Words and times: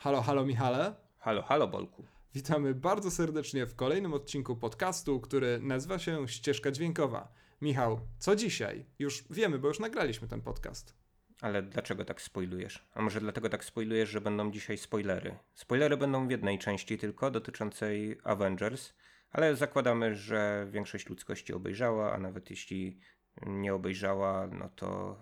Halo, 0.00 0.22
halo 0.22 0.46
Michale. 0.46 0.94
Halo, 1.18 1.42
halo 1.42 1.68
Bolku. 1.68 2.04
Witamy 2.34 2.74
bardzo 2.74 3.10
serdecznie 3.10 3.66
w 3.66 3.74
kolejnym 3.74 4.14
odcinku 4.14 4.56
podcastu, 4.56 5.20
który 5.20 5.58
nazywa 5.62 5.98
się 5.98 6.28
Ścieżka 6.28 6.70
Dźwiękowa. 6.70 7.32
Michał, 7.60 8.00
co 8.18 8.36
dzisiaj? 8.36 8.86
Już 8.98 9.24
wiemy, 9.30 9.58
bo 9.58 9.68
już 9.68 9.80
nagraliśmy 9.80 10.28
ten 10.28 10.40
podcast. 10.40 10.94
Ale 11.40 11.62
dlaczego 11.62 12.04
tak 12.04 12.22
spoilujesz? 12.22 12.88
A 12.94 13.02
może 13.02 13.20
dlatego 13.20 13.48
tak 13.48 13.64
spoilujesz, 13.64 14.08
że 14.08 14.20
będą 14.20 14.50
dzisiaj 14.50 14.78
spoilery? 14.78 15.36
Spoilery 15.54 15.96
będą 15.96 16.28
w 16.28 16.30
jednej 16.30 16.58
części 16.58 16.98
tylko, 16.98 17.30
dotyczącej 17.30 18.18
Avengers, 18.24 18.92
ale 19.30 19.56
zakładamy, 19.56 20.14
że 20.14 20.66
większość 20.70 21.08
ludzkości 21.08 21.52
obejrzała, 21.52 22.12
a 22.12 22.18
nawet 22.18 22.50
jeśli 22.50 23.00
nie 23.46 23.74
obejrzała, 23.74 24.46
no 24.46 24.68
to 24.68 25.18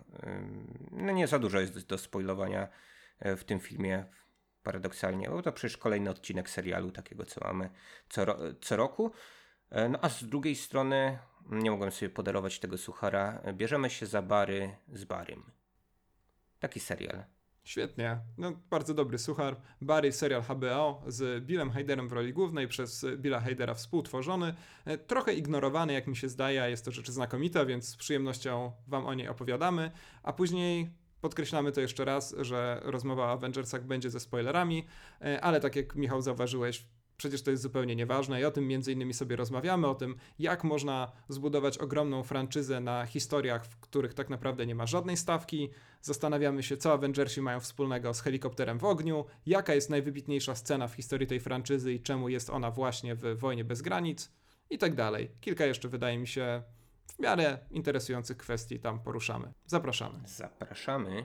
no 0.91 1.13
nie 1.13 1.27
za 1.27 1.39
dużo 1.39 1.61
jest 1.61 1.87
do 1.87 1.99
spoilowania 1.99 2.69
e, 3.19 3.37
w 3.37 3.45
tym 3.45 3.61
filmie 3.61 4.07
paradoksalnie, 4.67 5.29
bo 5.31 5.43
to 5.43 5.53
przecież 5.53 5.77
kolejny 5.77 6.11
odcinek 6.11 6.51
serialu 6.51 6.91
takiego, 6.91 7.25
co 7.25 7.41
mamy 7.45 7.71
co, 8.09 8.27
co 8.61 8.77
roku. 8.77 9.11
E, 9.71 9.89
no 9.89 9.99
a 10.03 10.09
z 10.09 10.25
drugiej 10.25 10.57
strony, 10.57 11.19
nie 11.51 11.71
mogłem 11.71 11.91
sobie 11.91 12.11
podarować 12.11 12.59
tego 12.59 12.79
suchara, 12.79 13.43
bierzemy 13.55 13.91
się 13.91 14.07
za 14.07 14.23
Bary 14.23 14.77
z 14.93 15.05
Barym. 15.05 15.43
Taki 16.59 16.81
serial. 16.81 17.25
Świetnie. 17.65 18.19
No, 18.39 18.53
bardzo 18.71 18.95
dobry 18.95 19.19
suchar. 19.19 19.57
Barry, 19.81 20.13
serial 20.13 20.43
HBO 20.43 21.03
z 21.07 21.45
Billem 21.45 21.71
Heiderem 21.71 22.09
w 22.09 22.13
roli 22.13 22.33
głównej, 22.33 22.69
przez 22.69 23.07
Billa 23.17 23.41
Heidera 23.41 23.75
współtworzony. 23.75 24.55
E, 24.85 24.99
trochę 24.99 25.35
ignorowany, 25.35 25.93
jak 25.93 26.07
mi 26.07 26.17
się 26.17 26.29
zdaje, 26.29 26.71
jest 26.71 26.85
to 26.85 26.91
rzecz 26.91 27.11
znakomita, 27.11 27.65
więc 27.65 27.89
z 27.89 27.97
przyjemnością 27.97 28.73
Wam 28.87 29.07
o 29.07 29.15
niej 29.15 29.29
opowiadamy. 29.29 29.91
A 30.23 30.33
później 30.33 30.91
Podkreślamy 31.21 31.73
to 31.73 31.81
jeszcze 31.81 32.05
raz, 32.05 32.35
że 32.41 32.81
rozmowa 32.85 33.23
o 33.23 33.31
Avengersach 33.31 33.85
będzie 33.85 34.11
ze 34.11 34.21
spoilerami, 34.21 34.87
e, 35.21 35.41
ale 35.41 35.61
tak 35.61 35.77
jak 35.77 35.97
Michał 35.97 36.23
zauważyłeś, 36.23 36.87
przecież 37.17 37.43
to 37.43 37.51
jest 37.51 37.63
zupełnie 37.63 37.97
nieważne 37.97 38.41
i 38.41 38.45
o 38.45 38.51
tym 38.51 38.67
między 38.67 38.93
innymi 38.93 39.15
sobie 39.15 39.37
rozmawiamy, 39.37 39.87
o 39.87 39.95
tym 39.95 40.17
jak 40.39 40.65
można 40.65 41.13
zbudować 41.29 41.79
ogromną 41.79 42.23
franczyzę 42.23 42.81
na 42.81 43.07
historiach, 43.07 43.67
w 43.67 43.77
których 43.81 44.15
tak 44.15 44.31
naprawdę 44.31 44.67
nie 44.67 44.75
ma 44.75 44.87
żadnej 44.87 45.17
stawki. 45.17 45.71
Zastanawiamy 46.03 46.63
się, 46.63 46.77
co 46.77 46.93
Avengersi 46.93 47.43
mają 47.43 47.61
wspólnego 47.61 48.15
z 48.15 48.21
helikopterem 48.21 48.79
w 48.79 48.85
ogniu, 48.85 49.25
jaka 49.47 49.75
jest 49.75 49.91
najwybitniejsza 49.91 50.55
scena 50.55 50.89
w 50.89 50.95
historii 50.95 51.27
tej 51.27 51.41
franczyzy 51.41 51.93
i 51.93 52.01
czemu 52.01 52.29
jest 52.29 52.51
ona 52.51 52.71
właśnie 52.71 53.15
w 53.15 53.39
Wojnie 53.39 53.65
bez 53.65 53.83
granic 53.83 54.33
i 54.71 54.79
tak 54.79 54.95
dalej. 54.95 55.31
Kilka 55.41 55.67
jeszcze 55.67 55.89
wydaje 55.89 56.19
mi 56.19 56.27
się 56.27 56.63
w 57.07 57.19
miarę 57.19 57.59
interesujących 57.71 58.37
kwestii 58.37 58.81
tam 58.81 59.01
poruszamy. 59.01 59.53
Zapraszamy. 59.67 60.19
Zapraszamy. 60.27 61.25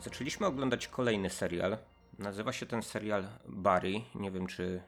Zaczęliśmy 0.00 0.46
oglądać 0.46 0.88
kolejny 0.88 1.30
serial. 1.30 1.78
Nazywa 2.18 2.52
się 2.52 2.66
ten 2.66 2.82
serial 2.82 3.24
Barry. 3.48 3.92
Nie 4.14 4.30
wiem, 4.30 4.46
czy 4.46 4.82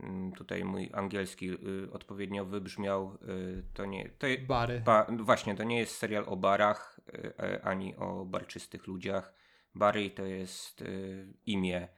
mm, 0.00 0.32
tutaj 0.32 0.64
mój 0.64 0.90
angielski 0.92 1.50
y, 1.50 1.92
odpowiednio 1.92 2.44
wybrzmiał. 2.44 3.18
Y, 3.28 3.62
to 3.74 3.86
nie. 3.86 4.10
To 4.18 4.26
je, 4.26 4.38
Bary. 4.38 4.82
Ba, 4.84 5.06
właśnie, 5.18 5.54
to 5.54 5.64
nie 5.64 5.78
jest 5.78 5.96
serial 5.96 6.24
o 6.26 6.36
barach 6.36 7.00
y, 7.14 7.62
ani 7.62 7.96
o 7.96 8.24
barczystych 8.24 8.86
ludziach 8.86 9.32
Barry 9.78 10.10
to 10.10 10.24
jest 10.24 10.82
y, 10.82 11.26
imię 11.46 11.88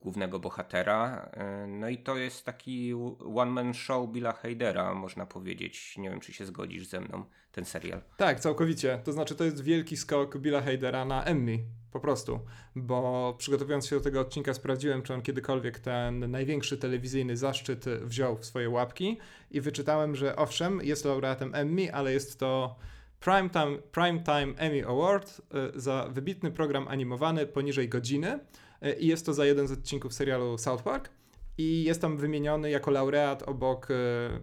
głównego 0.00 0.38
bohatera. 0.38 1.30
Y, 1.64 1.66
no 1.66 1.88
i 1.88 1.98
to 1.98 2.16
jest 2.16 2.44
taki 2.44 2.94
one-man 3.34 3.74
show 3.74 4.10
Billa 4.10 4.32
Heidera, 4.32 4.94
można 4.94 5.26
powiedzieć. 5.26 5.98
Nie 5.98 6.10
wiem, 6.10 6.20
czy 6.20 6.32
się 6.32 6.46
zgodzisz 6.46 6.86
ze 6.86 7.00
mną, 7.00 7.24
ten 7.52 7.64
serial. 7.64 8.02
Tak, 8.16 8.40
całkowicie. 8.40 9.00
To 9.04 9.12
znaczy, 9.12 9.34
to 9.34 9.44
jest 9.44 9.62
wielki 9.62 9.96
skok 9.96 10.38
Billa 10.38 10.60
Heidera 10.60 11.04
na 11.04 11.24
Emmy. 11.24 11.58
Po 11.92 12.00
prostu, 12.00 12.40
bo 12.76 13.34
przygotowując 13.38 13.86
się 13.86 13.96
do 13.96 14.02
tego 14.02 14.20
odcinka, 14.20 14.54
sprawdziłem, 14.54 15.02
czy 15.02 15.14
on 15.14 15.22
kiedykolwiek 15.22 15.78
ten 15.78 16.30
największy 16.30 16.78
telewizyjny 16.78 17.36
zaszczyt 17.36 17.84
wziął 17.84 18.36
w 18.36 18.44
swoje 18.44 18.70
łapki 18.70 19.18
i 19.50 19.60
wyczytałem, 19.60 20.16
że 20.16 20.36
owszem, 20.36 20.80
jest 20.82 21.04
laureatem 21.04 21.54
Emmy, 21.54 21.94
ale 21.94 22.12
jest 22.12 22.40
to 22.40 22.76
Primetime, 23.24 23.78
Primetime 23.92 24.54
Emmy 24.56 24.84
Award 24.86 25.40
e, 25.54 25.80
za 25.80 26.08
wybitny 26.14 26.50
program 26.50 26.88
animowany 26.88 27.46
poniżej 27.46 27.88
godziny 27.88 28.38
e, 28.80 28.98
i 28.98 29.06
jest 29.06 29.26
to 29.26 29.34
za 29.34 29.46
jeden 29.46 29.68
z 29.68 29.72
odcinków 29.72 30.14
serialu 30.14 30.58
South 30.58 30.82
Park 30.82 31.10
i 31.58 31.84
jest 31.84 32.00
tam 32.00 32.16
wymieniony 32.16 32.70
jako 32.70 32.90
laureat 32.90 33.42
obok 33.42 33.88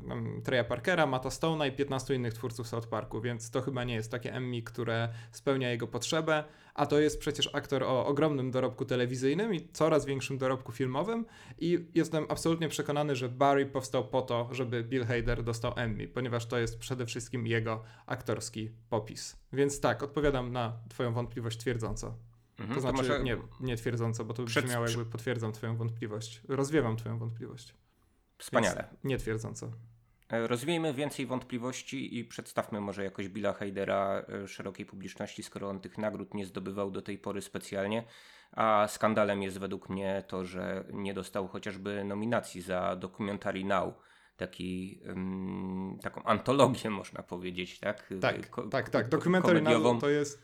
um, 0.07 0.41
Treya 0.43 0.63
Parkera, 0.63 1.05
Matta 1.05 1.29
Stone'a 1.29 1.67
i 1.67 1.71
15 1.71 2.15
innych 2.15 2.33
twórców 2.33 2.67
South 2.67 2.87
Parku, 2.87 3.21
więc 3.21 3.51
to 3.51 3.61
chyba 3.61 3.83
nie 3.83 3.93
jest 3.93 4.11
takie 4.11 4.33
Emmy, 4.33 4.61
które 4.61 5.09
spełnia 5.31 5.69
jego 5.71 5.87
potrzebę, 5.87 6.43
a 6.73 6.85
to 6.85 6.99
jest 6.99 7.19
przecież 7.19 7.49
aktor 7.55 7.83
o 7.83 8.05
ogromnym 8.05 8.51
dorobku 8.51 8.85
telewizyjnym 8.85 9.53
i 9.53 9.67
coraz 9.73 10.05
większym 10.05 10.37
dorobku 10.37 10.71
filmowym 10.71 11.25
i 11.59 11.85
jestem 11.95 12.25
absolutnie 12.29 12.69
przekonany, 12.69 13.15
że 13.15 13.29
Barry 13.29 13.65
powstał 13.65 14.07
po 14.07 14.21
to, 14.21 14.49
żeby 14.51 14.83
Bill 14.83 15.05
Hader 15.05 15.43
dostał 15.43 15.73
Emmy, 15.75 16.07
ponieważ 16.07 16.45
to 16.45 16.57
jest 16.57 16.79
przede 16.79 17.05
wszystkim 17.05 17.47
jego 17.47 17.83
aktorski 18.05 18.69
popis. 18.89 19.35
Więc 19.53 19.79
tak, 19.79 20.03
odpowiadam 20.03 20.51
na 20.51 20.73
twoją 20.89 21.13
wątpliwość 21.13 21.57
twierdząco. 21.57 22.30
Mhm, 22.61 22.75
to 22.75 22.81
znaczy, 22.81 22.97
to 22.97 23.03
może... 23.03 23.23
nie, 23.23 23.37
nie 23.59 23.77
twierdząco, 23.77 24.25
bo 24.25 24.33
to 24.33 24.43
Przed... 24.43 24.65
brzmiało 24.65 24.87
jakby 24.87 25.05
potwierdzam 25.05 25.51
twoją 25.51 25.77
wątpliwość. 25.77 26.41
Rozwiewam 26.47 26.97
twoją 26.97 27.17
wątpliwość. 27.17 27.73
Wspaniale. 28.37 28.87
Więc 28.91 29.03
nie 29.03 29.17
twierdząco. 29.17 29.71
E, 30.31 30.47
rozwiejmy 30.47 30.93
więcej 30.93 31.25
wątpliwości 31.25 32.17
i 32.19 32.25
przedstawmy 32.25 32.81
może 32.81 33.03
jakoś 33.03 33.29
Billa 33.29 33.53
Heidera 33.53 34.25
e, 34.43 34.47
szerokiej 34.47 34.85
publiczności, 34.85 35.43
skoro 35.43 35.69
on 35.69 35.79
tych 35.79 35.97
nagród 35.97 36.33
nie 36.33 36.45
zdobywał 36.45 36.91
do 36.91 37.01
tej 37.01 37.17
pory 37.17 37.41
specjalnie. 37.41 38.03
A 38.51 38.87
skandalem 38.87 39.41
jest 39.41 39.59
według 39.59 39.89
mnie 39.89 40.23
to, 40.27 40.45
że 40.45 40.83
nie 40.93 41.13
dostał 41.13 41.47
chociażby 41.47 42.03
nominacji 42.03 42.61
za 42.61 42.95
Documentary 42.95 43.63
Now. 43.63 43.93
Taki, 44.37 45.01
um, 45.07 45.99
taką 46.01 46.23
antologię 46.23 46.89
można 46.89 47.23
powiedzieć, 47.23 47.79
tak? 47.79 48.13
Tak, 48.21 48.49
Ko 48.49 48.67
tak, 48.67 48.89
tak. 48.89 49.09
Documentary 49.09 49.61
Now 49.61 50.01
to 50.01 50.09
jest... 50.09 50.41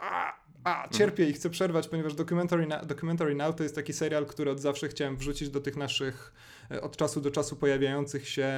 A! 0.00 0.45
A, 0.66 0.88
cierpię 0.88 1.28
i 1.28 1.32
chcę 1.32 1.50
przerwać, 1.50 1.88
ponieważ 1.88 2.14
Documentary, 2.14 2.66
Documentary 2.86 3.34
Now 3.34 3.56
to 3.56 3.62
jest 3.62 3.74
taki 3.74 3.92
serial, 3.92 4.26
który 4.26 4.50
od 4.50 4.60
zawsze 4.60 4.88
chciałem 4.88 5.16
wrzucić 5.16 5.48
do 5.48 5.60
tych 5.60 5.76
naszych 5.76 6.32
e, 6.70 6.80
od 6.80 6.96
czasu 6.96 7.20
do 7.20 7.30
czasu 7.30 7.56
pojawiających 7.56 8.28
się 8.28 8.48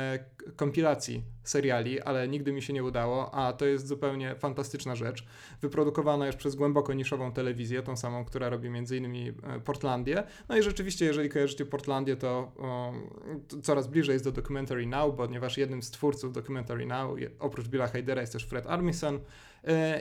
kompilacji 0.56 1.22
seriali, 1.44 2.00
ale 2.00 2.28
nigdy 2.28 2.52
mi 2.52 2.62
się 2.62 2.72
nie 2.72 2.84
udało, 2.84 3.34
a 3.34 3.52
to 3.52 3.66
jest 3.66 3.86
zupełnie 3.86 4.34
fantastyczna 4.34 4.96
rzecz. 4.96 5.24
Wyprodukowana 5.60 6.26
już 6.26 6.36
przez 6.36 6.54
głęboko 6.54 6.94
niszową 6.94 7.32
telewizję, 7.32 7.82
tą 7.82 7.96
samą, 7.96 8.24
która 8.24 8.48
robi 8.48 8.68
m.in. 8.68 9.34
E, 9.42 9.60
Portlandię. 9.60 10.24
No 10.48 10.56
i 10.56 10.62
rzeczywiście, 10.62 11.04
jeżeli 11.04 11.28
kojarzycie 11.28 11.66
Portlandię, 11.66 12.16
to, 12.16 12.52
o, 12.58 12.92
to 13.48 13.60
coraz 13.60 13.86
bliżej 13.86 14.12
jest 14.12 14.24
do 14.24 14.32
Documentary 14.32 14.86
Now, 14.86 15.16
ponieważ 15.16 15.58
jednym 15.58 15.82
z 15.82 15.90
twórców 15.90 16.32
Documentary 16.32 16.86
Now, 16.86 17.16
oprócz 17.38 17.68
Billa 17.68 17.86
Heidera 17.86 18.20
jest 18.20 18.32
też 18.32 18.44
Fred 18.44 18.66
Armisen, 18.66 19.20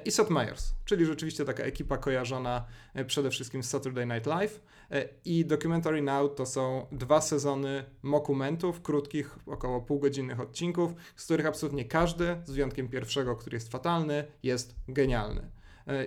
i 0.06 0.12
Seth 0.12 0.30
Meyers, 0.30 0.74
czyli 0.86 1.06
rzeczywiście 1.06 1.46
taka 1.46 1.64
ekipa 1.64 1.98
kojarzona 1.98 2.66
e, 2.94 3.06
przede 3.06 3.30
wszystkim 3.30 3.64
z 3.64 3.70
Saturday 3.70 4.06
Night 4.06 4.26
Live. 4.26 4.62
E, 4.92 5.10
I 5.26 5.46
Documentary 5.46 6.02
Now 6.02 6.36
to 6.36 6.46
są 6.46 6.86
dwa 6.92 7.22
sezony 7.22 7.84
mokumentów, 8.04 8.82
krótkich, 8.82 9.40
około 9.46 9.82
półgodzinnych 9.82 10.40
odcinków, 10.40 10.94
z 11.16 11.26
których 11.26 11.46
absolutnie 11.46 11.86
każdy, 11.86 12.38
z 12.46 12.52
wyjątkiem 12.52 12.90
pierwszego, 12.90 13.36
który 13.36 13.56
jest 13.56 13.72
fatalny, 13.72 14.26
jest 14.44 14.76
genialny. 14.88 15.52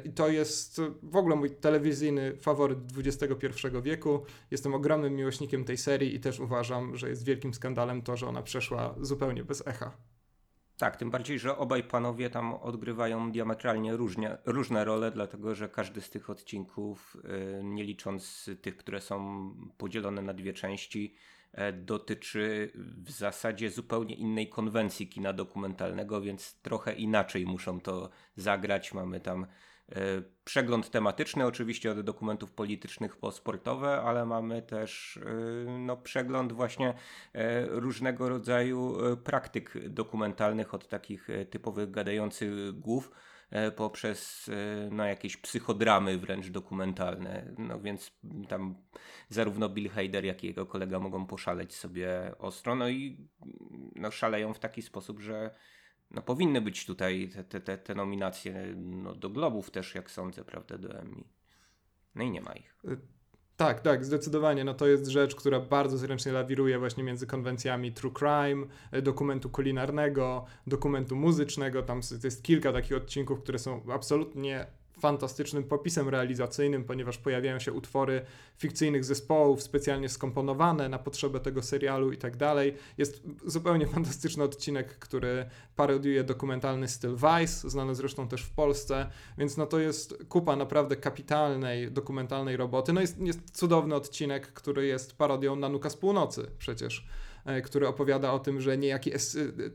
I 0.05 0.11
to 0.11 0.29
jest 0.29 0.81
w 1.03 1.17
ogóle 1.17 1.37
mój 1.37 1.51
telewizyjny 1.51 2.37
faworyt 2.37 2.79
XXI 2.97 3.47
wieku. 3.83 4.23
Jestem 4.51 4.75
ogromnym 4.75 5.15
miłośnikiem 5.15 5.65
tej 5.65 5.77
serii 5.77 6.15
i 6.15 6.21
też 6.21 6.41
uważam, 6.41 6.97
że 6.97 7.09
jest 7.09 7.25
wielkim 7.25 7.55
skandalem 7.55 8.03
to, 8.03 8.17
że 8.17 8.27
ona 8.27 8.43
przeszła 8.43 8.95
zupełnie 9.01 9.45
bez 9.45 9.67
echa. 9.67 9.97
Tak, 10.81 10.97
tym 10.97 11.11
bardziej, 11.11 11.39
że 11.39 11.57
obaj 11.57 11.83
panowie 11.83 12.31
tam 12.31 12.55
odgrywają 12.55 13.33
diametralnie 13.33 13.97
różnie, 13.97 14.37
różne 14.45 14.85
role, 14.85 15.11
dlatego 15.11 15.55
że 15.55 15.69
każdy 15.69 16.01
z 16.01 16.11
tych 16.11 16.31
odcinków, 16.31 17.17
y, 17.59 17.65
nie 17.65 17.85
licząc 17.85 18.51
tych, 18.63 18.77
które 18.77 19.01
są 19.01 19.51
podzielone 19.79 20.23
na 20.23 20.35
dwie 20.35 20.53
części, 20.53 21.15
e, 21.53 21.73
dotyczy 21.73 22.73
w 22.75 23.11
zasadzie 23.11 23.71
zupełnie 23.71 24.15
innej 24.15 24.49
konwencji 24.49 25.09
kina 25.09 25.33
dokumentalnego, 25.33 26.21
więc 26.21 26.61
trochę 26.63 26.95
inaczej 26.95 27.47
muszą 27.47 27.81
to 27.81 28.11
zagrać. 28.37 28.95
Mamy 28.95 29.21
tam 29.21 29.47
przegląd 30.45 30.91
tematyczny, 30.91 31.47
oczywiście 31.47 31.93
od 31.93 32.01
dokumentów 32.01 32.53
politycznych 32.53 33.17
po 33.17 33.33
sportowe, 33.33 34.03
ale 34.03 34.27
mamy 34.27 34.63
też 34.63 35.17
e, 35.17 35.71
no, 35.79 35.97
przegląd 35.97 36.53
właśnie 36.53 36.95
e, 37.33 37.67
różnego 37.67 38.29
rodzaju 38.29 38.97
praktyk 39.25 39.89
dokumentalnych, 39.89 40.75
od 40.75 40.89
takich 40.89 41.29
typowych 41.51 41.91
gadających 41.91 42.79
głów 42.79 43.11
poprzez 43.77 44.51
no, 44.91 45.05
jakieś 45.05 45.37
psychodramy 45.37 46.19
wręcz 46.19 46.49
dokumentalne. 46.49 47.55
No 47.59 47.81
więc 47.81 48.13
tam 48.49 48.75
zarówno 49.29 49.69
Bill 49.69 49.89
Hader, 49.89 50.25
jak 50.25 50.45
i 50.45 50.47
jego 50.47 50.67
kolega 50.67 50.99
mogą 50.99 51.27
poszaleć 51.27 51.75
sobie 51.75 52.33
ostro. 52.39 52.75
No 52.75 52.89
i 52.89 53.29
no, 53.95 54.11
szaleją 54.11 54.55
w 54.55 54.59
taki 54.59 54.83
sposób, 54.83 55.21
że 55.21 55.55
no, 56.11 56.23
powinny 56.23 56.61
być 56.61 56.87
tutaj 56.87 57.31
te, 57.49 57.61
te, 57.61 57.79
te 57.79 57.95
nominacje 57.95 58.75
no, 58.77 59.15
do 59.15 59.31
Globów 59.31 59.71
też, 59.71 59.95
jak 59.95 60.11
sądzę, 60.11 60.45
prawda, 60.45 60.79
do 60.79 60.99
Emmy. 60.99 61.25
No 62.15 62.25
i 62.25 62.31
nie 62.31 62.41
ma 62.41 62.53
ich. 62.53 62.79
Y, 62.85 62.99
tak, 63.57 63.81
tak, 63.81 64.05
zdecydowanie. 64.05 64.65
No 64.65 64.75
to 64.75 64.87
jest 64.87 65.07
rzecz, 65.07 65.35
która 65.35 65.61
bardzo 65.61 65.99
zręcznie 65.99 66.33
lawiruje 66.33 66.79
właśnie 66.79 67.05
między 67.05 67.27
konwencjami 67.27 67.93
true 67.93 68.13
crime, 68.19 68.67
e, 68.93 69.03
dokumentu 69.03 69.51
kulinarnego, 69.51 70.45
dokumentu 70.67 71.17
muzycznego. 71.17 71.83
Tam 71.83 72.01
jest 72.25 72.43
kilka 72.43 72.73
takich 72.73 72.97
odcinków, 72.97 73.43
które 73.43 73.59
są 73.59 73.83
absolutnie 73.93 74.67
fantastycznym 75.01 75.65
popisem 75.65 76.09
realizacyjnym, 76.09 76.85
ponieważ 76.85 77.19
pojawiają 77.19 77.59
się 77.59 77.73
utwory 77.73 78.23
fikcyjnych 78.57 79.05
zespołów 79.05 79.63
specjalnie 79.63 80.09
skomponowane 80.09 80.89
na 80.89 80.99
potrzebę 80.99 81.41
tego 81.41 81.63
serialu 81.63 82.13
i 82.13 82.17
tak 82.17 82.37
dalej. 82.37 82.75
Jest 82.99 83.23
zupełnie 83.47 83.87
fantastyczny 83.95 84.45
odcinek, 84.45 84.99
który 84.99 85.47
parodiuje 85.77 86.25
dokumentalny 86.25 86.89
styl 86.89 87.17
Vice, 87.17 87.71
znany 87.71 87.95
zresztą 87.95 88.29
też 88.29 88.43
w 88.43 88.51
Polsce, 88.51 89.07
więc 89.39 89.57
no 89.57 89.67
to 89.67 89.79
jest 89.79 90.25
kupa 90.29 90.57
naprawdę 90.57 90.97
kapitalnej 90.97 91.93
dokumentalnej 91.93 92.57
roboty. 92.57 92.93
No 92.93 93.01
jest, 93.01 93.21
jest 93.21 93.51
cudowny 93.51 93.95
odcinek, 93.95 94.53
który 94.53 94.87
jest 94.87 95.17
parodią 95.17 95.57
Nanuka 95.57 95.91
z 95.91 95.97
północy 95.97 96.51
przecież 96.59 97.07
który 97.65 97.89
opowiada 97.89 98.33
o 98.33 98.39
tym, 98.39 98.61
że 98.61 98.79
niejaki, 98.79 99.13
e, 99.15 99.19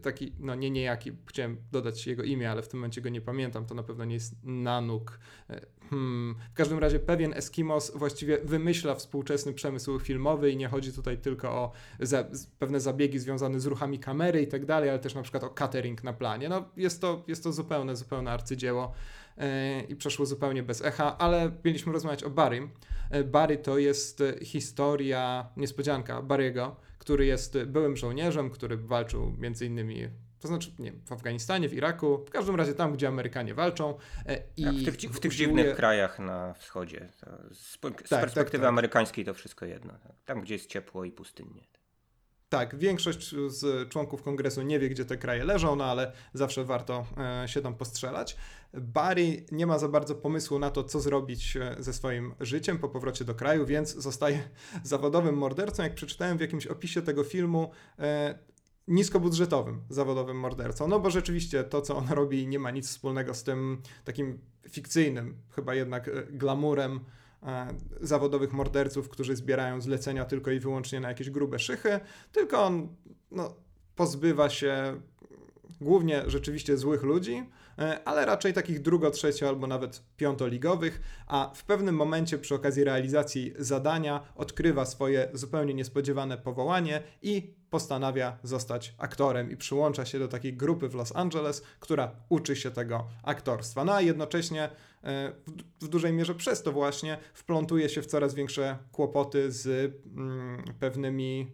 taki, 0.02 0.34
no 0.40 0.56
nie 0.56 0.72
niejaki, 0.72 1.12
chciałem 1.26 1.58
dodać 1.72 2.08
jego 2.08 2.24
imię, 2.24 2.52
ale 2.52 2.62
w 2.62 2.68
tym 2.68 2.80
momencie 2.80 3.02
go 3.02 3.10
nie 3.10 3.22
pamiętam, 3.22 3.66
to 3.66 3.76
na 3.76 3.84
pewno 3.84 4.06
nie 4.06 4.14
jest 4.14 4.36
Nanuk. 4.44 5.20
E, 5.50 5.66
hmm. 5.90 6.36
W 6.54 6.54
każdym 6.54 6.80
razie 6.80 7.00
pewien 7.00 7.34
Eskimos 7.34 7.92
właściwie 7.96 8.38
wymyśla 8.38 8.96
współczesny 8.96 9.54
przemysł 9.54 10.00
filmowy 10.00 10.52
i 10.52 10.58
nie 10.58 10.68
chodzi 10.68 10.94
tutaj 10.94 11.18
tylko 11.18 11.52
o 11.52 11.72
za, 12.00 12.26
pewne 12.60 12.80
zabiegi 12.80 13.20
związane 13.20 13.60
z 13.60 13.66
ruchami 13.66 14.00
kamery 14.00 14.42
i 14.42 14.48
tak 14.48 14.66
dalej, 14.66 14.90
ale 14.90 15.00
też 15.00 15.16
na 15.16 15.22
przykład 15.22 15.44
o 15.44 15.50
catering 15.50 16.04
na 16.04 16.14
planie. 16.14 16.50
No 16.50 16.66
jest 16.78 17.02
to, 17.02 17.24
jest 17.28 17.44
to 17.44 17.54
zupełne, 17.54 17.96
zupełne 17.96 18.32
arcydzieło 18.32 18.94
i 19.90 19.96
przeszło 19.96 20.26
zupełnie 20.26 20.64
bez 20.64 20.82
echa, 20.82 21.18
ale 21.18 21.52
mieliśmy 21.66 21.94
rozmawiać 21.94 22.24
o 22.24 22.30
Barrym. 22.30 22.70
Barry 23.26 23.58
to 23.58 23.78
jest 23.78 24.24
historia, 24.42 25.50
niespodzianka 25.58 26.22
Barry'ego, 26.22 26.72
który 26.98 27.26
jest 27.26 27.58
byłym 27.66 27.98
żołnierzem, 27.98 28.50
który 28.50 28.78
walczył 28.78 29.34
między 29.38 29.66
innymi 29.66 30.10
to 30.46 30.48
znaczy 30.48 30.72
nie, 30.80 30.92
w 31.06 31.12
Afganistanie, 31.12 31.70
w 31.70 31.74
Iraku, 31.74 32.26
w 32.28 32.30
każdym 32.30 32.56
razie 32.56 32.74
tam, 32.74 32.94
gdzie 32.94 33.08
Amerykanie 33.08 33.54
walczą. 33.54 33.98
E, 34.26 34.42
I 34.58 34.64
tak, 34.64 34.74
w 34.74 34.86
tych, 34.86 35.12
w 35.12 35.20
tych 35.20 35.34
dziwnych 35.34 35.76
krajach 35.76 36.20
na 36.20 36.54
wschodzie. 36.54 37.10
Z, 37.52 37.60
z 37.60 37.80
tak, 37.80 38.22
perspektywy 38.22 38.52
tak, 38.52 38.62
tak. 38.62 38.70
amerykańskiej 38.70 39.26
to 39.26 39.34
wszystko 39.34 39.66
jedno. 39.66 39.94
Tak. 39.94 40.12
Tam, 40.26 40.42
gdzie 40.42 40.54
jest 40.54 40.70
ciepło 40.70 41.06
i 41.06 41.12
pustynnie. 41.12 41.62
Tak, 42.50 42.78
większość 42.78 43.36
z 43.48 43.90
członków 43.90 44.24
kongresu 44.24 44.62
nie 44.62 44.80
wie, 44.80 44.90
gdzie 44.90 45.06
te 45.06 45.18
kraje 45.18 45.44
leżą, 45.44 45.76
no 45.76 45.86
ale 45.86 46.12
zawsze 46.34 46.66
warto 46.66 47.06
e, 47.44 47.48
się 47.48 47.62
tam 47.62 47.76
postrzelać. 47.76 48.38
Barry 48.74 49.46
nie 49.52 49.68
ma 49.68 49.80
za 49.80 49.88
bardzo 49.88 50.16
pomysłu 50.16 50.60
na 50.60 50.70
to, 50.70 50.84
co 50.84 51.00
zrobić 51.00 51.58
e, 51.58 51.76
ze 51.80 51.94
swoim 51.94 52.34
życiem 52.40 52.80
po 52.80 52.90
powrocie 52.90 53.26
do 53.26 53.36
kraju, 53.36 53.66
więc 53.66 53.96
zostaje 53.96 54.50
zawodowym 54.84 55.38
mordercą. 55.38 55.84
Jak 55.84 55.96
przeczytałem 55.96 56.38
w 56.38 56.42
jakimś 56.42 56.68
opisie 56.68 57.02
tego 57.02 57.24
filmu, 57.24 57.72
e, 58.00 58.40
niskobudżetowym 58.88 59.82
zawodowym 59.90 60.40
mordercą. 60.40 60.88
No 60.88 61.00
bo 61.00 61.10
rzeczywiście 61.10 61.64
to, 61.64 61.82
co 61.82 61.98
on 61.98 62.08
robi, 62.20 62.48
nie 62.48 62.60
ma 62.60 62.72
nic 62.72 62.88
wspólnego 62.90 63.34
z 63.34 63.44
tym 63.44 63.82
takim 64.04 64.40
fikcyjnym, 64.70 65.38
chyba 65.56 65.76
jednak 65.76 66.10
glamurem 66.32 67.00
E, 67.00 67.00
zawodowych 68.02 68.54
morderców, 68.54 69.10
którzy 69.10 69.36
zbierają 69.36 69.82
zlecenia 69.82 70.26
tylko 70.26 70.52
i 70.52 70.60
wyłącznie 70.60 71.00
na 71.00 71.10
jakieś 71.10 71.30
grube 71.30 71.60
szychy, 71.60 72.00
tylko 72.32 72.64
on 72.64 72.88
no, 73.32 73.56
pozbywa 73.96 74.50
się 74.50 75.02
głównie 75.82 76.24
rzeczywiście 76.28 76.78
złych 76.78 77.04
ludzi, 77.04 77.44
e, 77.80 78.08
ale 78.08 78.26
raczej 78.26 78.54
takich 78.54 78.82
drugo, 78.82 79.12
trzecio 79.12 79.50
albo 79.50 79.68
nawet 79.68 80.04
piątoligowych, 80.18 81.02
a 81.28 81.52
w 81.56 81.64
pewnym 81.64 81.96
momencie 81.96 82.38
przy 82.38 82.56
okazji 82.56 82.84
realizacji 82.84 83.54
zadania 83.60 84.24
odkrywa 84.36 84.86
swoje 84.86 85.30
zupełnie 85.34 85.74
niespodziewane 85.74 86.38
powołanie 86.38 87.04
i 87.22 87.54
postanawia 87.70 88.38
zostać 88.44 88.96
aktorem 88.98 89.52
i 89.52 89.58
przyłącza 89.58 90.06
się 90.06 90.20
do 90.20 90.28
takiej 90.28 90.54
grupy 90.54 90.90
w 90.90 90.96
Los 90.96 91.16
Angeles, 91.16 91.64
która 91.80 92.12
uczy 92.30 92.56
się 92.56 92.72
tego 92.72 93.08
aktorstwa. 93.24 93.86
No 93.86 93.94
a 93.94 94.02
jednocześnie 94.02 94.64
e, 94.64 94.70
w, 95.82 95.88
dużej 95.88 96.14
mierze 96.14 96.36
przez 96.36 96.64
to 96.64 96.72
właśnie 96.72 97.18
wplątuje 97.34 97.90
się 97.90 98.02
w 98.02 98.06
coraz 98.06 98.34
większe 98.34 98.78
kłopoty 98.92 99.52
z 99.52 99.68
mm, 100.18 100.64
pewnymi 100.80 101.48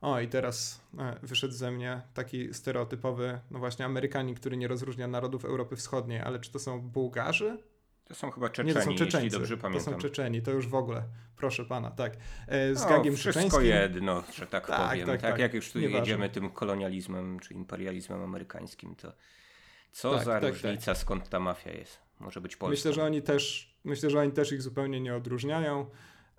o, 0.00 0.20
i 0.20 0.28
teraz 0.28 0.80
e, 0.98 1.16
wyszedł 1.22 1.54
ze 1.54 1.70
mnie 1.70 2.00
taki 2.14 2.54
stereotypowy, 2.54 3.40
no 3.50 3.58
właśnie, 3.58 3.84
Amerykanin, 3.84 4.34
który 4.34 4.56
nie 4.56 4.68
rozróżnia 4.68 5.08
narodów 5.08 5.44
Europy 5.44 5.76
Wschodniej, 5.76 6.20
ale 6.20 6.38
czy 6.38 6.52
to 6.52 6.58
są 6.58 6.80
Bułgarzy? 6.80 7.58
To 8.04 8.14
są 8.14 8.30
chyba 8.30 8.48
Czeczeni, 8.48 8.68
nie, 8.68 8.74
to 8.74 8.82
są 8.82 8.90
Czeczeńcy. 8.90 9.16
jeśli 9.16 9.30
dobrze 9.30 9.56
pamiętam. 9.56 9.84
To 9.84 9.90
są 9.90 9.98
Czeczeni, 9.98 10.42
to 10.42 10.50
już 10.50 10.68
w 10.68 10.74
ogóle, 10.74 11.02
proszę 11.36 11.64
pana, 11.64 11.90
tak. 11.90 12.16
E, 12.46 12.74
z 12.74 12.82
no, 12.82 12.88
gagiem 12.88 13.16
wszystko 13.16 13.60
jedno, 13.60 14.22
że 14.34 14.46
tak, 14.46 14.66
tak 14.66 14.88
powiem. 14.88 15.06
Tak, 15.06 15.20
tak, 15.20 15.30
tak, 15.30 15.40
jak 15.40 15.54
już 15.54 15.72
tu 15.72 15.78
Nieważne. 15.78 15.98
jedziemy 15.98 16.30
tym 16.30 16.50
kolonializmem 16.50 17.40
czy 17.40 17.54
imperializmem 17.54 18.22
amerykańskim, 18.22 18.96
to 18.96 19.12
co 19.92 20.14
tak, 20.14 20.24
za 20.24 20.40
tak, 20.40 20.50
różnica, 20.50 20.94
skąd 20.94 21.28
ta 21.28 21.40
mafia 21.40 21.72
jest? 21.72 22.09
Może 22.20 22.40
być 22.40 22.56
polska. 22.56 22.70
Myślę, 22.70 22.92
że 22.92 23.04
oni 23.04 23.22
też, 23.22 23.74
myślę, 23.84 24.10
że 24.10 24.20
oni 24.20 24.32
też 24.32 24.52
ich 24.52 24.62
zupełnie 24.62 25.00
nie 25.00 25.14
odróżniają. 25.14 25.86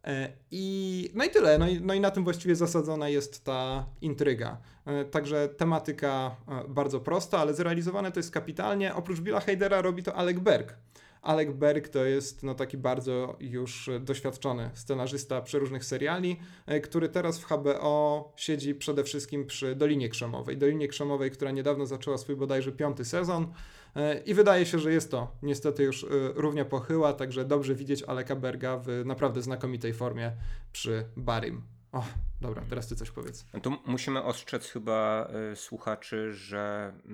E, 0.03 0.33
I, 0.51 1.09
no 1.13 1.23
i 1.23 1.29
tyle. 1.29 1.57
No 1.57 1.67
i, 1.67 1.81
no 1.81 1.93
i 1.93 1.99
na 1.99 2.11
tym 2.11 2.23
właściwie 2.23 2.55
zasadzona 2.55 3.09
jest 3.09 3.43
ta 3.43 3.85
intryga. 4.01 4.57
E, 4.85 5.05
także 5.05 5.49
tematyka 5.49 6.35
bardzo 6.69 6.99
prosta, 6.99 7.39
ale 7.39 7.53
zrealizowane 7.53 8.11
to 8.11 8.19
jest 8.19 8.31
kapitalnie. 8.31 8.95
Oprócz 8.95 9.19
Billa 9.19 9.39
Heidera 9.39 9.81
robi 9.81 10.03
to 10.03 10.15
Alec 10.15 10.39
Berg. 10.39 10.75
Alec 11.21 11.51
Berg 11.51 11.89
to 11.89 12.05
jest 12.05 12.43
no, 12.43 12.55
taki 12.55 12.77
bardzo 12.77 13.37
już 13.39 13.89
doświadczony 13.99 14.69
scenarzysta 14.73 15.41
przeróżnych 15.41 15.85
seriali, 15.85 16.39
e, 16.65 16.79
który 16.79 17.09
teraz 17.09 17.39
w 17.39 17.45
HBO 17.45 18.33
siedzi 18.35 18.75
przede 18.75 19.03
wszystkim 19.03 19.45
przy 19.45 19.75
Dolinie 19.75 20.09
Krzemowej. 20.09 20.57
Dolinie 20.57 20.87
Krzemowej, 20.87 21.31
która 21.31 21.51
niedawno 21.51 21.85
zaczęła 21.85 22.17
swój 22.17 22.35
bodajże 22.35 22.71
piąty 22.71 23.05
sezon. 23.05 23.53
E, 23.95 24.19
I 24.19 24.33
wydaje 24.33 24.65
się, 24.65 24.79
że 24.79 24.91
jest 24.91 25.11
to 25.11 25.35
niestety 25.41 25.83
już 25.83 26.03
e, 26.03 26.07
równia 26.35 26.65
pochyła, 26.65 27.13
także 27.13 27.45
dobrze 27.45 27.75
widzieć 27.75 28.03
Aleka 28.03 28.35
Berga 28.35 28.77
w 28.77 28.87
naprawdę 29.05 29.41
znakomitej 29.41 29.93
formie 29.93 30.31
przy 30.71 31.05
Barim. 31.17 31.61
O, 31.91 32.03
dobra, 32.41 32.63
teraz 32.69 32.87
ty 32.87 32.95
coś 32.95 33.11
powiedz. 33.11 33.45
No 33.53 33.59
to 33.59 33.69
musimy 33.85 34.23
ostrzec 34.23 34.67
chyba 34.67 35.29
y, 35.51 35.55
słuchaczy, 35.55 36.33
że 36.33 36.93
y, 37.05 37.11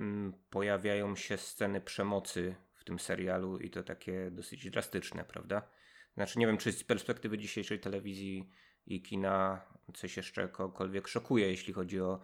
pojawiają 0.49 1.15
się 1.15 1.37
sceny 1.37 1.81
przemocy 1.81 2.55
tym 2.87 2.99
serialu 2.99 3.57
i 3.57 3.69
to 3.69 3.83
takie 3.83 4.31
dosyć 4.31 4.69
drastyczne, 4.69 5.23
prawda? 5.25 5.61
Znaczy 6.13 6.39
nie 6.39 6.47
wiem, 6.47 6.57
czy 6.57 6.71
z 6.71 6.83
perspektywy 6.83 7.37
dzisiejszej 7.37 7.79
telewizji 7.79 8.49
i 8.85 9.01
kina 9.01 9.61
coś 9.93 10.17
jeszcze 10.17 10.47
kogokolwiek 10.47 11.07
szokuje, 11.07 11.49
jeśli 11.49 11.73
chodzi 11.73 12.01
o 12.01 12.21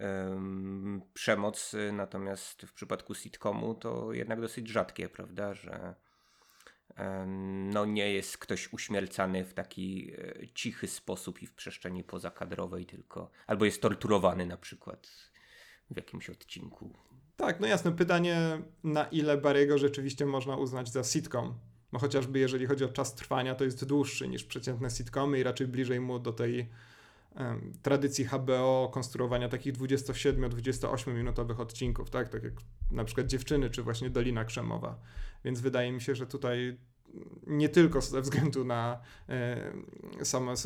um, 0.00 1.02
przemoc, 1.14 1.76
natomiast 1.92 2.62
w 2.62 2.72
przypadku 2.72 3.14
sitcomu 3.14 3.74
to 3.74 4.12
jednak 4.12 4.40
dosyć 4.40 4.68
rzadkie, 4.68 5.08
prawda, 5.08 5.54
że 5.54 5.94
no 7.72 7.84
nie 7.84 8.12
jest 8.12 8.38
ktoś 8.38 8.72
uśmiercany 8.72 9.44
w 9.44 9.54
taki 9.54 10.12
e, 10.18 10.48
cichy 10.54 10.88
sposób 10.88 11.42
i 11.42 11.46
w 11.46 11.54
przestrzeni 11.54 12.04
pozakadrowej 12.04 12.86
tylko, 12.86 13.30
albo 13.46 13.64
jest 13.64 13.82
torturowany 13.82 14.46
na 14.46 14.56
przykład 14.56 15.30
w 15.90 15.96
jakimś 15.96 16.30
odcinku 16.30 16.96
tak, 17.36 17.60
no 17.60 17.66
jasne. 17.66 17.92
Pytanie, 17.92 18.62
na 18.84 19.04
ile 19.04 19.38
Barry'ego 19.38 19.78
rzeczywiście 19.78 20.26
można 20.26 20.56
uznać 20.56 20.88
za 20.92 21.04
sitcom. 21.04 21.54
No 21.92 21.98
chociażby 21.98 22.38
jeżeli 22.38 22.66
chodzi 22.66 22.84
o 22.84 22.88
czas 22.88 23.14
trwania, 23.14 23.54
to 23.54 23.64
jest 23.64 23.84
dłuższy 23.84 24.28
niż 24.28 24.44
przeciętne 24.44 24.90
sitcomy 24.90 25.38
i 25.38 25.42
raczej 25.42 25.66
bliżej 25.66 26.00
mu 26.00 26.18
do 26.18 26.32
tej 26.32 26.68
um, 27.36 27.72
tradycji 27.82 28.24
HBO 28.24 28.90
konstruowania 28.94 29.48
takich 29.48 29.72
27-28 29.72 31.14
minutowych 31.14 31.60
odcinków, 31.60 32.10
tak? 32.10 32.28
Tak 32.28 32.42
jak 32.42 32.54
na 32.90 33.04
przykład 33.04 33.26
Dziewczyny, 33.26 33.70
czy 33.70 33.82
właśnie 33.82 34.10
Dolina 34.10 34.44
Krzemowa. 34.44 34.98
Więc 35.44 35.60
wydaje 35.60 35.92
mi 35.92 36.00
się, 36.00 36.14
że 36.14 36.26
tutaj 36.26 36.76
nie 37.46 37.68
tylko 37.68 38.00
ze 38.00 38.20
względu 38.20 38.64
na 38.64 39.00
e, 39.28 40.24
same, 40.24 40.56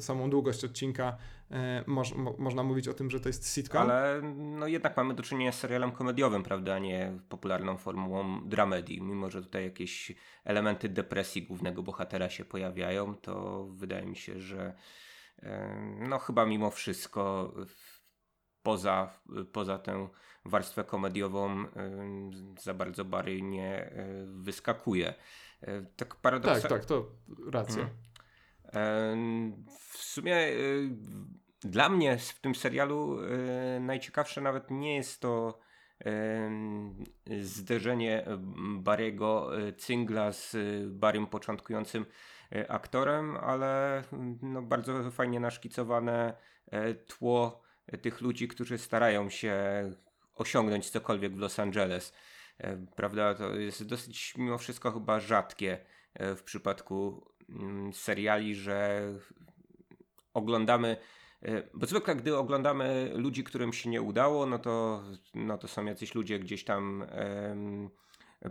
samą 0.00 0.30
długość 0.30 0.64
odcinka 0.64 1.16
e, 1.50 1.84
moż, 1.86 2.14
mo, 2.14 2.34
można 2.38 2.62
mówić 2.62 2.88
o 2.88 2.94
tym, 2.94 3.10
że 3.10 3.20
to 3.20 3.28
jest 3.28 3.54
sitcom. 3.54 3.82
Ale 3.82 4.20
no 4.36 4.66
jednak 4.66 4.96
mamy 4.96 5.14
do 5.14 5.22
czynienia 5.22 5.52
z 5.52 5.58
serialem 5.58 5.92
komediowym, 5.92 6.42
prawda, 6.42 6.74
a 6.74 6.78
nie 6.78 7.18
popularną 7.28 7.76
formułą 7.76 8.48
dramedii. 8.48 9.02
Mimo, 9.02 9.30
że 9.30 9.42
tutaj 9.42 9.64
jakieś 9.64 10.12
elementy 10.44 10.88
depresji 10.88 11.42
głównego 11.42 11.82
bohatera 11.82 12.30
się 12.30 12.44
pojawiają, 12.44 13.14
to 13.14 13.64
wydaje 13.64 14.06
mi 14.06 14.16
się, 14.16 14.40
że 14.40 14.74
e, 15.42 15.96
no 16.08 16.18
chyba 16.18 16.46
mimo 16.46 16.70
wszystko 16.70 17.54
poza, 18.62 19.20
poza 19.52 19.78
tę 19.78 20.08
warstwę 20.44 20.84
komediową 20.84 21.64
za 22.60 22.74
bardzo 22.74 23.04
Barry 23.04 23.42
nie 23.42 23.92
wyskakuje. 24.26 25.14
E, 25.62 25.82
tak 25.96 26.16
paradoksalnie. 26.16 26.62
Tak, 26.62 26.70
tak, 26.70 26.84
to 26.84 27.10
racja. 27.50 27.90
Hmm. 28.72 29.64
W 29.92 29.96
sumie 29.96 30.36
e, 30.36 30.54
dla 31.60 31.88
mnie 31.88 32.18
w 32.18 32.40
tym 32.40 32.54
serialu 32.54 33.18
najciekawsze 33.80 34.40
nawet 34.40 34.70
nie 34.70 34.96
jest 34.96 35.20
to 35.20 35.58
zderzenie 37.40 38.24
Barry'ego 38.82 39.50
Cingla 39.78 40.32
z 40.32 40.56
Barrym 40.86 41.26
początkującym 41.26 42.06
aktorem, 42.68 43.36
ale 43.36 44.02
no, 44.42 44.62
bardzo 44.62 45.10
fajnie 45.10 45.40
naszkicowane 45.40 46.34
tło 47.06 47.62
tych 48.02 48.20
ludzi, 48.20 48.48
którzy 48.48 48.78
starają 48.78 49.30
się 49.30 49.56
osiągnąć 50.34 50.90
cokolwiek 50.90 51.34
w 51.34 51.38
Los 51.38 51.58
Angeles. 51.58 52.12
Prawda, 52.96 53.34
to 53.34 53.54
jest 53.54 53.86
dosyć 53.86 54.34
mimo 54.36 54.58
wszystko 54.58 54.92
chyba 54.92 55.20
rzadkie 55.20 55.78
w 56.20 56.42
przypadku 56.42 57.26
mm, 57.48 57.92
seriali, 57.92 58.54
że 58.54 59.02
oglądamy 60.34 60.96
E, 61.42 61.62
bo 61.74 61.86
zwykle, 61.86 62.16
gdy 62.16 62.36
oglądamy 62.36 63.10
ludzi, 63.14 63.44
którym 63.44 63.72
się 63.72 63.90
nie 63.90 64.02
udało, 64.02 64.46
no 64.46 64.58
to, 64.58 65.02
no 65.34 65.58
to 65.58 65.68
są 65.68 65.84
jacyś 65.84 66.14
ludzie 66.14 66.38
gdzieś 66.38 66.64
tam 66.64 67.04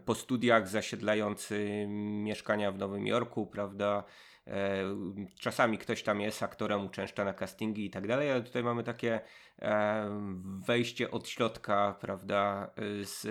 po 0.06 0.16
studiach 0.16 0.68
zasiedlający 0.68 1.86
mieszkania 2.24 2.72
w 2.72 2.78
Nowym 2.78 3.08
Jorku, 3.08 3.48
prawda? 3.48 4.04
E, 4.48 4.84
czasami 5.40 5.78
ktoś 5.78 6.04
tam 6.04 6.22
jest 6.22 6.44
aktorem, 6.44 6.86
uczęszcza 6.86 7.26
na 7.26 7.34
castingi 7.34 7.86
i 7.86 7.90
tak 7.90 8.08
dalej, 8.08 8.32
ale 8.32 8.42
tutaj 8.42 8.64
mamy 8.64 8.84
takie 8.84 9.20
e, 9.60 10.10
wejście 10.66 11.12
od 11.12 11.28
środka, 11.28 11.98
prawda, 12.02 12.72
z 13.04 13.28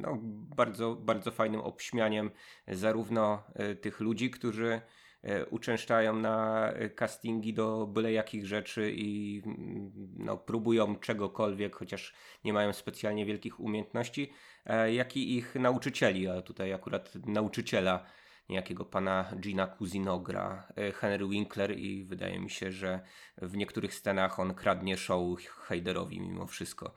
no, 0.00 0.18
bardzo, 0.56 0.94
bardzo 0.94 1.30
fajnym 1.30 1.60
obśmianiem 1.60 2.30
zarówno 2.68 3.44
tych 3.80 4.00
ludzi, 4.00 4.30
którzy 4.30 4.80
E, 5.26 5.46
uczęszczają 5.46 6.16
na 6.16 6.68
e, 6.72 6.90
castingi 6.90 7.54
do 7.54 7.86
byle 7.86 8.12
jakich 8.12 8.46
rzeczy 8.46 8.92
i 8.92 9.42
mm, 9.46 9.92
no, 10.18 10.36
próbują 10.36 10.96
czegokolwiek, 10.96 11.76
chociaż 11.76 12.14
nie 12.44 12.52
mają 12.52 12.72
specjalnie 12.72 13.26
wielkich 13.26 13.60
umiejętności, 13.60 14.32
e, 14.66 14.94
jak 14.94 15.16
i 15.16 15.36
ich 15.36 15.54
nauczycieli, 15.54 16.28
a 16.28 16.42
tutaj 16.42 16.72
akurat 16.72 17.14
nauczyciela 17.26 18.06
niejakiego 18.48 18.84
pana 18.84 19.32
Gina 19.40 19.66
Cusinogra, 19.66 20.72
Henry 20.94 21.28
Winkler 21.28 21.78
i 21.78 22.04
wydaje 22.04 22.40
mi 22.40 22.50
się, 22.50 22.72
że 22.72 23.00
w 23.42 23.56
niektórych 23.56 23.94
scenach 23.94 24.40
on 24.40 24.54
kradnie 24.54 24.96
show 24.96 25.38
Heiderowi 25.68 26.20
mimo 26.20 26.46
wszystko, 26.46 26.94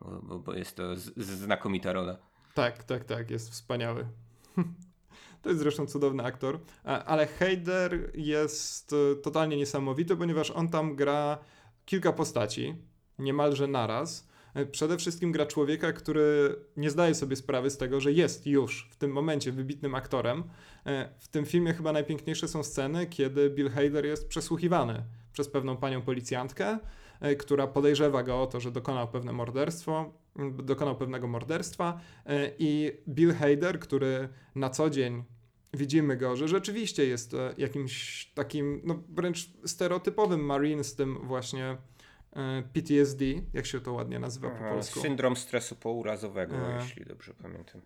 bo, 0.00 0.38
bo 0.38 0.54
jest 0.54 0.76
to 0.76 0.96
znakomita 1.16 1.92
rola. 1.92 2.16
Tak, 2.54 2.84
tak, 2.84 3.04
tak, 3.04 3.30
jest 3.30 3.50
wspaniały. 3.50 4.06
To 5.42 5.48
jest 5.48 5.60
zresztą 5.60 5.86
cudowny 5.86 6.24
aktor, 6.24 6.60
ale 6.84 7.26
Heider 7.26 8.10
jest 8.14 8.92
e, 8.92 9.16
totalnie 9.16 9.56
niesamowity, 9.56 10.16
ponieważ 10.16 10.50
on 10.50 10.68
tam 10.68 10.96
gra 10.96 11.38
kilka 11.84 12.12
postaci, 12.12 12.74
niemalże 13.18 13.66
naraz. 13.66 14.28
E, 14.54 14.66
przede 14.66 14.96
wszystkim 14.96 15.32
gra 15.32 15.46
człowieka, 15.46 15.92
który 15.92 16.56
nie 16.76 16.90
zdaje 16.90 17.14
sobie 17.14 17.36
sprawy 17.36 17.70
z 17.70 17.78
tego, 17.78 18.00
że 18.00 18.12
jest 18.12 18.46
już 18.46 18.88
w 18.90 18.96
tym 18.96 19.12
momencie 19.12 19.52
wybitnym 19.52 19.94
aktorem. 19.94 20.44
E, 20.86 21.08
w 21.18 21.28
tym 21.28 21.46
filmie 21.46 21.74
chyba 21.74 21.92
najpiękniejsze 21.92 22.48
są 22.48 22.62
sceny, 22.62 23.06
kiedy 23.06 23.50
Bill 23.50 23.70
Hader 23.70 24.06
jest 24.06 24.28
przesłuchiwany 24.28 25.04
przez 25.32 25.48
pewną 25.48 25.76
panią 25.76 26.02
policjantkę, 26.02 26.78
która 27.38 27.66
podejrzewa 27.66 28.22
go 28.22 28.42
o 28.42 28.46
to, 28.46 28.60
że 28.60 28.70
dokonał 28.70 29.08
pewne 29.08 29.32
morderstwo, 29.32 30.12
dokonał 30.62 30.96
pewnego 30.96 31.28
morderstwa 31.28 32.00
i 32.58 32.92
Bill 33.08 33.34
Hader, 33.34 33.80
który 33.80 34.28
na 34.54 34.70
co 34.70 34.90
dzień 34.90 35.24
widzimy 35.74 36.16
go, 36.16 36.36
że 36.36 36.48
rzeczywiście 36.48 37.06
jest 37.06 37.34
e, 37.34 37.54
jakimś 37.58 38.26
takim, 38.34 38.80
no 38.84 39.02
wręcz 39.08 39.50
stereotypowym 39.64 40.40
Marine 40.40 40.84
z 40.84 40.94
tym 40.94 41.18
właśnie 41.26 41.64
e, 41.64 41.76
PTSD, 42.72 43.24
jak 43.52 43.66
się 43.66 43.80
to 43.80 43.92
ładnie 43.92 44.18
nazywa 44.18 44.48
Aha, 44.54 44.64
po 44.64 44.74
polsku. 44.74 45.00
Syndrom 45.00 45.36
stresu 45.36 45.76
pourazowego, 45.76 46.56
e... 46.56 46.82
jeśli 46.82 47.04
dobrze 47.04 47.34
pamiętam. 47.34 47.80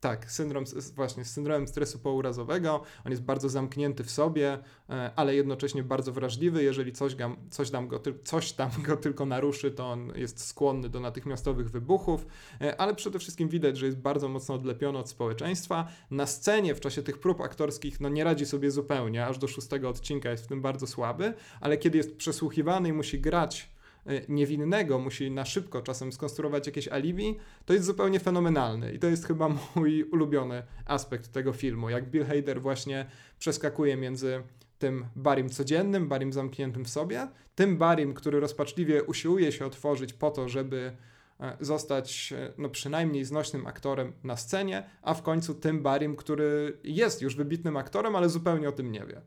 Tak, 0.00 0.30
syndrom, 0.30 0.64
właśnie 0.94 1.24
z 1.24 1.30
syndromem 1.30 1.68
stresu 1.68 1.98
pourazowego. 1.98 2.82
On 3.04 3.10
jest 3.12 3.22
bardzo 3.22 3.48
zamknięty 3.48 4.04
w 4.04 4.10
sobie, 4.10 4.58
e, 4.90 5.10
ale 5.16 5.34
jednocześnie 5.34 5.82
bardzo 5.82 6.12
wrażliwy. 6.12 6.62
Jeżeli 6.62 6.92
coś, 6.92 7.14
gam, 7.14 7.36
coś, 7.50 7.70
tam 7.70 7.88
go, 7.88 8.00
coś 8.24 8.52
tam 8.52 8.70
go 8.86 8.96
tylko 8.96 9.26
naruszy, 9.26 9.70
to 9.70 9.86
on 9.86 10.12
jest 10.16 10.46
skłonny 10.46 10.88
do 10.88 11.00
natychmiastowych 11.00 11.70
wybuchów, 11.70 12.26
e, 12.60 12.80
ale 12.80 12.94
przede 12.94 13.18
wszystkim 13.18 13.48
widać, 13.48 13.78
że 13.78 13.86
jest 13.86 13.98
bardzo 13.98 14.28
mocno 14.28 14.54
odlepiony 14.54 14.98
od 14.98 15.10
społeczeństwa. 15.10 15.88
Na 16.10 16.26
scenie 16.26 16.74
w 16.74 16.80
czasie 16.80 17.02
tych 17.02 17.18
prób 17.18 17.40
aktorskich 17.40 18.00
no 18.00 18.08
nie 18.08 18.24
radzi 18.24 18.46
sobie 18.46 18.70
zupełnie, 18.70 19.26
aż 19.26 19.38
do 19.38 19.48
szóstego 19.48 19.88
odcinka 19.88 20.30
jest 20.30 20.44
w 20.44 20.46
tym 20.46 20.62
bardzo 20.62 20.86
słaby, 20.86 21.34
ale 21.60 21.78
kiedy 21.78 21.98
jest 21.98 22.16
przesłuchiwany 22.16 22.88
i 22.88 22.92
musi 22.92 23.20
grać 23.20 23.77
niewinnego 24.28 24.98
musi 24.98 25.30
na 25.30 25.44
szybko 25.44 25.82
czasem 25.82 26.12
skonstruować 26.12 26.66
jakieś 26.66 26.88
alibi, 26.88 27.36
to 27.64 27.72
jest 27.72 27.86
zupełnie 27.86 28.20
fenomenalny. 28.20 28.92
I 28.92 28.98
to 28.98 29.06
jest 29.06 29.26
chyba 29.26 29.48
mój 29.74 30.04
ulubiony 30.04 30.62
aspekt 30.86 31.32
tego 31.32 31.52
filmu. 31.52 31.90
Jak 31.90 32.10
Bill 32.10 32.24
Hader 32.24 32.62
właśnie 32.62 33.06
przeskakuje 33.38 33.96
między 33.96 34.42
tym 34.78 35.06
barim 35.16 35.48
codziennym, 35.48 36.08
barim 36.08 36.32
zamkniętym 36.32 36.84
w 36.84 36.88
sobie, 36.88 37.28
tym 37.54 37.76
barim, 37.76 38.14
który 38.14 38.40
rozpaczliwie 38.40 39.04
usiłuje 39.04 39.52
się 39.52 39.66
otworzyć 39.66 40.12
po 40.12 40.30
to, 40.30 40.48
żeby 40.48 40.96
e, 41.40 41.56
zostać 41.60 42.32
e, 42.32 42.52
no, 42.58 42.68
przynajmniej 42.68 43.24
znośnym 43.24 43.66
aktorem 43.66 44.12
na 44.24 44.36
scenie, 44.36 44.84
a 45.02 45.14
w 45.14 45.22
końcu 45.22 45.54
tym 45.54 45.82
barim, 45.82 46.16
który 46.16 46.78
jest 46.84 47.22
już 47.22 47.36
wybitnym 47.36 47.76
aktorem, 47.76 48.16
ale 48.16 48.28
zupełnie 48.28 48.68
o 48.68 48.72
tym 48.72 48.92
nie 48.92 49.06
wie. 49.06 49.22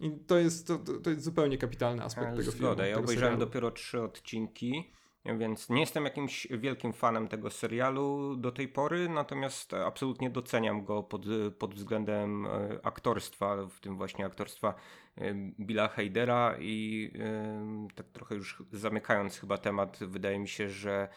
I 0.00 0.10
to 0.26 0.38
jest, 0.38 0.66
to, 0.66 0.78
to 0.78 1.10
jest 1.10 1.22
zupełnie 1.22 1.58
kapitalny 1.58 2.02
aspekt 2.02 2.30
tego 2.30 2.42
Zgoda. 2.42 2.56
filmu. 2.56 2.72
Zgoda, 2.72 2.86
ja 2.86 2.96
obejrzałem 2.98 3.18
serialu. 3.18 3.46
dopiero 3.46 3.70
trzy 3.70 4.02
odcinki, 4.02 4.92
więc 5.34 5.68
nie 5.68 5.80
jestem 5.80 6.04
jakimś 6.04 6.46
wielkim 6.50 6.92
fanem 6.92 7.28
tego 7.28 7.50
serialu 7.50 8.36
do 8.36 8.52
tej 8.52 8.68
pory, 8.68 9.08
natomiast 9.08 9.74
absolutnie 9.74 10.30
doceniam 10.30 10.84
go 10.84 11.02
pod, 11.02 11.26
pod 11.58 11.74
względem 11.74 12.46
e, 12.46 12.78
aktorstwa, 12.82 13.66
w 13.66 13.80
tym 13.80 13.96
właśnie 13.96 14.26
aktorstwa 14.26 14.74
e, 15.16 15.34
Billa 15.60 15.88
Heidera 15.88 16.56
i 16.60 17.10
e, 17.18 17.88
tak 17.94 18.06
trochę 18.06 18.34
już 18.34 18.62
zamykając 18.72 19.38
chyba 19.38 19.58
temat, 19.58 19.98
wydaje 20.00 20.38
mi 20.38 20.48
się, 20.48 20.68
że 20.68 21.08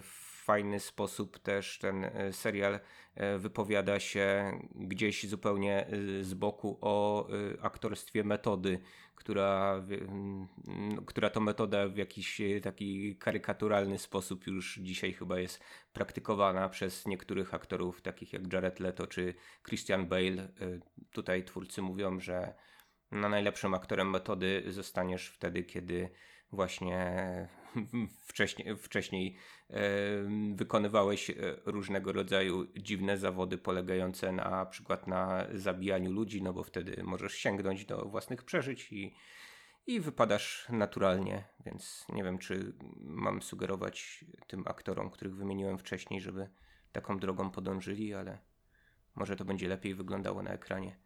w 0.00 0.21
fajny 0.44 0.80
sposób 0.80 1.38
też 1.38 1.78
ten 1.78 2.10
serial 2.32 2.80
E, 3.14 3.38
wypowiada 3.38 4.00
się 4.00 4.52
gdzieś 4.74 5.28
zupełnie 5.28 5.86
e, 5.86 6.24
z 6.24 6.34
boku 6.34 6.78
o 6.80 7.28
e, 7.28 7.32
aktorstwie 7.62 8.24
metody, 8.24 8.80
która, 9.14 9.84
która 11.06 11.30
to 11.30 11.40
metoda 11.40 11.88
w 11.88 11.96
jakiś 11.96 12.40
taki 12.62 13.16
karykaturalny 13.16 13.98
sposób 13.98 14.46
już 14.46 14.78
dzisiaj 14.82 15.12
chyba 15.12 15.38
jest 15.38 15.64
praktykowana 15.92 16.68
przez 16.68 17.06
niektórych 17.06 17.54
aktorów, 17.54 18.02
takich 18.02 18.32
jak 18.32 18.52
Jared 18.52 18.80
Leto 18.80 19.06
czy 19.06 19.34
Christian 19.68 20.06
Bale. 20.06 20.48
Tutaj 21.10 21.44
twórcy 21.44 21.82
mówią, 21.82 22.20
że 22.20 22.54
no 23.10 23.28
najlepszym 23.28 23.74
aktorem 23.74 24.10
metody 24.10 24.62
zostaniesz 24.68 25.28
wtedy, 25.28 25.62
kiedy 25.62 26.10
właśnie 26.52 27.48
wcześniej, 28.32 28.76
wcześniej 28.76 29.36
wykonywałeś 30.54 31.30
e, 31.30 31.34
różnego 31.64 32.12
rodzaju 32.12 32.66
dziwne 32.76 33.18
zawody 33.18 33.58
polegające 33.58 34.32
na 34.32 34.66
przykład 34.66 35.06
na 35.06 35.46
zabijaniu 35.54 36.12
ludzi, 36.12 36.42
no 36.42 36.52
bo 36.52 36.64
wtedy 36.64 37.02
możesz 37.02 37.34
sięgnąć 37.34 37.84
do 37.84 38.04
własnych 38.08 38.42
przeżyć 38.44 38.92
i, 38.92 39.14
i 39.86 40.00
wypadasz 40.00 40.66
naturalnie, 40.68 41.44
więc 41.66 42.06
nie 42.08 42.24
wiem, 42.24 42.38
czy 42.38 42.72
mam 43.00 43.42
sugerować 43.42 44.24
tym 44.46 44.62
aktorom, 44.66 45.10
których 45.10 45.36
wymieniłem 45.36 45.78
wcześniej, 45.78 46.20
żeby 46.20 46.48
taką 46.92 47.18
drogą 47.18 47.50
podążyli, 47.50 48.14
ale 48.14 48.38
może 49.14 49.36
to 49.36 49.44
będzie 49.44 49.68
lepiej 49.68 49.94
wyglądało 49.94 50.42
na 50.42 50.50
ekranie. 50.50 50.96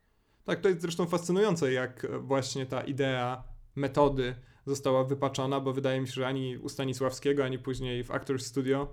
Tak, 0.44 0.60
to 0.60 0.68
jest 0.68 0.80
zresztą 0.80 1.06
fascynujące, 1.06 1.72
jak 1.72 2.06
właśnie 2.20 2.66
ta 2.66 2.80
idea 2.80 3.55
metody 3.76 4.34
została 4.66 5.04
wypaczona, 5.04 5.60
bo 5.60 5.72
wydaje 5.72 6.00
mi 6.00 6.06
się, 6.06 6.12
że 6.12 6.26
ani 6.26 6.58
u 6.58 6.68
Stanisławskiego, 6.68 7.44
ani 7.44 7.58
później 7.58 8.04
w 8.04 8.10
Actors 8.10 8.46
Studio 8.46 8.88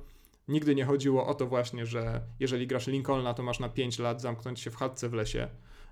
nigdy 0.47 0.75
nie 0.75 0.85
chodziło 0.85 1.27
o 1.27 1.33
to 1.33 1.47
właśnie, 1.47 1.85
że 1.85 2.21
jeżeli 2.39 2.67
grasz 2.67 2.87
Lincolna, 2.87 3.33
to 3.33 3.43
masz 3.43 3.59
na 3.59 3.69
5 3.69 3.99
lat 3.99 4.21
zamknąć 4.21 4.59
się 4.59 4.71
w 4.71 4.75
chatce 4.75 5.09
w 5.09 5.13
lesie. 5.13 5.47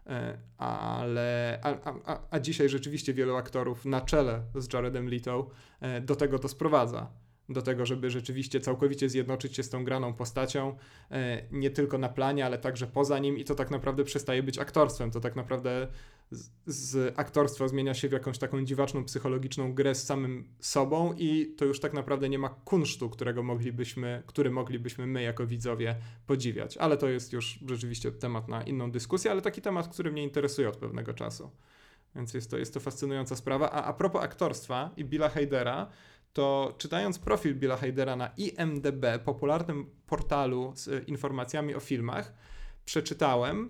E, 0.07 0.38
ale 0.57 1.60
a, 1.63 1.75
a, 2.05 2.19
a 2.29 2.39
dzisiaj 2.39 2.69
rzeczywiście 2.69 3.13
wielu 3.13 3.36
aktorów 3.36 3.86
na 3.86 4.01
czele 4.01 4.43
z 4.55 4.74
Jaredem 4.74 5.10
Leto 5.10 5.50
e, 5.81 6.01
do 6.01 6.15
tego 6.15 6.39
to 6.39 6.48
sprowadza 6.48 7.12
do 7.50 7.62
tego, 7.62 7.86
żeby 7.86 8.10
rzeczywiście 8.10 8.60
całkowicie 8.60 9.10
zjednoczyć 9.10 9.55
się 9.55 9.63
z 9.63 9.69
tą 9.69 9.83
graną 9.83 10.13
postacią, 10.13 10.77
e, 11.12 11.43
nie 11.51 11.69
tylko 11.69 11.98
na 11.98 12.10
planie, 12.10 12.45
ale 12.45 12.57
także 12.57 12.88
poza 12.88 13.19
nim 13.19 13.38
i 13.38 13.43
to 13.43 13.55
tak 13.55 13.71
naprawdę 13.71 14.03
przestaje 14.03 14.43
być 14.43 14.60
aktorstwem, 14.60 15.12
to 15.12 15.19
tak 15.19 15.36
naprawdę 15.36 15.88
z, 16.65 17.13
aktorstwa 17.19 17.67
zmienia 17.67 17.93
się 17.93 18.09
w 18.09 18.11
jakąś 18.11 18.38
taką 18.38 18.65
dziwaczną 18.65 19.05
psychologiczną 19.05 19.73
grę 19.73 19.95
z 19.95 20.05
samym 20.05 20.47
sobą 20.59 21.13
i 21.17 21.53
to 21.57 21.65
już 21.65 21.79
tak 21.79 21.93
naprawdę 21.93 22.29
nie 22.29 22.39
ma 22.39 22.50
kunsztu, 22.50 23.09
którego 23.09 23.43
moglibyśmy, 23.43 24.23
który 24.25 24.51
moglibyśmy 24.51 25.07
my 25.07 25.21
jako 25.23 25.47
widzowie 25.47 25.95
podziwiać, 26.27 26.77
ale 26.77 26.97
to 26.97 27.09
jest 27.09 27.33
już 27.33 27.59
rzeczywiście 27.65 28.11
temat 28.11 28.47
na 28.47 28.63
inną 28.63 28.91
dyskusję, 28.91 29.31
ale 29.31 29.41
taki 29.41 29.61
temat, 29.61 29.88
który 29.88 30.11
mnie 30.11 30.23
interesuje 30.23 30.69
od 30.69 30.77
pewnego 30.77 31.13
czasu. 31.13 31.51
Więc 32.15 32.33
jest 32.33 32.51
to, 32.51 32.57
jest 32.57 32.73
to 32.73 32.79
fascynująca 32.79 33.35
sprawa. 33.35 33.71
A 33.71 33.83
a 33.83 33.93
propos 33.93 34.23
aktorstwa 34.23 34.91
i 34.97 35.05
Billa 35.05 35.29
Hadera, 35.29 35.89
to 36.33 36.75
czytając 36.77 37.19
profil 37.19 37.55
Billa 37.55 37.77
Hadera 37.77 38.15
na 38.15 38.31
IMDb, 38.38 39.05
popularnym 39.25 39.89
portalu 40.07 40.73
z 40.75 41.09
informacjami 41.09 41.75
o 41.75 41.79
filmach, 41.79 42.33
przeczytałem, 42.91 43.69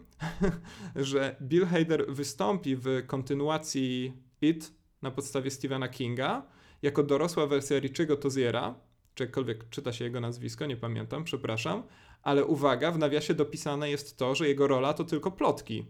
że 0.95 1.35
Bill 1.41 1.65
Hader 1.65 2.05
wystąpi 2.13 2.75
w 2.75 2.85
kontynuacji 3.07 4.13
It 4.41 4.73
na 5.01 5.11
podstawie 5.11 5.51
Stephena 5.51 5.89
Kinga 5.89 6.47
jako 6.81 7.03
dorosła 7.03 7.47
wersja 7.47 7.79
Richiego 7.79 8.17
Toziera, 8.17 8.75
czy 9.15 9.23
jakkolwiek 9.23 9.69
czyta 9.69 9.93
się 9.93 10.05
jego 10.05 10.21
nazwisko, 10.21 10.65
nie 10.65 10.77
pamiętam, 10.77 11.23
przepraszam, 11.23 11.83
ale 12.23 12.45
uwaga, 12.45 12.91
w 12.91 12.97
nawiasie 12.97 13.33
dopisane 13.33 13.89
jest 13.89 14.17
to, 14.17 14.35
że 14.35 14.47
jego 14.47 14.67
rola 14.67 14.93
to 14.93 15.03
tylko 15.03 15.31
plotki. 15.31 15.85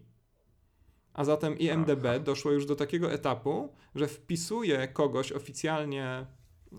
A 1.14 1.24
zatem 1.24 1.60
IMDB 1.60 2.06
Aha. 2.06 2.20
doszło 2.20 2.52
już 2.52 2.66
do 2.66 2.76
takiego 2.76 3.12
etapu, 3.12 3.76
że 3.96 4.08
wpisuje 4.08 4.88
kogoś 4.88 5.32
oficjalnie, 5.32 6.26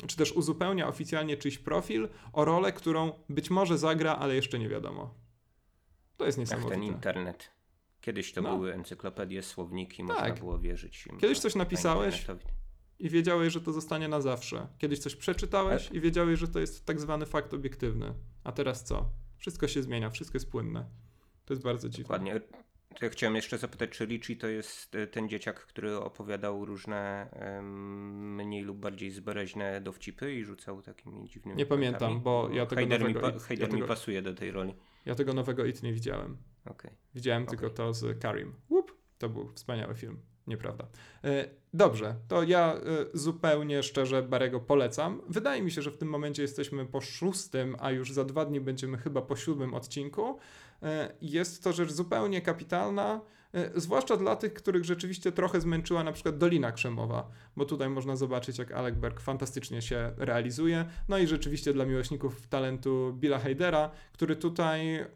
czy 0.07 0.17
też 0.17 0.33
uzupełnia 0.33 0.89
oficjalnie 0.89 1.37
czyjś 1.37 1.59
profil 1.59 2.09
o 2.33 2.45
rolę, 2.45 2.73
którą 2.73 3.13
być 3.29 3.51
może 3.51 3.79
zagra, 3.79 4.17
ale 4.17 4.35
jeszcze 4.35 4.59
nie 4.59 4.69
wiadomo. 4.69 5.22
To 6.23 6.27
jest 6.27 6.39
niesamowite. 6.39 6.75
Jak 6.75 6.81
ten 6.81 6.95
internet. 6.95 7.51
Kiedyś 8.01 8.33
to 8.33 8.43
no. 8.43 8.57
były 8.57 8.75
encyklopedie, 8.75 9.43
słowniki, 9.43 9.97
tak. 9.97 10.07
można 10.07 10.31
było 10.35 10.59
wierzyć. 10.59 11.07
Im 11.07 11.19
Kiedyś 11.19 11.39
coś 11.39 11.55
napisałeś 11.55 12.27
i 12.99 13.11
wiedziałeś, 13.11 13.53
że 13.53 13.61
to 13.61 13.73
zostanie 13.73 14.09
na 14.09 14.21
zawsze. 14.21 14.67
Kiedyś 14.79 14.99
coś 14.99 15.17
przeczytałeś 15.17 15.85
tak. 15.87 15.95
i 15.95 16.01
wiedziałeś, 16.01 16.39
że 16.39 16.49
to 16.49 16.61
jest 16.61 16.87
tak 16.87 17.01
zwany 17.01 17.27
fakt 17.27 17.55
obiektywny. 17.55 18.15
A 18.45 18.53
teraz 18.53 18.85
co? 18.85 19.11
Wszystko 19.37 19.69
się 19.69 19.83
zmienia, 19.83 20.11
wszystko 20.11 20.37
jest 20.37 20.51
płynne. 20.51 20.85
To 21.45 21.55
jest 21.55 21.63
bardzo 21.63 21.89
dziwne. 21.89 22.03
Dokładnie. 22.03 22.41
To 22.99 23.05
ja 23.05 23.11
chciałem 23.11 23.37
jeszcze 23.37 23.59
zapytać, 23.59 23.91
czy 23.91 24.07
Richie 24.07 24.37
to 24.37 24.47
jest 24.47 24.95
e, 24.95 25.07
ten 25.07 25.29
dzieciak, 25.29 25.67
który 25.67 25.97
opowiadał 25.97 26.65
różne 26.65 27.29
mniej 28.13 28.63
lub 28.63 28.79
bardziej 28.79 29.11
zbereźne 29.11 29.81
dowcipy 29.81 30.35
i 30.35 30.45
rzucał 30.45 30.83
takimi 30.83 31.29
dziwnymi 31.29 31.59
Nie 31.59 31.67
pamiętam, 31.67 32.21
bo 32.21 32.49
ja 32.53 32.67
tego 32.67 32.81
Heider 32.81 33.01
nowego... 33.01 33.33
Mi, 33.33 33.41
Heider 33.41 33.69
ja 33.69 33.71
tego, 33.71 33.83
mi 33.83 33.89
pasuje 33.89 34.23
do 34.23 34.35
tej 34.35 34.51
roli. 34.51 34.75
Ja 35.05 35.15
tego 35.15 35.33
nowego 35.33 35.65
It 35.65 35.83
nie 35.83 35.93
widziałem. 35.93 36.37
Okay. 36.65 36.91
Widziałem 37.15 37.43
okay. 37.43 37.57
tylko 37.57 37.75
to 37.75 37.95
z 37.95 38.19
Karim. 38.19 38.55
Łup, 38.71 38.97
to 39.19 39.29
był 39.29 39.49
wspaniały 39.49 39.95
film. 39.95 40.21
Nieprawda. 40.47 40.87
E, 41.25 41.49
dobrze, 41.75 42.15
to 42.29 42.43
ja 42.43 42.75
e, 42.75 42.81
zupełnie 43.15 43.83
szczerze 43.83 44.23
Barego 44.23 44.61
polecam. 44.61 45.23
Wydaje 45.29 45.63
mi 45.63 45.71
się, 45.71 45.83
że 45.83 45.91
w 45.91 45.99
tym 45.99 46.09
momencie 46.09 46.43
jesteśmy 46.43 46.87
po 46.87 47.01
szóstym, 47.01 47.77
a 47.79 47.91
już 47.91 48.13
za 48.13 48.25
dwa 48.25 48.45
dni 48.45 48.61
będziemy 48.61 48.99
chyba 48.99 49.23
po 49.23 49.37
siódmym 49.37 49.75
odcinku. 49.75 50.39
E, 50.83 51.15
jest 51.21 51.65
to 51.65 51.73
rzecz 51.73 51.93
zupełnie 51.93 52.43
kapitalna, 52.43 53.21
zwłaszcza 53.77 54.17
dla 54.17 54.37
tych, 54.37 54.55
których 54.55 54.85
rzeczywiście 54.85 55.33
trochę 55.33 55.61
zmęczyła 55.61 56.05
na 56.05 56.13
przykład 56.13 56.39
Dolina 56.39 56.73
Krzemowa, 56.73 57.31
bo 57.57 57.65
tutaj 57.65 57.89
można 57.89 58.17
zobaczyć, 58.17 58.59
jak 58.59 58.73
Alec 58.73 58.97
Berg 58.97 59.21
fantastycznie 59.21 59.83
się 59.83 60.13
realizuje. 60.17 60.85
No 61.09 61.19
i 61.19 61.27
rzeczywiście 61.27 61.73
dla 61.73 61.85
miłośników 61.85 62.47
talentu 62.47 63.13
Billa 63.13 63.39
Hadera, 63.39 63.91
który 64.13 64.37
tutaj 64.37 65.07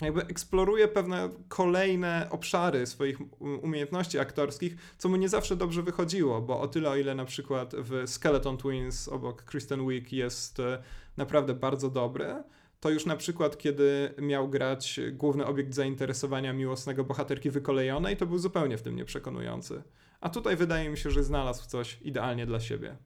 jakby 0.00 0.22
eksploruje 0.26 0.88
pewne 0.88 1.30
kolejne 1.48 2.26
obszary 2.30 2.86
swoich 2.86 3.18
umiejętności 3.40 4.18
aktorskich, 4.18 4.76
co 4.98 5.08
mu 5.08 5.16
nie 5.16 5.28
zawsze 5.28 5.56
dobrze 5.56 5.82
wychodziło, 5.82 6.40
bo 6.40 6.60
o 6.60 6.68
tyle, 6.68 6.90
o 6.90 6.96
ile 6.96 7.14
na 7.14 7.24
przykład 7.24 7.74
w 7.78 8.10
Skeleton 8.10 8.56
Twins 8.56 9.08
obok 9.08 9.42
Kristen 9.42 9.88
Wiig 9.88 10.12
jest 10.12 10.60
e, 10.60 10.82
naprawdę 11.16 11.54
bardzo 11.54 11.90
dobry, 11.90 12.42
to 12.80 12.90
już 12.90 13.06
na 13.06 13.16
przykład, 13.16 13.58
kiedy 13.58 14.14
miał 14.18 14.48
grać 14.48 15.00
główny 15.12 15.46
obiekt 15.46 15.74
zainteresowania 15.74 16.52
miłosnego 16.52 17.04
bohaterki 17.04 17.50
wykolejonej, 17.50 18.16
to 18.16 18.26
był 18.26 18.38
zupełnie 18.38 18.78
w 18.78 18.82
tym 18.82 18.96
nieprzekonujący. 18.96 19.82
A 20.20 20.28
tutaj 20.28 20.56
wydaje 20.56 20.90
mi 20.90 20.98
się, 20.98 21.10
że 21.10 21.22
znalazł 21.22 21.68
coś 21.68 22.02
idealnie 22.02 22.46
dla 22.46 22.60
siebie. 22.60 22.96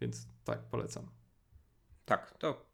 Więc 0.00 0.28
tak, 0.44 0.58
polecam. 0.70 1.10
Tak, 2.04 2.38
to 2.38 2.66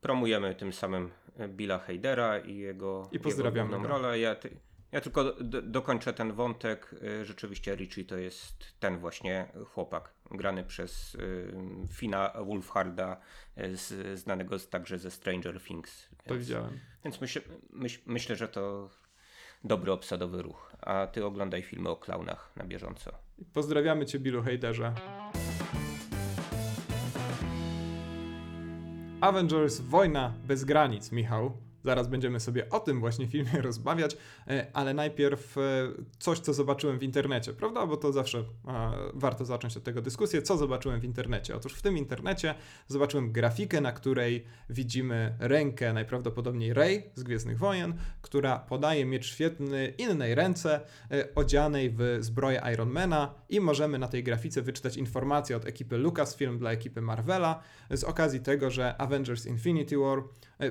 promujemy 0.00 0.54
tym 0.54 0.72
samym 0.72 1.10
Billa 1.48 1.78
Heidera 1.78 2.38
i 2.38 2.56
jego, 2.56 3.08
I 3.12 3.28
jego 3.28 3.88
rolę. 3.88 4.18
Ja, 4.18 4.36
ja 4.96 5.00
tylko 5.00 5.24
do, 5.24 5.62
dokończę 5.62 6.12
ten 6.12 6.32
wątek. 6.32 6.94
Y, 7.02 7.24
rzeczywiście 7.24 7.74
Richie 7.74 8.04
to 8.04 8.16
jest 8.16 8.80
ten 8.80 8.98
właśnie 8.98 9.46
chłopak, 9.74 10.10
grany 10.30 10.64
przez 10.64 11.14
y, 11.14 11.52
Fina 11.92 12.32
Wolfharda, 12.46 13.20
y, 13.58 13.76
z, 13.76 14.18
znanego 14.18 14.58
także 14.58 14.98
ze 14.98 15.10
Stranger 15.10 15.60
Things. 15.62 16.08
Więc, 16.10 16.24
to 16.28 16.34
widziałem. 16.34 16.80
Więc 17.04 17.20
myśl, 17.20 17.40
myśl, 17.70 18.00
myślę, 18.06 18.36
że 18.36 18.48
to 18.48 18.90
dobry 19.64 19.92
obsadowy 19.92 20.42
ruch. 20.42 20.72
A 20.80 21.06
ty 21.06 21.24
oglądaj 21.24 21.62
filmy 21.62 21.88
o 21.88 21.96
klaunach 21.96 22.52
na 22.56 22.64
bieżąco. 22.64 23.12
Pozdrawiamy 23.52 24.06
cię, 24.06 24.18
Billu 24.18 24.42
Heiderze. 24.42 24.94
Avengers 29.20 29.80
Wojna 29.80 30.34
bez 30.46 30.64
granic, 30.64 31.12
Michał. 31.12 31.65
Zaraz 31.86 32.08
będziemy 32.08 32.40
sobie 32.40 32.70
o 32.70 32.80
tym 32.80 33.00
właśnie 33.00 33.26
filmie 33.26 33.62
rozmawiać, 33.70 34.16
e, 34.48 34.66
ale 34.72 34.94
najpierw 34.94 35.58
e, 35.58 35.62
coś, 36.18 36.38
co 36.38 36.54
zobaczyłem 36.54 36.98
w 36.98 37.02
internecie, 37.02 37.52
prawda? 37.52 37.86
Bo 37.86 37.96
to 37.96 38.12
zawsze 38.12 38.44
warto 39.14 39.44
zacząć 39.44 39.76
od 39.76 39.84
tego 39.84 40.02
dyskusję. 40.02 40.42
Co 40.42 40.56
zobaczyłem 40.56 41.00
w 41.00 41.04
internecie? 41.04 41.56
Otóż 41.56 41.74
w 41.74 41.82
tym 41.82 41.98
internecie 41.98 42.54
zobaczyłem 42.88 43.32
grafikę, 43.32 43.80
na 43.80 43.92
której 43.92 44.44
widzimy 44.70 45.36
rękę 45.38 45.92
najprawdopodobniej 45.92 46.74
Rey 46.74 47.10
z 47.14 47.22
Gwiezdnych 47.22 47.58
Wojen, 47.58 47.94
która 48.22 48.58
podaje 48.58 49.04
miecz 49.04 49.26
świetny 49.26 49.94
innej 49.98 50.34
ręce, 50.34 50.80
e, 51.10 51.34
odzianej 51.34 51.90
w 51.90 52.18
zbroję 52.20 52.62
Ironmana 52.72 53.34
i 53.48 53.60
możemy 53.60 53.98
na 53.98 54.08
tej 54.08 54.24
grafice 54.24 54.62
wyczytać 54.62 54.96
informacje 54.96 55.56
od 55.56 55.66
ekipy 55.66 55.98
Lucasfilm 55.98 56.58
dla 56.58 56.70
ekipy 56.72 57.00
Marvela 57.00 57.62
z 57.90 58.04
okazji 58.04 58.40
tego, 58.40 58.70
że 58.70 59.00
Avengers 59.00 59.46
Infinity 59.46 59.98
War 59.98 60.22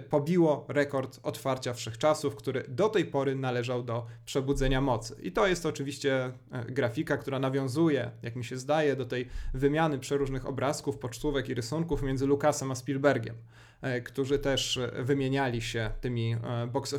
pobiło 0.09 0.65
rekord 0.67 1.19
otwarcia 1.23 1.73
wszechczasów, 1.73 2.35
który 2.35 2.63
do 2.67 2.89
tej 2.89 3.05
pory 3.05 3.35
należał 3.35 3.83
do 3.83 4.05
przebudzenia 4.25 4.81
mocy. 4.81 5.15
I 5.21 5.31
to 5.31 5.47
jest 5.47 5.65
oczywiście 5.65 6.31
e, 6.51 6.65
grafika, 6.65 7.17
która 7.17 7.39
nawiązuje, 7.39 8.11
jak 8.21 8.35
mi 8.35 8.45
się 8.45 8.57
zdaje, 8.57 8.95
do 8.95 9.05
tej 9.05 9.27
wymiany 9.53 9.99
przeróżnych 9.99 10.45
obrazków, 10.45 10.97
pocztówek 10.97 11.49
i 11.49 11.53
rysunków 11.53 12.03
między 12.03 12.25
Lucasem 12.25 12.71
a 12.71 12.75
Spielbergiem, 12.75 13.35
e, 13.81 14.01
którzy 14.01 14.39
też 14.39 14.77
e, 14.77 15.03
wymieniali 15.03 15.61
się 15.61 15.91
tymi 16.01 16.35
box 16.73 16.95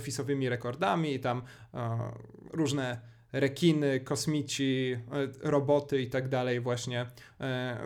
rekordami 0.48 1.14
i 1.14 1.20
tam 1.20 1.42
różne 2.52 3.00
rekiny, 3.32 4.00
kosmici, 4.00 4.96
roboty 5.42 6.02
i 6.02 6.10
tak 6.10 6.28
dalej 6.28 6.60
właśnie 6.60 7.06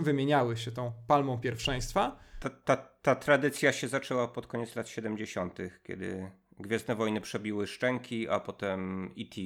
wymieniały 0.00 0.56
się 0.56 0.72
tą 0.72 0.92
palmą 1.06 1.38
pierwszeństwa. 1.38 2.16
Ta, 2.40 2.50
ta, 2.50 2.76
ta 2.76 3.14
tradycja 3.14 3.72
się 3.72 3.88
zaczęła 3.88 4.28
pod 4.28 4.46
koniec 4.46 4.76
lat 4.76 4.88
70., 4.88 5.58
kiedy 5.82 6.30
Gwiezdne 6.60 6.94
Wojny 6.94 7.20
przebiły 7.20 7.66
szczęki, 7.66 8.28
a 8.28 8.40
potem 8.40 9.10
E.T. 9.18 9.40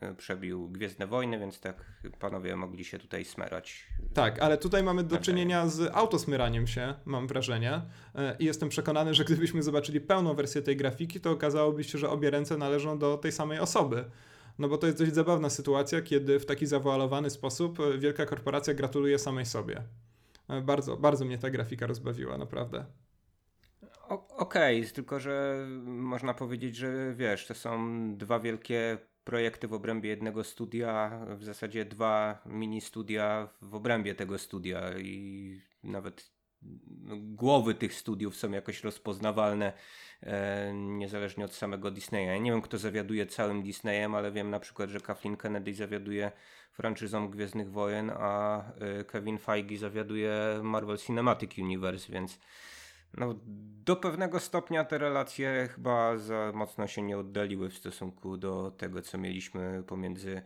E, 0.00 0.14
przebił 0.14 0.68
Gwiezdne 0.68 1.06
Wojny, 1.06 1.38
więc 1.38 1.60
tak 1.60 1.84
panowie 2.18 2.56
mogli 2.56 2.84
się 2.84 2.98
tutaj 2.98 3.24
smerać. 3.24 3.86
Tak, 4.14 4.38
ale 4.38 4.58
tutaj 4.58 4.82
mamy 4.82 5.04
do 5.04 5.18
czynienia 5.18 5.68
z 5.68 5.96
autosmyraniem 5.96 6.66
się, 6.66 6.94
mam 7.04 7.26
wrażenie. 7.26 7.82
E, 8.14 8.36
I 8.38 8.44
jestem 8.44 8.68
przekonany, 8.68 9.14
że 9.14 9.24
gdybyśmy 9.24 9.62
zobaczyli 9.62 10.00
pełną 10.00 10.34
wersję 10.34 10.62
tej 10.62 10.76
grafiki, 10.76 11.20
to 11.20 11.30
okazałoby 11.30 11.84
się, 11.84 11.98
że 11.98 12.10
obie 12.10 12.30
ręce 12.30 12.56
należą 12.56 12.98
do 12.98 13.16
tej 13.16 13.32
samej 13.32 13.58
osoby. 13.58 14.04
No 14.58 14.68
bo 14.68 14.78
to 14.78 14.86
jest 14.86 14.98
dość 14.98 15.14
zabawna 15.14 15.50
sytuacja, 15.50 16.02
kiedy 16.02 16.40
w 16.40 16.46
taki 16.46 16.66
zawoalowany 16.66 17.30
sposób 17.30 17.80
e, 17.80 17.98
wielka 17.98 18.26
korporacja 18.26 18.74
gratuluje 18.74 19.18
samej 19.18 19.46
sobie. 19.46 19.82
Bardzo, 20.62 20.96
bardzo 20.96 21.24
mnie 21.24 21.38
ta 21.38 21.50
grafika 21.50 21.86
rozbawiła, 21.86 22.38
naprawdę. 22.38 22.84
Okej, 24.08 24.80
okay, 24.80 24.92
tylko 24.92 25.20
że 25.20 25.66
można 25.84 26.34
powiedzieć, 26.34 26.76
że 26.76 27.14
wiesz, 27.14 27.46
to 27.46 27.54
są 27.54 27.78
dwa 28.16 28.40
wielkie 28.40 28.98
projekty 29.24 29.68
w 29.68 29.72
obrębie 29.72 30.10
jednego 30.10 30.44
studia, 30.44 31.20
w 31.36 31.44
zasadzie 31.44 31.84
dwa 31.84 32.42
mini 32.46 32.80
studia 32.80 33.48
w 33.62 33.74
obrębie 33.74 34.14
tego 34.14 34.38
studia 34.38 34.98
i 34.98 35.60
nawet 35.82 36.30
głowy 37.18 37.74
tych 37.74 37.94
studiów 37.94 38.36
są 38.36 38.50
jakoś 38.50 38.84
rozpoznawalne 38.84 39.72
e, 40.22 40.72
niezależnie 40.74 41.44
od 41.44 41.54
samego 41.54 41.90
Disneya. 41.90 42.26
Ja 42.26 42.38
nie 42.38 42.50
wiem, 42.50 42.62
kto 42.62 42.78
zawiaduje 42.78 43.26
całym 43.26 43.62
Disneyem, 43.62 44.14
ale 44.14 44.32
wiem 44.32 44.50
na 44.50 44.60
przykład, 44.60 44.90
że 44.90 45.00
Kathleen 45.00 45.36
Kennedy 45.36 45.74
zawiaduje 45.74 46.32
franczyzą 46.78 47.28
Gwiezdnych 47.30 47.70
Wojen, 47.70 48.10
a 48.10 48.62
e, 48.72 49.04
Kevin 49.04 49.38
Feige 49.38 49.78
zawiaduje 49.78 50.60
Marvel 50.62 50.98
Cinematic 50.98 51.58
Universe, 51.58 52.12
więc 52.12 52.38
no, 53.16 53.34
do 53.84 53.96
pewnego 53.96 54.40
stopnia 54.40 54.84
te 54.84 54.98
relacje 54.98 55.68
chyba 55.74 56.16
za 56.16 56.52
mocno 56.54 56.86
się 56.86 57.02
nie 57.02 57.18
oddaliły 57.18 57.70
w 57.70 57.78
stosunku 57.78 58.36
do 58.36 58.70
tego, 58.70 59.02
co 59.02 59.18
mieliśmy 59.18 59.82
pomiędzy 59.86 60.36
e, 60.36 60.42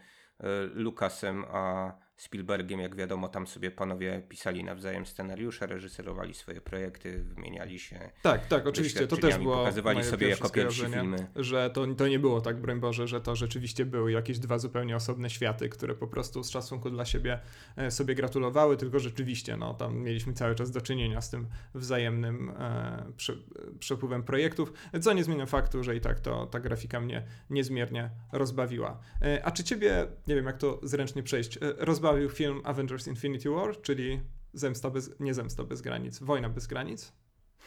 Lucasem 0.75 1.45
a 1.49 1.93
Spielbergiem, 2.17 2.81
jak 2.81 2.97
wiadomo, 2.97 3.29
tam 3.29 3.47
sobie 3.47 3.71
panowie 3.71 4.23
pisali 4.29 4.65
nawzajem 4.65 5.07
scenariusze, 5.07 5.67
reżyserowali 5.67 6.35
swoje 6.35 6.61
projekty, 6.61 7.25
wymieniali 7.25 7.79
się. 7.79 8.11
Tak, 8.23 8.47
tak, 8.47 8.67
oczywiście. 8.67 9.07
To 9.07 9.17
też 9.17 9.39
było. 9.39 9.57
Pokazywali 9.57 10.05
sobie 10.05 10.29
jako 10.29 10.51
pierwsi 10.51 10.87
filmy. 10.87 11.27
Że 11.37 11.71
to, 11.71 11.87
to 11.95 12.09
nie 12.09 12.19
było 12.19 12.41
tak, 12.41 12.61
broń 12.61 12.81
Boże, 12.81 13.09
że 13.09 13.21
to 13.21 13.37
rzeczywiście 13.37 13.87
były 13.87 14.13
jakieś 14.13 14.39
dwa 14.39 14.59
zupełnie 14.59 14.97
osobne 14.97 15.31
światy, 15.31 15.69
które 15.69 15.95
po 15.95 16.07
prostu 16.07 16.43
z 16.43 16.51
szacunku 16.51 16.91
dla 16.91 17.05
siebie 17.05 17.41
e, 17.77 17.91
sobie 17.91 18.15
gratulowały, 18.15 18.77
tylko 18.77 18.99
rzeczywiście, 18.99 19.57
no 19.57 19.75
tam 19.75 19.99
mieliśmy 19.99 20.33
cały 20.33 20.55
czas 20.55 20.71
do 20.71 20.81
czynienia 20.81 21.21
z 21.21 21.31
tym 21.31 21.47
wzajemnym 21.75 22.51
e, 22.51 23.13
prze, 23.17 23.33
przepływem 23.79 24.23
projektów, 24.23 24.73
co 25.01 25.13
nie 25.13 25.25
zmienia 25.25 25.47
faktu, 25.47 25.85
że 25.85 25.97
i 25.97 26.01
tak 26.01 26.21
to 26.21 26.47
ta 26.47 26.61
grafika 26.61 27.01
mnie 27.01 27.23
niezmiernie 27.51 28.11
rozbawiła. 28.33 29.01
E, 29.23 29.45
a 29.45 29.51
czy 29.51 29.65
ciebie, 29.65 30.07
nie 30.27 30.35
wiem 30.35 30.47
jak 30.47 30.59
to 30.59 30.81
zręcznie 30.83 31.23
przejść, 31.23 31.57
e, 31.57 31.61
rozbawił 31.79 32.02
rozbawił 32.03 32.29
film 32.29 32.61
Avengers 32.65 33.07
Infinity 33.07 33.51
War, 33.51 33.81
czyli 33.83 34.21
Zemsta 34.53 34.91
bez, 34.91 35.21
nie 35.21 35.35
Zemsta 35.35 35.65
bez 35.65 35.83
granic, 35.83 36.19
Wojna 36.19 36.49
bez 36.49 36.67
granic. 36.67 37.13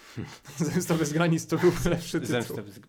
Zemsta 0.58 0.94
bez 0.94 1.14
granic 1.14 1.48
to 1.48 1.58
był 1.58 1.72
lepszy 1.86 2.12
tytuł. 2.12 2.28
Zemsta 2.28 2.62
bez... 2.62 2.80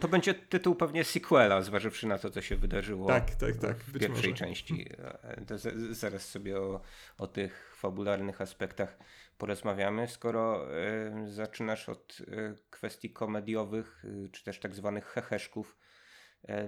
To 0.00 0.08
będzie 0.08 0.34
tytuł 0.34 0.74
pewnie 0.74 1.04
sequela, 1.04 1.62
zważywszy 1.62 2.06
na 2.06 2.18
to, 2.18 2.30
co 2.30 2.40
się 2.40 2.56
wydarzyło 2.56 3.08
tak, 3.08 3.34
tak, 3.34 3.56
tak, 3.56 3.76
w 3.78 3.98
pierwszej 3.98 4.30
może. 4.30 4.44
części. 4.44 4.88
To 5.46 5.54
zaraz 5.90 6.28
sobie 6.28 6.60
o, 6.60 6.80
o 7.18 7.26
tych 7.26 7.74
fabularnych 7.76 8.40
aspektach 8.40 8.98
porozmawiamy. 9.38 10.08
Skoro 10.08 10.66
y, 11.26 11.30
zaczynasz 11.30 11.88
od 11.88 12.20
y, 12.20 12.54
kwestii 12.70 13.10
komediowych, 13.10 14.04
y, 14.04 14.28
czy 14.32 14.44
też 14.44 14.60
tak 14.60 14.74
zwanych 14.74 15.04
heheszków, 15.04 15.76
E, 15.76 15.83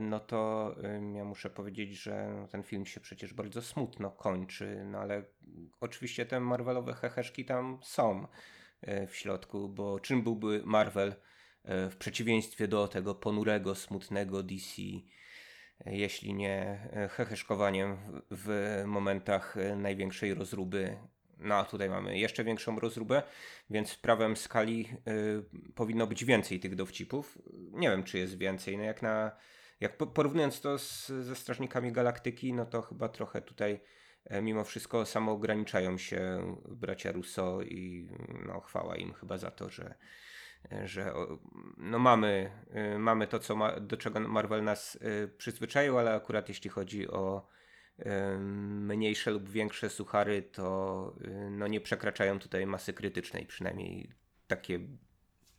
no 0.00 0.20
to 0.20 0.74
ja 1.14 1.24
muszę 1.24 1.50
powiedzieć, 1.50 1.90
że 1.90 2.34
no, 2.36 2.48
ten 2.48 2.62
film 2.62 2.86
się 2.86 3.00
przecież 3.00 3.34
bardzo 3.34 3.62
smutno 3.62 4.10
kończy, 4.10 4.84
no 4.84 4.98
ale 4.98 5.22
oczywiście 5.80 6.26
te 6.26 6.40
Marvelowe 6.40 6.94
heheszki 6.94 7.44
tam 7.44 7.78
są 7.82 8.26
e, 8.80 9.06
w 9.06 9.16
środku, 9.16 9.68
bo 9.68 10.00
czym 10.00 10.22
byłby 10.22 10.62
Marvel 10.64 11.14
e, 11.64 11.90
w 11.90 11.96
przeciwieństwie 11.96 12.68
do 12.68 12.88
tego 12.88 13.14
ponurego, 13.14 13.74
smutnego 13.74 14.42
DC, 14.42 14.82
jeśli 15.86 16.34
nie 16.34 16.88
heheszkowaniem 17.10 17.96
w 18.30 18.82
momentach 18.86 19.56
największej 19.76 20.34
rozruby 20.34 20.96
no 21.38 21.54
a 21.54 21.64
tutaj 21.64 21.90
mamy 21.90 22.18
jeszcze 22.18 22.44
większą 22.44 22.80
rozróbę, 22.80 23.22
więc 23.70 23.96
prawem 23.96 24.36
skali 24.36 24.88
y, 25.08 25.72
powinno 25.74 26.06
być 26.06 26.24
więcej 26.24 26.60
tych 26.60 26.74
dowcipów. 26.74 27.38
Nie 27.72 27.90
wiem, 27.90 28.04
czy 28.04 28.18
jest 28.18 28.38
więcej. 28.38 28.78
No 28.78 28.84
jak 28.84 29.02
na 29.02 29.36
jak 29.80 29.96
porównując 29.96 30.60
to 30.60 30.78
z, 30.78 31.06
ze 31.06 31.36
Strażnikami 31.36 31.92
Galaktyki, 31.92 32.52
no 32.52 32.66
to 32.66 32.82
chyba 32.82 33.08
trochę 33.08 33.42
tutaj 33.42 33.80
e, 34.24 34.42
mimo 34.42 34.64
wszystko 34.64 35.06
samo 35.06 35.32
ograniczają 35.32 35.98
się 35.98 36.56
bracia 36.68 37.12
Russo 37.12 37.62
i 37.62 38.08
no, 38.46 38.60
chwała 38.60 38.96
im 38.96 39.12
chyba 39.12 39.38
za 39.38 39.50
to, 39.50 39.70
że, 39.70 39.94
że 40.84 41.12
no 41.76 41.98
mamy, 41.98 42.50
e, 42.70 42.98
mamy 42.98 43.26
to, 43.26 43.38
co 43.38 43.56
ma, 43.56 43.80
do 43.80 43.96
czego 43.96 44.20
Marvel 44.20 44.64
nas 44.64 44.98
e, 45.00 45.28
przyzwyczaił, 45.28 45.98
ale 45.98 46.14
akurat 46.14 46.48
jeśli 46.48 46.70
chodzi 46.70 47.08
o 47.08 47.56
mniejsze 48.38 49.30
lub 49.30 49.48
większe 49.48 49.90
suchary, 49.90 50.42
to 50.42 51.14
no 51.50 51.66
nie 51.66 51.80
przekraczają 51.80 52.38
tutaj 52.38 52.66
masy 52.66 52.92
krytycznej, 52.92 53.46
przynajmniej 53.46 54.12
takie 54.46 54.78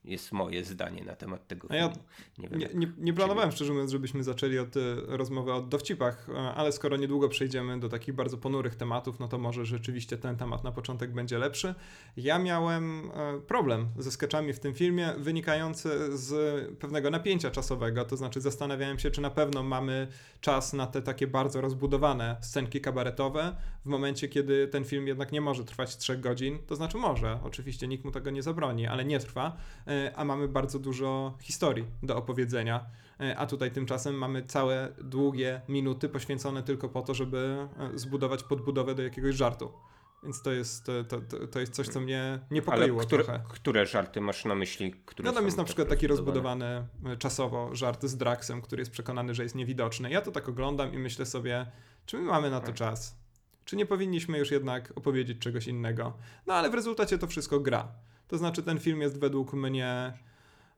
jest 0.08 0.32
moje 0.32 0.64
zdanie 0.64 1.04
na 1.04 1.16
temat 1.16 1.48
tego 1.48 1.68
filmu. 1.68 1.84
Ja 1.84 1.94
nie, 2.38 2.50
wiem, 2.50 2.60
nie, 2.60 2.70
nie, 2.74 2.92
nie 2.98 3.14
planowałem 3.14 3.52
szczerze 3.52 3.74
mówiąc, 3.74 3.92
żebyśmy 3.92 4.24
zaczęli 4.24 4.60
od 4.60 4.78
e, 4.78 4.80
rozmowy 5.08 5.54
o 5.54 5.62
dowcipach, 5.62 6.30
e, 6.30 6.38
ale 6.38 6.72
skoro 6.72 6.98
niedługo 6.98 7.30
przejdziemy 7.30 7.80
do 7.80 7.90
takich 7.90 8.16
bardzo 8.16 8.38
ponurych 8.38 8.76
tematów, 8.76 9.20
no 9.20 9.28
to 9.28 9.38
może 9.38 9.66
rzeczywiście 9.66 10.18
ten 10.18 10.38
temat 10.38 10.64
na 10.64 10.72
początek 10.72 11.14
będzie 11.14 11.38
lepszy. 11.38 11.76
Ja 12.18 12.40
miałem 12.40 13.12
e, 13.14 13.40
problem 13.48 13.88
ze 13.98 14.12
sketchami 14.12 14.54
w 14.54 14.60
tym 14.60 14.74
filmie 14.74 15.14
wynikający 15.18 16.18
z 16.18 16.32
pewnego 16.80 17.10
napięcia 17.10 17.52
czasowego, 17.52 18.06
to 18.06 18.18
znaczy 18.18 18.42
zastanawiałem 18.42 19.00
się, 19.00 19.12
czy 19.12 19.22
na 19.22 19.30
pewno 19.30 19.64
mamy 19.64 20.08
czas 20.42 20.74
na 20.74 20.88
te 20.88 21.02
takie 21.02 21.28
bardzo 21.28 21.62
rozbudowane 21.62 22.38
scenki 22.42 22.82
kabaretowe 22.82 23.56
w 23.86 23.90
momencie, 23.90 24.28
kiedy 24.28 24.68
ten 24.68 24.86
film 24.86 25.08
jednak 25.08 25.32
nie 25.32 25.42
może 25.42 25.66
trwać 25.66 25.98
trzech 25.98 26.20
godzin, 26.20 26.60
to 26.68 26.76
znaczy 26.76 26.98
może, 26.98 27.40
oczywiście 27.44 27.88
nikt 27.88 28.06
mu 28.06 28.12
tego 28.12 28.30
nie 28.32 28.44
zabroni, 28.44 28.88
ale 28.88 29.06
nie 29.06 29.20
trwa 29.20 29.58
a 30.16 30.26
mamy 30.26 30.48
bardzo 30.48 30.80
dużo 30.80 31.38
historii 31.42 31.86
do 32.04 32.18
opowiedzenia. 32.18 32.86
E, 33.20 33.38
a 33.38 33.46
tutaj 33.46 33.72
tymczasem 33.72 34.16
mamy 34.16 34.44
całe 34.44 34.94
długie 35.02 35.62
minuty 35.70 36.10
poświęcone 36.10 36.64
tylko 36.64 36.90
po 36.90 37.02
to, 37.02 37.14
żeby 37.14 37.68
e, 37.80 37.98
zbudować 37.98 38.44
podbudowę 38.44 38.96
do 38.96 39.04
jakiegoś 39.04 39.36
żartu. 39.36 39.72
Więc 40.24 40.42
to 40.42 40.52
jest, 40.52 40.86
to, 40.86 41.22
to, 41.22 41.48
to 41.48 41.60
jest 41.60 41.74
coś, 41.74 41.88
co 41.88 42.00
mnie 42.00 42.40
niepokoiło 42.52 42.98
Ale 42.98 43.06
które, 43.08 43.24
trochę. 43.24 43.44
które 43.50 43.86
żarty 43.86 44.22
masz 44.22 44.46
na 44.46 44.56
myśli? 44.56 44.94
Które 45.06 45.30
no 45.30 45.34
tam 45.34 45.46
jest 45.46 45.58
na 45.58 45.64
tak 45.64 45.68
przykład 45.68 45.90
taki 45.90 46.08
rozbudowany 46.08 46.88
czasowo 47.20 47.76
żart 47.76 48.06
z 48.06 48.18
Draxem, 48.18 48.62
który 48.62 48.82
jest 48.82 48.92
przekonany, 48.92 49.36
że 49.36 49.44
jest 49.44 49.56
niewidoczny. 49.56 50.10
Ja 50.10 50.22
to 50.22 50.32
tak 50.32 50.50
oglądam 50.50 50.94
i 50.94 50.98
myślę 50.98 51.26
sobie, 51.26 51.66
czy 52.06 52.18
my 52.18 52.24
mamy 52.24 52.50
na 52.50 52.60
to 52.60 52.74
czas? 52.74 53.16
Czy 53.66 53.76
nie 53.76 53.86
powinniśmy 53.86 54.38
już 54.38 54.52
jednak 54.52 54.94
opowiedzieć 54.96 55.40
czegoś 55.40 55.68
innego? 55.68 56.14
No 56.48 56.54
ale 56.54 56.70
w 56.70 56.74
rezultacie 56.74 57.18
to 57.18 57.28
wszystko 57.28 57.60
gra. 57.60 57.88
To 58.28 58.38
znaczy, 58.38 58.64
ten 58.64 58.80
film 58.80 59.02
jest 59.02 59.20
według 59.20 59.54
mnie 59.54 60.14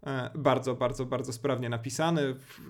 e, 0.03 0.29
bardzo, 0.35 0.75
bardzo, 0.75 1.05
bardzo 1.05 1.33
sprawnie 1.33 1.69
napisany. 1.69 2.21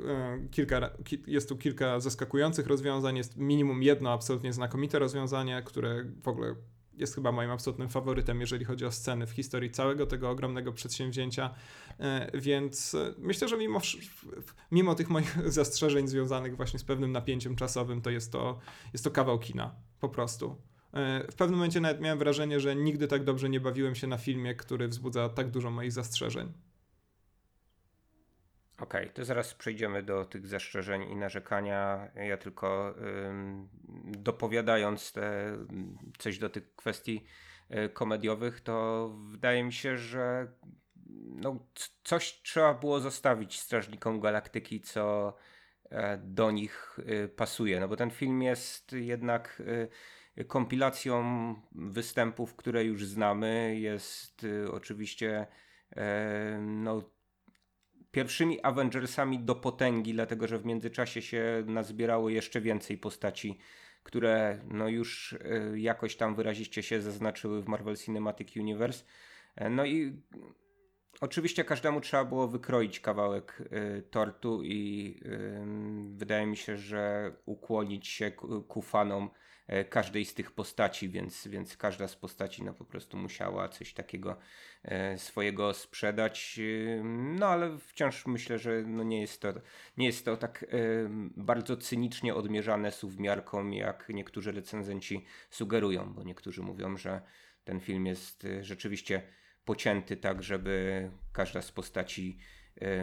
E, 0.07 0.39
kilka, 0.51 0.89
jest 1.27 1.49
tu 1.49 1.57
kilka 1.57 1.99
zaskakujących 1.99 2.67
rozwiązań, 2.67 3.17
jest 3.17 3.37
minimum 3.37 3.83
jedno 3.83 4.11
absolutnie 4.11 4.53
znakomite 4.53 4.99
rozwiązanie, 4.99 5.61
które 5.65 6.05
w 6.23 6.27
ogóle 6.27 6.55
jest 6.99 7.15
chyba 7.15 7.31
moim 7.31 7.51
absolutnym 7.51 7.89
faworytem, 7.89 8.41
jeżeli 8.41 8.65
chodzi 8.65 8.85
o 8.85 8.91
sceny 8.91 9.27
w 9.27 9.31
historii 9.31 9.71
całego 9.71 10.05
tego 10.05 10.29
ogromnego 10.29 10.73
przedsięwzięcia. 10.73 11.53
E, 11.99 12.31
więc 12.33 12.95
myślę, 13.17 13.47
że 13.47 13.57
mimo, 13.57 13.79
mimo 14.71 14.95
tych 14.95 15.09
moich 15.09 15.37
zastrzeżeń 15.51 16.07
związanych 16.07 16.55
właśnie 16.55 16.79
z 16.79 16.83
pewnym 16.83 17.11
napięciem 17.11 17.55
czasowym, 17.55 18.01
to 18.01 18.09
jest 18.09 18.31
to, 18.31 18.59
jest 18.93 19.03
to 19.03 19.11
kawał 19.11 19.39
kina, 19.39 19.75
po 19.99 20.09
prostu. 20.09 20.68
E, 20.93 21.31
w 21.31 21.35
pewnym 21.35 21.57
momencie 21.59 21.81
nawet 21.81 22.01
miałem 22.01 22.19
wrażenie, 22.19 22.59
że 22.59 22.75
nigdy 22.75 23.07
tak 23.07 23.23
dobrze 23.23 23.49
nie 23.49 23.59
bawiłem 23.59 23.95
się 23.95 24.07
na 24.07 24.17
filmie, 24.17 24.55
który 24.55 24.87
wzbudza 24.87 25.29
tak 25.29 25.49
dużo 25.49 25.71
moich 25.71 25.91
zastrzeżeń. 25.91 26.53
Okej, 28.79 29.01
okay, 29.01 29.13
to 29.13 29.25
zaraz 29.25 29.53
przejdziemy 29.53 30.03
do 30.03 30.25
tych 30.25 30.47
zastrzeżeń 30.47 31.11
i 31.11 31.15
narzekania. 31.15 32.11
Ja 32.15 32.37
tylko 32.37 32.95
ym, 33.27 33.69
dopowiadając 34.05 35.11
te, 35.11 35.57
coś 36.17 36.39
do 36.39 36.49
tych 36.49 36.75
kwestii 36.75 37.25
y, 37.71 37.89
komediowych, 37.89 38.61
to 38.61 39.09
wydaje 39.31 39.63
mi 39.63 39.73
się, 39.73 39.97
że 39.97 40.47
no, 41.35 41.59
coś 42.03 42.41
trzeba 42.41 42.73
było 42.73 42.99
zostawić 42.99 43.59
Strażnikom 43.59 44.19
Galaktyki, 44.19 44.81
co 44.81 45.35
e, 45.89 46.17
do 46.17 46.51
nich 46.51 46.99
y, 46.99 47.29
pasuje. 47.29 47.79
No 47.79 47.87
bo 47.87 47.95
ten 47.95 48.11
film 48.11 48.41
jest 48.41 48.91
jednak. 48.91 49.59
Y, 49.59 49.89
kompilacją 50.47 51.23
występów, 51.71 52.55
które 52.55 52.83
już 52.83 53.05
znamy. 53.05 53.75
Jest 53.79 54.43
y, 54.43 54.71
oczywiście 54.71 55.47
e, 55.95 56.59
no, 56.61 57.01
pierwszymi 58.11 58.63
Avengersami 58.63 59.39
do 59.39 59.55
potęgi, 59.55 60.13
dlatego 60.13 60.47
że 60.47 60.57
w 60.57 60.65
międzyczasie 60.65 61.21
się 61.21 61.63
nazbierało 61.65 62.29
jeszcze 62.29 62.61
więcej 62.61 62.97
postaci, 62.97 63.59
które 64.03 64.59
no, 64.67 64.87
już 64.87 65.33
e, 65.33 65.79
jakoś 65.79 66.15
tam 66.15 66.35
wyraziście 66.35 66.83
się 66.83 67.01
zaznaczyły 67.01 67.61
w 67.61 67.67
Marvel 67.67 67.97
Cinematic 67.97 68.57
Universe. 68.57 69.03
E, 69.55 69.69
no 69.69 69.85
i 69.85 70.21
Oczywiście 71.21 71.63
każdemu 71.63 72.01
trzeba 72.01 72.25
było 72.25 72.47
wykroić 72.47 72.99
kawałek 72.99 73.61
y, 73.61 74.01
tortu 74.01 74.63
i 74.63 75.15
y, 75.25 76.15
wydaje 76.17 76.45
mi 76.45 76.57
się, 76.57 76.77
że 76.77 77.31
ukłonić 77.45 78.07
się 78.07 78.31
ku, 78.67 78.81
fanom 78.81 79.29
każdej 79.89 80.25
z 80.25 80.33
tych 80.33 80.51
postaci, 80.51 81.09
więc, 81.09 81.47
więc 81.47 81.77
każda 81.77 82.07
z 82.07 82.15
postaci 82.15 82.63
no, 82.63 82.73
po 82.73 82.85
prostu 82.85 83.17
musiała 83.17 83.69
coś 83.69 83.93
takiego 83.93 84.37
e, 84.83 85.17
swojego 85.17 85.73
sprzedać. 85.73 86.59
E, 86.99 87.03
no 87.03 87.45
ale 87.45 87.77
wciąż 87.77 88.25
myślę, 88.25 88.59
że 88.59 88.83
no, 88.87 89.03
nie, 89.03 89.21
jest 89.21 89.41
to, 89.41 89.53
nie 89.97 90.05
jest 90.05 90.25
to 90.25 90.37
tak 90.37 90.65
bardzo 91.37 91.77
cynicznie 91.77 92.35
odmierzane 92.35 92.91
suwmiarką, 92.91 93.69
jak 93.69 94.09
niektórzy 94.09 94.51
recenzenci 94.51 95.25
sugerują, 95.49 96.13
bo 96.13 96.23
niektórzy 96.23 96.61
mówią, 96.61 96.97
że 96.97 97.21
ten 97.63 97.79
film 97.79 98.05
jest 98.05 98.47
rzeczywiście 98.61 99.21
pocięty 99.65 100.17
tak, 100.17 100.43
żeby 100.43 101.09
każda 101.33 101.61
z 101.61 101.71
postaci 101.71 102.37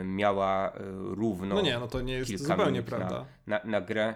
miała 0.04 0.72
równo. 0.98 1.54
No 1.54 1.60
nie, 1.60 1.78
no 1.78 1.88
to 1.88 2.00
nie 2.00 2.14
jest 2.14 2.38
zupełnie 2.38 2.82
prawda. 2.82 3.26
Na, 3.46 3.56
na, 3.58 3.64
na 3.64 3.80
grę. 3.80 4.14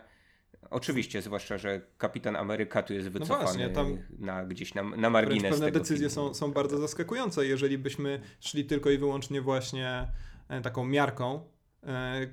Oczywiście, 0.70 1.22
zwłaszcza, 1.22 1.58
że 1.58 1.80
Kapitan 1.98 2.36
Ameryka 2.36 2.82
tu 2.82 2.94
jest 2.94 3.08
wycofany 3.08 3.40
no 3.40 3.46
właśnie, 3.46 3.68
tam 3.68 3.98
na, 4.18 4.44
gdzieś 4.44 4.74
na, 4.74 4.82
na 4.82 5.10
margines 5.10 5.50
pewne 5.50 5.72
decyzje 5.72 6.10
są, 6.10 6.34
są 6.34 6.52
bardzo 6.52 6.78
zaskakujące. 6.78 7.46
Jeżeli 7.46 7.78
byśmy 7.78 8.20
szli 8.40 8.64
tylko 8.64 8.90
i 8.90 8.98
wyłącznie 8.98 9.40
właśnie 9.40 10.08
e, 10.48 10.60
taką 10.60 10.84
miarką, 10.84 11.40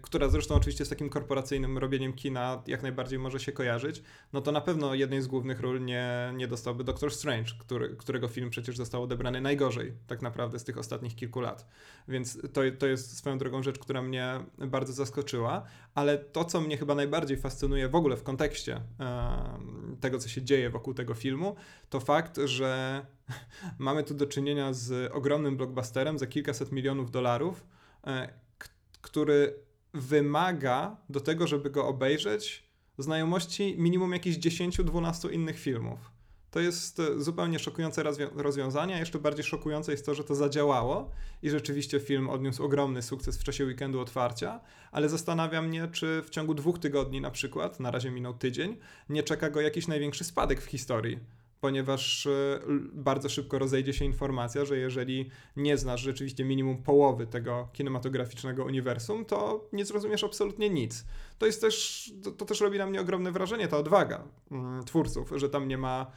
która 0.01 0.29
zresztą 0.29 0.55
oczywiście 0.55 0.85
z 0.85 0.89
takim 0.89 1.09
korporacyjnym 1.09 1.77
robieniem 1.77 2.13
kina 2.13 2.63
jak 2.67 2.83
najbardziej 2.83 3.19
może 3.19 3.39
się 3.39 3.51
kojarzyć, 3.51 4.03
no 4.33 4.41
to 4.41 4.51
na 4.51 4.61
pewno 4.61 4.93
jednej 4.93 5.21
z 5.21 5.27
głównych 5.27 5.59
ról 5.59 5.85
nie, 5.85 6.33
nie 6.35 6.47
dostałby 6.47 6.83
Doctor 6.83 7.11
Strange, 7.13 7.51
który, 7.59 7.95
którego 7.95 8.27
film 8.27 8.49
przecież 8.49 8.77
został 8.77 9.03
odebrany 9.03 9.41
najgorzej 9.41 9.93
tak 10.07 10.21
naprawdę 10.21 10.59
z 10.59 10.63
tych 10.63 10.77
ostatnich 10.77 11.15
kilku 11.15 11.41
lat. 11.41 11.67
Więc 12.07 12.39
to, 12.53 12.61
to 12.79 12.87
jest 12.87 13.17
swoją 13.17 13.37
drogą 13.37 13.63
rzecz, 13.63 13.79
która 13.79 14.01
mnie 14.01 14.39
bardzo 14.57 14.93
zaskoczyła, 14.93 15.63
ale 15.95 16.17
to, 16.17 16.45
co 16.45 16.61
mnie 16.61 16.77
chyba 16.77 16.95
najbardziej 16.95 17.37
fascynuje 17.37 17.89
w 17.89 17.95
ogóle 17.95 18.17
w 18.17 18.23
kontekście 18.23 18.81
e, 18.99 19.59
tego, 20.01 20.19
co 20.19 20.29
się 20.29 20.41
dzieje 20.41 20.69
wokół 20.69 20.93
tego 20.93 21.13
filmu, 21.13 21.55
to 21.89 21.99
fakt, 21.99 22.39
że 22.45 23.05
mamy 23.79 24.03
tu 24.03 24.13
do 24.13 24.25
czynienia 24.25 24.73
z 24.73 25.11
ogromnym 25.13 25.57
blockbusterem 25.57 26.19
za 26.19 26.27
kilkaset 26.27 26.71
milionów 26.71 27.11
dolarów, 27.11 27.65
e, 28.07 28.46
który 29.01 29.59
wymaga 29.93 30.97
do 31.09 31.19
tego, 31.19 31.47
żeby 31.47 31.69
go 31.69 31.87
obejrzeć, 31.87 32.63
znajomości 32.97 33.75
minimum 33.77 34.13
jakichś 34.13 34.37
10-12 34.37 35.31
innych 35.31 35.59
filmów. 35.59 36.17
To 36.51 36.59
jest 36.59 36.99
e, 36.99 37.19
zupełnie 37.19 37.59
szokujące 37.59 38.03
rozwiązanie, 38.35 38.99
jeszcze 38.99 39.19
bardziej 39.19 39.45
szokujące 39.45 39.91
jest 39.91 40.05
to, 40.05 40.15
że 40.15 40.23
to 40.23 40.35
zadziałało 40.35 41.11
i 41.41 41.49
rzeczywiście 41.49 41.99
film 41.99 42.29
odniósł 42.29 42.63
ogromny 42.63 43.01
sukces 43.01 43.37
w 43.37 43.43
czasie 43.43 43.65
weekendu 43.65 43.99
otwarcia, 43.99 44.59
ale 44.91 45.09
zastanawia 45.09 45.61
mnie, 45.61 45.87
czy 45.91 46.21
w 46.25 46.29
ciągu 46.29 46.53
dwóch 46.53 46.79
tygodni 46.79 47.21
na 47.21 47.31
przykład, 47.31 47.79
na 47.79 47.91
razie 47.91 48.11
minął 48.11 48.33
tydzień, 48.33 48.77
nie 49.09 49.23
czeka 49.23 49.49
go 49.49 49.61
jakiś 49.61 49.87
największy 49.87 50.23
spadek 50.23 50.61
w 50.61 50.65
historii 50.65 51.19
ponieważ 51.61 52.25
e, 52.25 52.59
bardzo 52.93 53.29
szybko 53.29 53.59
rozejdzie 53.59 53.93
się 53.93 54.05
informacja, 54.05 54.65
że 54.65 54.77
jeżeli 54.77 55.29
nie 55.55 55.77
znasz 55.77 56.01
rzeczywiście 56.01 56.45
minimum 56.45 56.83
połowy 56.83 57.27
tego 57.27 57.69
kinematograficznego 57.73 58.65
uniwersum, 58.65 59.25
to 59.25 59.67
nie 59.73 59.85
zrozumiesz 59.85 60.23
absolutnie 60.23 60.69
nic. 60.69 61.05
To 61.37 61.45
jest 61.45 61.61
też, 61.61 62.07
to, 62.23 62.31
to 62.31 62.45
też 62.45 62.61
robi 62.61 62.77
na 62.77 62.85
mnie 62.85 63.01
ogromne 63.01 63.31
wrażenie, 63.31 63.67
ta 63.67 63.77
odwaga 63.77 64.23
mm, 64.51 64.83
twórców, 64.83 65.31
że 65.35 65.49
tam 65.49 65.67
nie 65.67 65.77
ma 65.77 66.11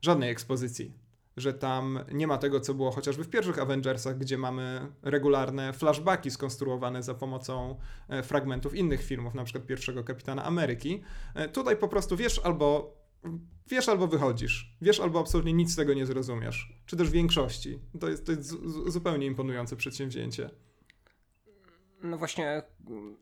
żadnej 0.00 0.30
ekspozycji. 0.30 0.92
Że 1.36 1.54
tam 1.54 1.98
nie 2.12 2.26
ma 2.26 2.38
tego, 2.38 2.60
co 2.60 2.74
było 2.74 2.90
chociażby 2.90 3.24
w 3.24 3.28
pierwszych 3.28 3.58
Avengersach, 3.58 4.18
gdzie 4.18 4.38
mamy 4.38 4.92
regularne 5.02 5.72
flashbacki 5.72 6.30
skonstruowane 6.30 7.02
za 7.02 7.14
pomocą 7.14 7.76
e, 8.08 8.22
fragmentów 8.22 8.74
innych 8.74 9.04
filmów, 9.04 9.34
na 9.34 9.44
przykład 9.44 9.66
pierwszego 9.66 10.04
Kapitana 10.04 10.44
Ameryki. 10.44 11.02
E, 11.34 11.48
tutaj 11.48 11.76
po 11.76 11.88
prostu 11.88 12.16
wiesz 12.16 12.40
albo 12.44 12.96
wiesz 13.66 13.88
albo 13.88 14.06
wychodzisz. 14.06 14.76
Wiesz 14.80 15.00
albo 15.00 15.20
absolutnie 15.20 15.52
nic 15.52 15.72
z 15.72 15.76
tego 15.76 15.94
nie 15.94 16.06
zrozumiesz. 16.06 16.72
Czy 16.86 16.96
też 16.96 17.08
w 17.08 17.12
większości. 17.12 17.78
To 18.00 18.08
jest, 18.08 18.26
to 18.26 18.32
jest 18.32 18.48
zupełnie 18.86 19.26
imponujące 19.26 19.76
przedsięwzięcie. 19.76 20.50
No 22.04 22.18
właśnie, 22.18 22.62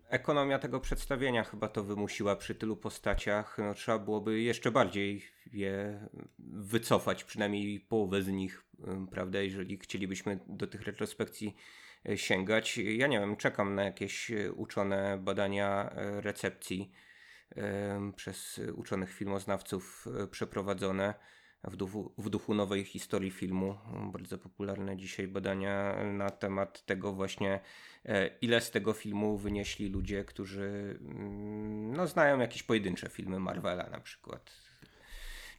ekonomia 0.09 0.59
tego 0.59 0.81
przedstawienia 0.81 1.45
chyba 1.45 1.69
to 1.69 1.85
wymusiła 1.85 2.37
przy 2.37 2.55
tylu 2.55 2.77
postaciach. 2.77 3.57
No, 3.59 3.75
trzeba 3.75 3.99
byłoby 3.99 4.41
jeszcze 4.41 4.71
bardziej 4.71 5.23
je 5.53 6.09
wycofać, 6.39 7.25
przynajmniej 7.25 7.81
połowę 7.81 8.23
z 8.23 8.29
nich, 8.29 8.65
prawda, 9.11 9.41
jeżeli 9.41 9.79
chcielibyśmy 9.79 10.41
do 10.47 10.67
tych 10.67 10.83
retrospekcji 10.83 11.57
e, 12.09 12.19
sięgać. 12.19 12.79
Ja 12.79 13.07
nie 13.07 13.21
wiem, 13.21 13.37
czekam 13.37 13.75
na 13.75 13.85
jakieś 13.85 14.31
e, 14.31 14.53
uczone 14.53 15.19
badania 15.19 15.91
e, 15.91 16.21
recepcji 16.21 16.93
przez 18.17 18.61
uczonych 18.75 19.13
filmoznawców 19.13 20.09
e, 20.23 20.27
przeprowadzone 20.27 21.15
w 21.65 21.77
duchu, 21.77 22.13
w 22.19 22.31
duchu 22.31 22.55
nowej 22.55 22.85
historii 22.85 23.31
filmu. 23.31 23.79
Bardzo 24.13 24.39
popularne 24.39 24.97
dzisiaj 24.97 25.29
badania 25.29 26.05
na 26.05 26.31
temat 26.31 26.87
tego 26.87 27.13
właśnie, 27.13 27.61
e, 28.05 28.31
ile 28.41 28.61
z 28.61 28.71
tego 28.71 28.93
filmu 28.93 29.37
wynieśli 29.37 29.89
ludzie, 29.89 30.25
którzy 30.25 30.99
mm, 31.01 31.97
no, 31.97 32.07
znają 32.07 32.39
jakieś 32.39 32.63
pojedyncze 32.63 33.09
filmy 33.09 33.41
Marvela 33.41 33.91
na 33.91 34.01
przykład. 34.01 34.53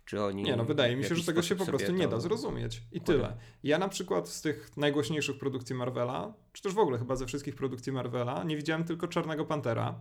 Czy 0.05 0.23
oni 0.23 0.43
nie, 0.43 0.55
no 0.55 0.65
wydaje 0.65 0.95
mi 0.95 1.03
się, 1.03 1.15
że 1.15 1.23
tego 1.23 1.41
się 1.41 1.55
po 1.55 1.65
prostu 1.65 1.91
nie 1.91 2.07
da 2.07 2.19
zrozumieć. 2.19 2.81
I 2.91 3.01
tyle. 3.01 3.37
Ja 3.63 3.77
na 3.77 3.89
przykład 3.89 4.29
z 4.29 4.41
tych 4.41 4.77
najgłośniejszych 4.77 5.39
produkcji 5.39 5.75
Marvela, 5.75 6.33
czy 6.53 6.63
też 6.63 6.73
w 6.73 6.79
ogóle 6.79 6.97
chyba 6.97 7.15
ze 7.15 7.25
wszystkich 7.25 7.55
produkcji 7.55 7.91
Marvela, 7.91 8.43
nie 8.43 8.57
widziałem 8.57 8.83
tylko 8.83 9.07
Czarnego 9.07 9.45
Pantera. 9.45 9.99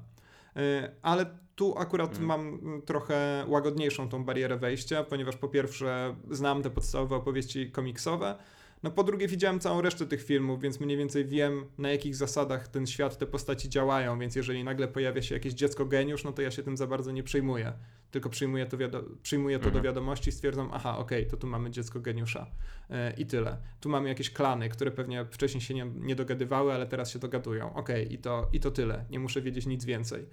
E, 0.56 0.92
ale 1.02 1.26
tu 1.54 1.78
akurat 1.78 2.10
hmm. 2.10 2.26
mam 2.28 2.60
trochę 2.82 3.44
łagodniejszą 3.48 4.08
tą 4.08 4.24
barierę 4.24 4.56
wejścia, 4.56 5.04
ponieważ 5.04 5.36
po 5.36 5.48
pierwsze 5.48 6.16
znam 6.30 6.62
te 6.62 6.70
podstawowe 6.70 7.16
opowieści 7.16 7.70
komiksowe, 7.70 8.38
no 8.82 8.90
po 8.90 9.04
drugie 9.04 9.28
widziałem 9.28 9.60
całą 9.60 9.80
resztę 9.80 10.06
tych 10.06 10.24
filmów, 10.24 10.60
więc 10.60 10.80
mniej 10.80 10.96
więcej 10.96 11.24
wiem 11.24 11.64
na 11.78 11.90
jakich 11.90 12.16
zasadach 12.16 12.68
ten 12.68 12.86
świat, 12.86 13.18
te 13.18 13.26
postaci 13.26 13.68
działają, 13.68 14.18
więc 14.18 14.36
jeżeli 14.36 14.64
nagle 14.64 14.88
pojawia 14.88 15.22
się 15.22 15.34
jakieś 15.34 15.54
dziecko 15.54 15.86
geniusz, 15.86 16.24
no 16.24 16.32
to 16.32 16.42
ja 16.42 16.50
się 16.50 16.62
tym 16.62 16.76
za 16.76 16.86
bardzo 16.86 17.10
nie 17.10 17.22
przejmuję, 17.22 17.72
tylko 18.10 18.30
przyjmuję 18.30 18.66
to, 18.66 18.76
przyjmuję 19.22 19.58
to 19.58 19.64
mhm. 19.64 19.74
do 19.74 19.88
wiadomości 19.88 20.28
i 20.28 20.32
stwierdzam, 20.32 20.70
aha, 20.72 20.98
okej, 20.98 21.18
okay, 21.18 21.30
to 21.30 21.36
tu 21.36 21.46
mamy 21.46 21.70
dziecko 21.70 22.00
geniusza 22.00 22.46
yy, 22.90 22.96
i 23.18 23.26
tyle. 23.26 23.56
Tu 23.80 23.88
mamy 23.88 24.08
jakieś 24.08 24.30
klany, 24.30 24.68
które 24.68 24.90
pewnie 24.90 25.24
wcześniej 25.24 25.60
się 25.60 25.74
nie, 25.74 25.86
nie 25.94 26.16
dogadywały, 26.16 26.72
ale 26.72 26.86
teraz 26.86 27.10
się 27.10 27.18
dogadują, 27.18 27.74
okej, 27.74 28.04
okay, 28.04 28.14
i, 28.14 28.18
to, 28.18 28.48
i 28.52 28.60
to 28.60 28.70
tyle, 28.70 29.04
nie 29.10 29.18
muszę 29.18 29.42
wiedzieć 29.42 29.66
nic 29.66 29.84
więcej. 29.84 30.26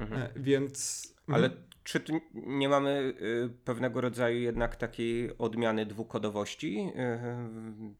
Mhm. 0.00 0.20
Yy, 0.20 0.42
więc... 0.42 1.11
Ale 1.26 1.46
mhm. 1.46 1.72
Czy 1.84 2.00
tu 2.00 2.20
nie 2.34 2.68
mamy 2.68 3.14
y, 3.20 3.50
pewnego 3.64 4.00
rodzaju 4.00 4.40
jednak 4.40 4.76
takiej 4.76 5.38
odmiany 5.38 5.86
dwukodowości, 5.86 6.88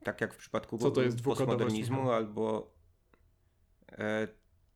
y, 0.01 0.05
tak 0.05 0.21
jak 0.21 0.35
w 0.35 0.37
przypadku 0.37 0.79
Co 0.79 0.91
to 0.91 1.03
jest 1.03 1.23
postmodernizmu 1.23 2.11
albo 2.11 2.73
e, 3.93 4.29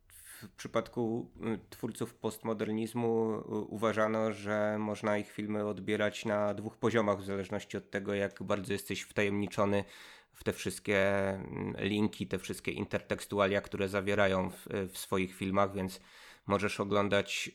w 0.08 0.48
przypadku 0.56 1.30
y, 1.54 1.70
twórców 1.70 2.14
postmodernizmu 2.14 3.42
uważano, 3.68 4.32
że 4.32 4.76
można 4.78 5.18
ich 5.18 5.30
filmy 5.30 5.66
odbierać 5.66 6.24
na 6.24 6.54
dwóch 6.54 6.76
poziomach 6.76 7.18
w 7.18 7.24
zależności 7.24 7.76
od 7.76 7.90
tego, 7.90 8.14
jak 8.14 8.42
bardzo 8.42 8.72
jesteś 8.72 9.02
wtajemniczony 9.02 9.84
w 10.32 10.44
te 10.44 10.52
wszystkie 10.52 11.28
mm, 11.28 11.74
linki, 11.78 12.26
te 12.26 12.38
wszystkie 12.38 12.72
intertekstualia, 12.72 13.60
które 13.60 13.88
zawierają 13.88 14.50
w, 14.50 14.66
w 14.92 14.98
swoich 14.98 15.34
filmach, 15.34 15.74
więc 15.74 16.00
możesz 16.46 16.80
oglądać 16.80 17.50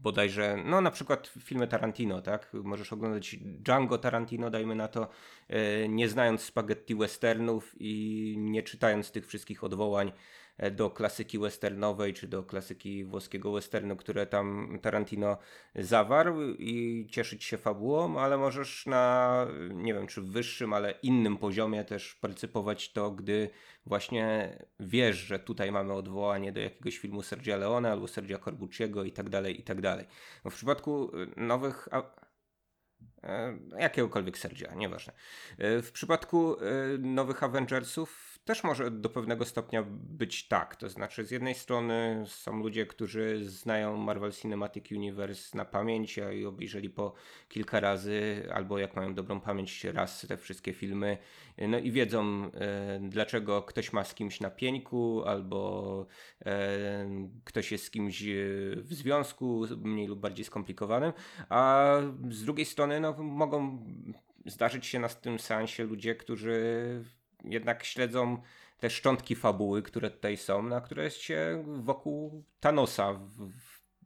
bodajże, 0.00 0.62
no 0.64 0.80
na 0.80 0.90
przykład 0.90 1.32
filmy 1.40 1.68
Tarantino, 1.68 2.22
tak? 2.22 2.50
Możesz 2.52 2.92
oglądać 2.92 3.36
Django 3.40 3.98
Tarantino, 3.98 4.50
dajmy 4.50 4.74
na 4.74 4.88
to, 4.88 5.08
yy, 5.48 5.56
nie 5.88 6.08
znając 6.08 6.42
spaghetti 6.42 6.94
westernów 6.94 7.74
i 7.78 8.34
nie 8.38 8.62
czytając 8.62 9.10
tych 9.10 9.26
wszystkich 9.26 9.64
odwołań 9.64 10.08
E, 10.08 10.14
do 10.70 10.90
klasyki 10.90 11.38
westernowej, 11.38 12.14
czy 12.14 12.28
do 12.28 12.42
klasyki 12.42 13.04
włoskiego 13.04 13.52
westernu, 13.52 13.96
które 13.96 14.26
tam 14.26 14.78
Tarantino 14.82 15.38
zawarł 15.74 16.40
i 16.58 17.06
cieszyć 17.10 17.44
się 17.44 17.58
fabułą, 17.58 18.18
ale 18.18 18.38
możesz 18.38 18.86
na, 18.86 19.46
nie 19.70 19.94
wiem, 19.94 20.06
czy 20.06 20.22
wyższym, 20.22 20.72
ale 20.72 20.90
innym 21.02 21.36
poziomie 21.36 21.84
też 21.84 22.14
partycypować 22.14 22.92
to, 22.92 23.10
gdy 23.10 23.50
właśnie 23.86 24.56
wiesz, 24.80 25.16
że 25.16 25.38
tutaj 25.38 25.72
mamy 25.72 25.92
odwołanie 25.92 26.52
do 26.52 26.60
jakiegoś 26.60 26.98
filmu 26.98 27.22
Sergio 27.22 27.56
Leone 27.56 27.92
albo 27.92 28.08
Sergio 28.08 28.38
Corbucciego 28.38 29.04
i 29.04 29.12
tak 29.12 29.28
dalej, 29.28 29.60
i 29.60 29.62
tak 29.62 29.80
dalej. 29.80 30.06
w 30.50 30.54
przypadku 30.54 31.12
nowych 31.36 31.88
e, 33.22 33.58
jakiegokolwiek 33.78 34.38
Sergia, 34.38 34.74
nieważne. 34.74 35.12
E, 35.58 35.82
w 35.82 35.92
przypadku 35.92 36.56
nowych 36.98 37.42
Avengersów 37.42 38.31
też 38.44 38.64
może 38.64 38.90
do 38.90 39.08
pewnego 39.08 39.44
stopnia 39.44 39.84
być 39.88 40.48
tak. 40.48 40.76
To 40.76 40.88
znaczy, 40.88 41.24
z 41.24 41.30
jednej 41.30 41.54
strony 41.54 42.24
są 42.26 42.62
ludzie, 42.62 42.86
którzy 42.86 43.44
znają 43.44 43.96
Marvel 43.96 44.32
Cinematic 44.32 44.92
Universe 44.92 45.58
na 45.58 45.64
pamięć 45.64 46.18
i 46.40 46.46
obejrzeli 46.46 46.90
po 46.90 47.14
kilka 47.48 47.80
razy, 47.80 48.48
albo 48.54 48.78
jak 48.78 48.96
mają 48.96 49.14
dobrą 49.14 49.40
pamięć, 49.40 49.84
raz 49.84 50.26
te 50.28 50.36
wszystkie 50.36 50.72
filmy, 50.72 51.18
no 51.58 51.78
i 51.78 51.92
wiedzą, 51.92 52.50
e, 52.54 53.00
dlaczego 53.08 53.62
ktoś 53.62 53.92
ma 53.92 54.04
z 54.04 54.14
kimś 54.14 54.40
na 54.40 54.50
pieńku, 54.50 55.22
albo 55.26 56.06
e, 56.46 57.06
ktoś 57.44 57.72
jest 57.72 57.84
z 57.84 57.90
kimś 57.90 58.22
w 58.76 58.94
związku, 58.94 59.64
mniej 59.76 60.06
lub 60.06 60.20
bardziej 60.20 60.44
skomplikowanym, 60.44 61.12
a 61.48 61.92
z 62.30 62.44
drugiej 62.44 62.66
strony 62.66 63.00
no, 63.00 63.12
mogą 63.18 63.84
zdarzyć 64.46 64.86
się 64.86 64.98
na 64.98 65.08
tym 65.08 65.38
seansie 65.38 65.84
ludzie, 65.84 66.14
którzy 66.14 67.04
jednak 67.44 67.84
śledzą 67.84 68.42
te 68.78 68.90
szczątki 68.90 69.36
fabuły, 69.36 69.82
które 69.82 70.10
tutaj 70.10 70.36
są, 70.36 70.62
na 70.62 70.80
które 70.80 71.10
się 71.10 71.64
wokół 71.66 72.44
Thanosa 72.60 73.20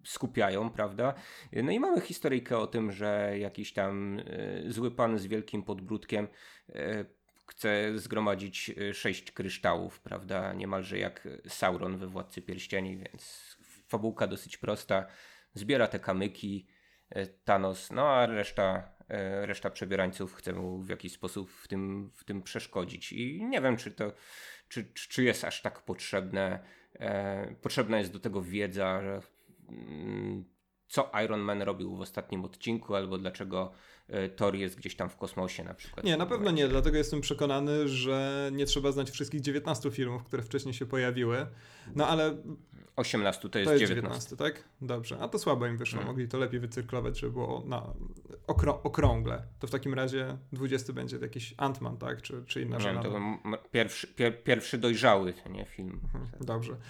skupiają, 0.05 0.71
prawda? 0.71 1.15
No 1.53 1.73
i 1.73 1.81
mamy 1.81 2.01
historyjkę 2.01 2.59
o 2.59 2.67
tym, 2.67 2.93
że 2.93 3.39
jakiś 3.39 3.73
tam 3.73 4.19
e, 4.19 4.73
zły 4.73 4.91
pan 4.91 5.19
z 5.19 5.27
wielkim 5.27 5.63
podbródkiem 5.63 6.29
e, 6.69 7.05
chce 7.47 7.99
zgromadzić 7.99 8.71
e, 8.71 8.95
sześć 8.95 9.31
kryształów, 9.31 10.01
prawda? 10.01 10.53
Niemalże 10.53 10.99
jak 10.99 11.29
Sauron 11.49 11.97
we 11.97 12.07
Władcy 12.07 12.43
Pierścieni, 12.43 12.97
więc 12.97 13.57
fabułka 13.89 14.27
dosyć 14.27 14.57
prosta. 14.57 15.07
Zbiera 15.55 15.89
te 15.89 15.99
kamyki, 15.99 16.67
Thanos, 17.45 17.91
no 17.91 18.09
a 18.09 18.27
reszta 18.27 18.96
reszta 19.43 19.71
przebierańców 19.71 20.35
chce 20.35 20.53
mu 20.53 20.79
w 20.79 20.89
jakiś 20.89 21.13
sposób 21.13 21.51
w 21.51 21.69
tym, 21.69 22.11
w 22.15 22.25
tym 22.25 22.43
przeszkodzić. 22.43 23.13
I 23.13 23.45
nie 23.45 23.61
wiem, 23.61 23.77
czy 23.77 23.91
to 23.91 24.13
czy, 24.69 24.93
czy 24.95 25.25
jest 25.25 25.45
aż 25.45 25.63
tak 25.63 25.83
potrzebne 25.83 26.65
e, 26.95 27.55
potrzebna 27.63 27.99
jest 27.99 28.13
do 28.13 28.21
tego 28.21 28.43
wiedza, 28.43 29.03
że, 29.03 29.21
mm, 29.69 30.45
co 30.89 31.11
Iron 31.25 31.41
Man 31.41 31.63
robił 31.63 31.97
w 31.97 32.01
ostatnim 32.01 32.45
odcinku, 32.45 32.95
albo 32.95 33.19
dlaczego 33.19 33.73
E, 34.09 34.29
Thor 34.29 34.55
jest 34.55 34.77
gdzieś 34.77 34.97
tam 34.97 35.09
w 35.09 35.17
kosmosie 35.17 35.65
na 35.65 35.75
przykład. 35.75 36.07
Nie, 36.07 36.17
na 36.17 36.27
pewno 36.27 36.51
nie, 36.51 36.69
dlatego 36.69 36.97
jestem 36.97 37.21
przekonany, 37.21 37.89
że 37.89 38.51
nie 38.53 38.67
trzeba 38.67 38.93
znać 38.93 39.11
wszystkich 39.11 39.41
19 39.41 39.91
filmów, 39.91 40.25
które 40.25 40.43
wcześniej 40.43 40.75
się 40.75 40.87
pojawiły. 40.87 41.47
No 41.95 42.07
ale 42.07 42.37
18 42.97 43.49
to 43.49 43.59
jest, 43.59 43.69
to 43.69 43.75
jest 43.75 43.89
19. 43.89 44.37
19. 44.37 44.37
tak? 44.37 44.65
Dobrze. 44.81 45.19
A 45.21 45.29
to 45.29 45.39
słabo 45.39 45.67
im 45.67 45.77
wyszło. 45.77 45.97
Hmm. 45.97 46.09
Mogli 46.09 46.29
to 46.29 46.39
lepiej 46.39 46.61
wycyrklować, 46.61 47.19
żeby 47.19 47.33
było 47.33 47.63
na 47.67 47.95
okrą 48.47 48.83
okrągle. 48.83 49.43
To 49.59 49.67
w 49.67 49.71
takim 49.71 49.95
razie 49.95 50.39
20 50.53 50.93
będzie 50.93 51.17
jakiś 51.17 51.55
Ant-Man, 51.55 51.97
tak? 51.97 52.23
Czy, 52.23 52.45
czy 52.47 52.63
inna 52.63 52.81
rzecz. 52.81 53.03
To 53.03 53.21
pierwszy, 53.71 54.07
pier, 54.07 54.45
pierwszy 54.45 54.79
dojrzały 54.79 55.35
nie, 55.51 55.65
film. 55.65 56.01
Mhm. 56.05 56.27
Dobrze. 56.41 56.77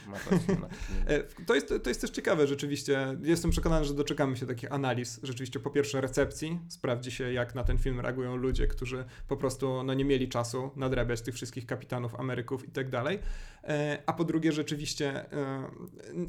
E, 1.07 1.23
to, 1.23 1.55
jest, 1.55 1.75
to 1.83 1.91
jest 1.91 2.01
też 2.01 2.11
ciekawe 2.11 2.47
rzeczywiście. 2.47 3.17
Jestem 3.23 3.51
przekonany, 3.51 3.85
że 3.85 3.95
doczekamy 3.95 4.37
się 4.37 4.47
takich 4.47 4.73
analiz. 4.73 5.21
Rzeczywiście 5.23 5.61
po 5.61 5.71
pierwsze 5.71 6.01
recepcji. 6.01 6.61
Sprawdzi 7.07 7.19
się, 7.19 7.33
jak 7.33 7.55
na 7.55 7.65
ten 7.65 7.79
film 7.79 8.01
reagują 8.01 8.37
ludzie, 8.37 8.67
którzy 8.67 9.05
po 9.29 9.37
prostu 9.37 9.83
no, 9.83 9.95
nie 9.95 10.05
mieli 10.05 10.29
czasu 10.29 10.71
nadrabiać 10.77 11.21
tych 11.21 11.35
wszystkich 11.35 11.67
kapitanów 11.67 12.15
Ameryków 12.15 12.69
i 12.69 12.71
tak 12.71 12.91
dalej. 12.91 13.19
E, 13.65 14.03
a 14.07 14.13
po 14.13 14.25
drugie 14.25 14.53
rzeczywiście 14.53 15.33
e, 15.33 15.71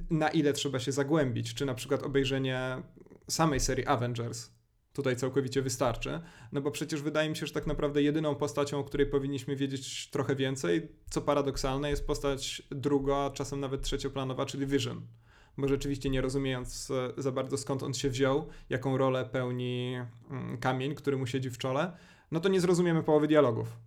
na 0.10 0.30
ile 0.30 0.54
trzeba 0.54 0.80
się 0.80 0.92
zagłębić, 0.92 1.54
czy 1.54 1.66
na 1.66 1.74
przykład 1.74 2.04
obejrzenie 2.04 2.84
samej 3.28 3.60
serii 3.60 3.86
Avengers 3.86 4.50
tutaj 4.94 5.16
całkowicie 5.16 5.62
wystarczy, 5.62 6.22
no 6.52 6.62
bo 6.62 6.72
przecież 6.72 7.02
wydaje 7.02 7.30
mi 7.30 7.36
się, 7.36 7.46
że 7.46 7.54
tak 7.54 7.68
naprawdę 7.68 8.02
jedyną 8.02 8.36
postacią, 8.36 8.80
o 8.80 8.84
której 8.84 9.08
powinniśmy 9.08 9.56
wiedzieć 9.56 10.10
trochę 10.10 10.36
więcej, 10.36 10.88
co 11.10 11.22
paradoksalne, 11.22 11.90
jest 11.90 12.08
postać 12.08 12.62
druga, 12.72 13.30
czasem 13.30 13.60
nawet 13.60 13.82
trzecioplanowa, 13.82 14.46
czyli 14.46 14.68
Vision. 14.68 15.02
Bo 15.58 15.68
rzeczywiście 15.68 16.10
nie 16.10 16.22
rozumiejąc 16.22 16.92
e, 16.92 17.22
za 17.22 17.32
bardzo 17.32 17.58
skąd 17.58 17.84
on 17.84 17.94
się 17.94 18.10
wziął, 18.10 18.48
jaką 18.70 18.98
rolę 18.98 19.26
pełni 19.26 19.96
mm, 20.32 20.58
kamień, 20.58 20.96
który 20.96 21.18
mu 21.18 21.28
siedzi 21.28 21.50
w 21.50 21.58
czole, 21.58 21.92
no 22.32 22.40
to 22.40 22.50
nie 22.50 22.62
zrozumiemy 22.62 23.04
połowy 23.04 23.28
dialogów. 23.28 23.78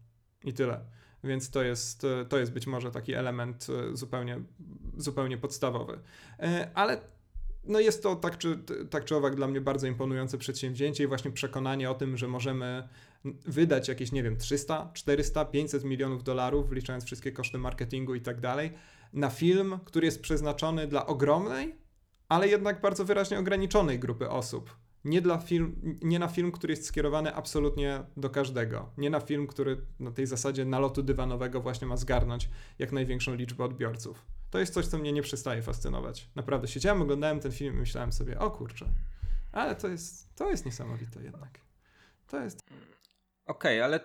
I 0.44 0.52
tyle. 0.52 0.80
Więc 1.24 1.50
to 1.50 1.62
jest, 1.62 2.06
to 2.28 2.38
jest 2.38 2.52
być 2.52 2.66
może 2.66 2.90
taki 2.90 3.14
element 3.14 3.66
e, 3.70 3.96
zupełnie, 3.96 4.40
zupełnie 4.96 5.38
podstawowy. 5.38 6.00
E, 6.38 6.70
ale 6.74 7.00
no 7.64 7.80
jest 7.80 8.02
to 8.02 8.16
tak 8.16 8.38
czy, 8.38 8.58
tak 8.90 9.04
czy 9.04 9.16
owak 9.16 9.36
dla 9.36 9.46
mnie 9.46 9.60
bardzo 9.60 9.86
imponujące 9.86 10.38
przedsięwzięcie 10.38 11.04
i 11.04 11.06
właśnie 11.06 11.30
przekonanie 11.30 11.90
o 11.90 11.94
tym, 11.94 12.16
że 12.16 12.28
możemy 12.28 12.88
wydać 13.46 13.88
jakieś, 13.88 14.12
nie 14.12 14.22
wiem, 14.22 14.36
300, 14.36 14.90
400, 14.94 15.44
500 15.44 15.84
milionów 15.84 16.24
dolarów, 16.24 16.68
wliczając 16.68 17.04
wszystkie 17.04 17.32
koszty 17.32 17.58
marketingu 17.58 18.14
i 18.14 18.20
tak 18.20 18.40
dalej, 18.40 18.72
na 19.12 19.30
film, 19.30 19.78
który 19.84 20.06
jest 20.06 20.22
przeznaczony 20.22 20.86
dla 20.86 21.06
ogromnej, 21.06 21.76
ale 22.28 22.48
jednak 22.48 22.80
bardzo 22.80 23.04
wyraźnie 23.04 23.38
ograniczonej 23.38 23.98
grupy 23.98 24.30
osób 24.30 24.80
nie, 25.04 25.22
dla 25.22 25.38
film, 25.38 25.98
nie 26.02 26.18
na 26.18 26.28
film, 26.28 26.52
który 26.52 26.72
jest 26.72 26.86
skierowany 26.86 27.34
absolutnie 27.34 28.04
do 28.16 28.30
każdego. 28.30 28.90
Nie 28.96 29.10
na 29.10 29.20
film, 29.20 29.46
który 29.46 29.86
na 29.98 30.10
tej 30.10 30.26
zasadzie 30.26 30.64
nalotu 30.64 31.02
dywanowego 31.02 31.60
właśnie 31.60 31.86
ma 31.86 31.96
zgarnąć 31.96 32.48
jak 32.78 32.92
największą 32.92 33.34
liczbę 33.34 33.64
odbiorców. 33.64 34.26
To 34.50 34.58
jest 34.58 34.74
coś, 34.74 34.86
co 34.86 34.98
mnie 34.98 35.12
nie 35.12 35.22
przestaje 35.22 35.62
fascynować. 35.62 36.28
Naprawdę 36.34 36.68
siedziałem, 36.68 37.02
oglądałem 37.02 37.40
ten 37.40 37.52
film 37.52 37.74
i 37.74 37.78
myślałem 37.78 38.12
sobie, 38.12 38.38
o 38.38 38.50
kurczę, 38.50 38.86
ale 39.52 39.76
to 39.76 39.88
jest, 39.88 40.34
to 40.34 40.50
jest 40.50 40.66
niesamowite 40.66 41.22
jednak. 41.22 41.60
To 42.26 42.40
jest... 42.40 42.60
Okej, 43.46 43.78
okay, 43.78 43.84
ale 43.84 44.00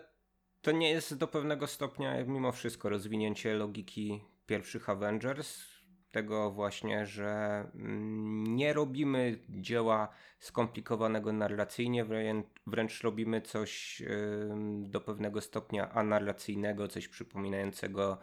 to 0.61 0.71
nie 0.71 0.89
jest 0.89 1.15
do 1.15 1.27
pewnego 1.27 1.67
stopnia 1.67 2.23
mimo 2.23 2.51
wszystko 2.51 2.89
rozwinięcie 2.89 3.53
logiki 3.53 4.21
pierwszych 4.45 4.89
Avengers, 4.89 5.75
tego 6.15 6.51
właśnie, 6.51 7.05
że 7.05 7.63
mm, 7.75 8.55
nie 8.55 8.73
robimy 8.73 9.39
dzieła 9.49 10.09
skomplikowanego 10.39 11.33
narracyjnie, 11.33 12.05
wręcz 12.67 13.03
robimy 13.03 13.41
coś 13.41 14.01
do 14.77 15.01
pewnego 15.01 15.41
stopnia 15.41 15.91
anarracyjnego, 15.91 16.87
coś 16.87 17.07
przypominającego 17.07 18.17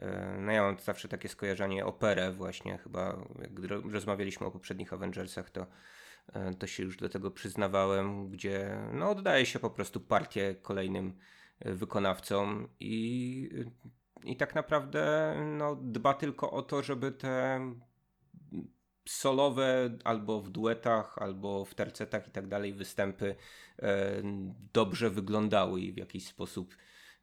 e, 0.00 0.36
no 0.40 0.52
ja 0.52 0.62
mam 0.62 0.78
zawsze 0.78 1.08
takie 1.08 1.28
skojarzenie 1.28 1.86
operę 1.86 2.32
właśnie, 2.32 2.78
chyba 2.78 3.26
jak 3.40 3.52
rozmawialiśmy 3.92 4.46
o 4.46 4.50
poprzednich 4.50 4.92
Avengersach, 4.92 5.50
to, 5.50 5.66
e, 6.32 6.54
to 6.54 6.66
się 6.66 6.82
już 6.82 6.96
do 6.96 7.08
tego 7.08 7.30
przyznawałem, 7.30 8.30
gdzie 8.30 8.78
no 8.92 9.10
oddaje 9.10 9.46
się 9.46 9.58
po 9.58 9.70
prostu 9.70 10.00
partię 10.00 10.54
kolejnym 10.62 11.18
e, 11.60 11.72
wykonawcom 11.72 12.68
i 12.80 13.50
i 14.24 14.36
tak 14.36 14.54
naprawdę 14.54 15.34
no, 15.58 15.76
dba 15.76 16.14
tylko 16.14 16.50
o 16.50 16.62
to, 16.62 16.82
żeby 16.82 17.12
te 17.12 17.60
solowe 19.08 19.98
albo 20.04 20.40
w 20.40 20.50
duetach, 20.50 21.18
albo 21.18 21.64
w 21.64 21.74
tercetach 21.74 22.28
i 22.28 22.30
tak 22.30 22.46
dalej 22.46 22.72
występy 22.72 23.36
e, 23.78 24.22
dobrze 24.72 25.10
wyglądały 25.10 25.80
i 25.80 25.92
w 25.92 25.96
jakiś 25.96 26.26
sposób 26.26 26.76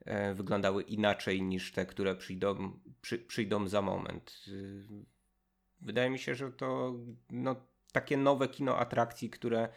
e, 0.06 0.34
wyglądały 0.34 0.84
inaczej 0.84 1.42
niż 1.42 1.72
te, 1.72 1.86
które 1.86 2.16
przyjdą, 2.16 2.80
przy, 3.02 3.20
przyjdą 3.20 3.68
za 3.68 3.82
moment. 3.82 4.46
Wydaje 5.82 6.10
mi 6.10 6.20
się, 6.20 6.36
że 6.36 6.52
to 6.52 6.96
no, 7.30 7.56
takie 7.92 8.18
nowe 8.18 8.48
kino 8.48 8.78
atrakcji, 8.78 9.30
które 9.30 9.70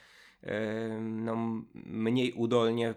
e, 0.42 0.88
no, 1.00 1.64
mniej 1.74 2.32
udolnie 2.32 2.94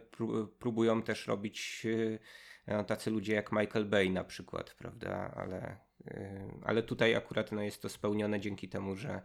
próbują 0.60 1.02
też 1.02 1.28
robić 1.28 1.88
no, 1.88 2.47
tacy 2.88 3.12
ludzie 3.12 3.34
jak 3.34 3.52
Michael 3.52 3.86
Bay 3.86 4.10
na 4.10 4.24
przykład, 4.24 4.74
prawda, 4.74 5.34
ale, 5.36 5.78
y, 6.08 6.50
ale 6.64 6.84
tutaj 6.84 7.16
akurat 7.16 7.52
no, 7.52 7.62
jest 7.62 7.82
to 7.82 7.90
spełnione 7.90 8.40
dzięki 8.40 8.70
temu, 8.70 8.96
że 8.96 9.22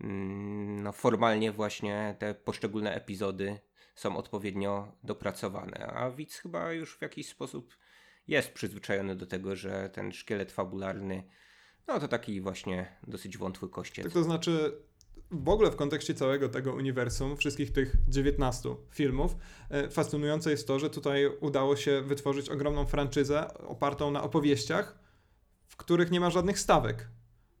mm, 0.00 0.82
no, 0.82 0.92
formalnie 0.92 1.52
właśnie 1.52 2.16
te 2.18 2.34
poszczególne 2.34 2.94
epizody 2.94 3.58
są 3.94 4.16
odpowiednio 4.16 4.92
dopracowane, 5.02 5.86
a 5.86 6.10
widz 6.10 6.36
chyba 6.36 6.72
już 6.72 6.98
w 6.98 7.02
jakiś 7.02 7.28
sposób 7.28 7.76
jest 8.28 8.52
przyzwyczajony 8.52 9.16
do 9.16 9.26
tego, 9.26 9.56
że 9.56 9.90
ten 9.90 10.12
szkielet 10.12 10.52
fabularny 10.52 11.24
no 11.86 12.00
to 12.00 12.08
taki 12.08 12.40
właśnie 12.40 12.96
dosyć 13.06 13.38
wątły 13.38 13.68
kościec. 13.68 14.04
Tak 14.04 14.12
to 14.12 14.22
znaczy 14.22 14.82
w 15.30 15.48
ogóle 15.48 15.70
w 15.70 15.76
kontekście 15.76 16.14
całego 16.14 16.48
tego 16.48 16.74
uniwersum, 16.74 17.36
wszystkich 17.36 17.72
tych 17.72 17.96
19 18.08 18.76
filmów, 18.90 19.36
e, 19.70 19.90
fascynujące 19.90 20.50
jest 20.50 20.66
to, 20.66 20.78
że 20.78 20.90
tutaj 20.90 21.30
udało 21.40 21.76
się 21.76 22.02
wytworzyć 22.02 22.48
ogromną 22.48 22.86
franczyzę 22.86 23.54
opartą 23.54 24.10
na 24.10 24.22
opowieściach, 24.22 24.98
w 25.68 25.76
których 25.76 26.10
nie 26.10 26.20
ma 26.20 26.30
żadnych 26.30 26.58
stawek, 26.58 27.08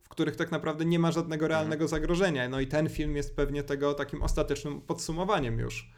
w 0.02 0.08
których 0.08 0.36
tak 0.36 0.50
naprawdę 0.50 0.84
nie 0.84 0.98
ma 0.98 1.12
żadnego 1.12 1.46
mhm. 1.46 1.50
realnego 1.50 1.88
zagrożenia. 1.88 2.48
No 2.48 2.60
i 2.60 2.66
ten 2.66 2.88
film 2.88 3.16
jest 3.16 3.36
pewnie 3.36 3.62
tego 3.62 3.94
takim 3.94 4.22
ostatecznym 4.22 4.80
podsumowaniem 4.80 5.58
już. 5.58 5.92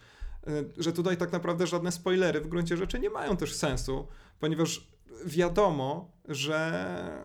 E, 0.47 0.51
że 0.77 0.93
tutaj 0.93 1.17
tak 1.17 1.33
naprawdę 1.33 1.67
żadne 1.67 1.93
spoilery 1.93 2.41
w 2.41 2.49
gruncie 2.49 2.77
rzeczy 2.77 2.99
nie 2.99 3.11
mają 3.11 3.37
też 3.37 3.55
sensu, 3.55 4.09
ponieważ 4.41 4.89
wiadomo, 5.25 6.11
że 6.29 7.25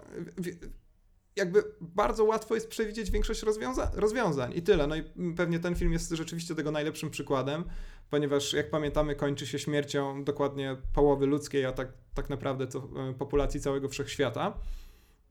jakby 1.38 1.63
bardzo 1.82 2.23
łatwo 2.23 2.56
jest 2.56 2.69
przewidzieć 2.69 3.12
większość 3.12 3.43
rozwiąza 3.43 3.91
rozwiązań 3.93 4.52
i 4.56 4.62
tyle. 4.62 4.88
No 4.88 4.95
i 4.95 5.04
pewnie 5.36 5.60
ten 5.60 5.76
film 5.76 5.93
jest 5.93 6.12
rzeczywiście 6.12 6.56
tego 6.56 6.71
najlepszym 6.71 7.10
przykładem, 7.10 7.63
ponieważ 8.10 8.54
jak 8.54 8.69
pamiętamy 8.69 9.15
kończy 9.15 9.47
się 9.47 9.60
śmiercią 9.60 10.23
dokładnie 10.23 10.78
połowy 10.93 11.26
ludzkiej, 11.26 11.65
a 11.65 11.71
tak, 11.71 11.93
tak 12.13 12.30
naprawdę 12.30 12.67
to, 12.67 12.89
e, 13.10 13.13
populacji 13.13 13.60
całego 13.62 13.89
wszechświata. 13.89 14.58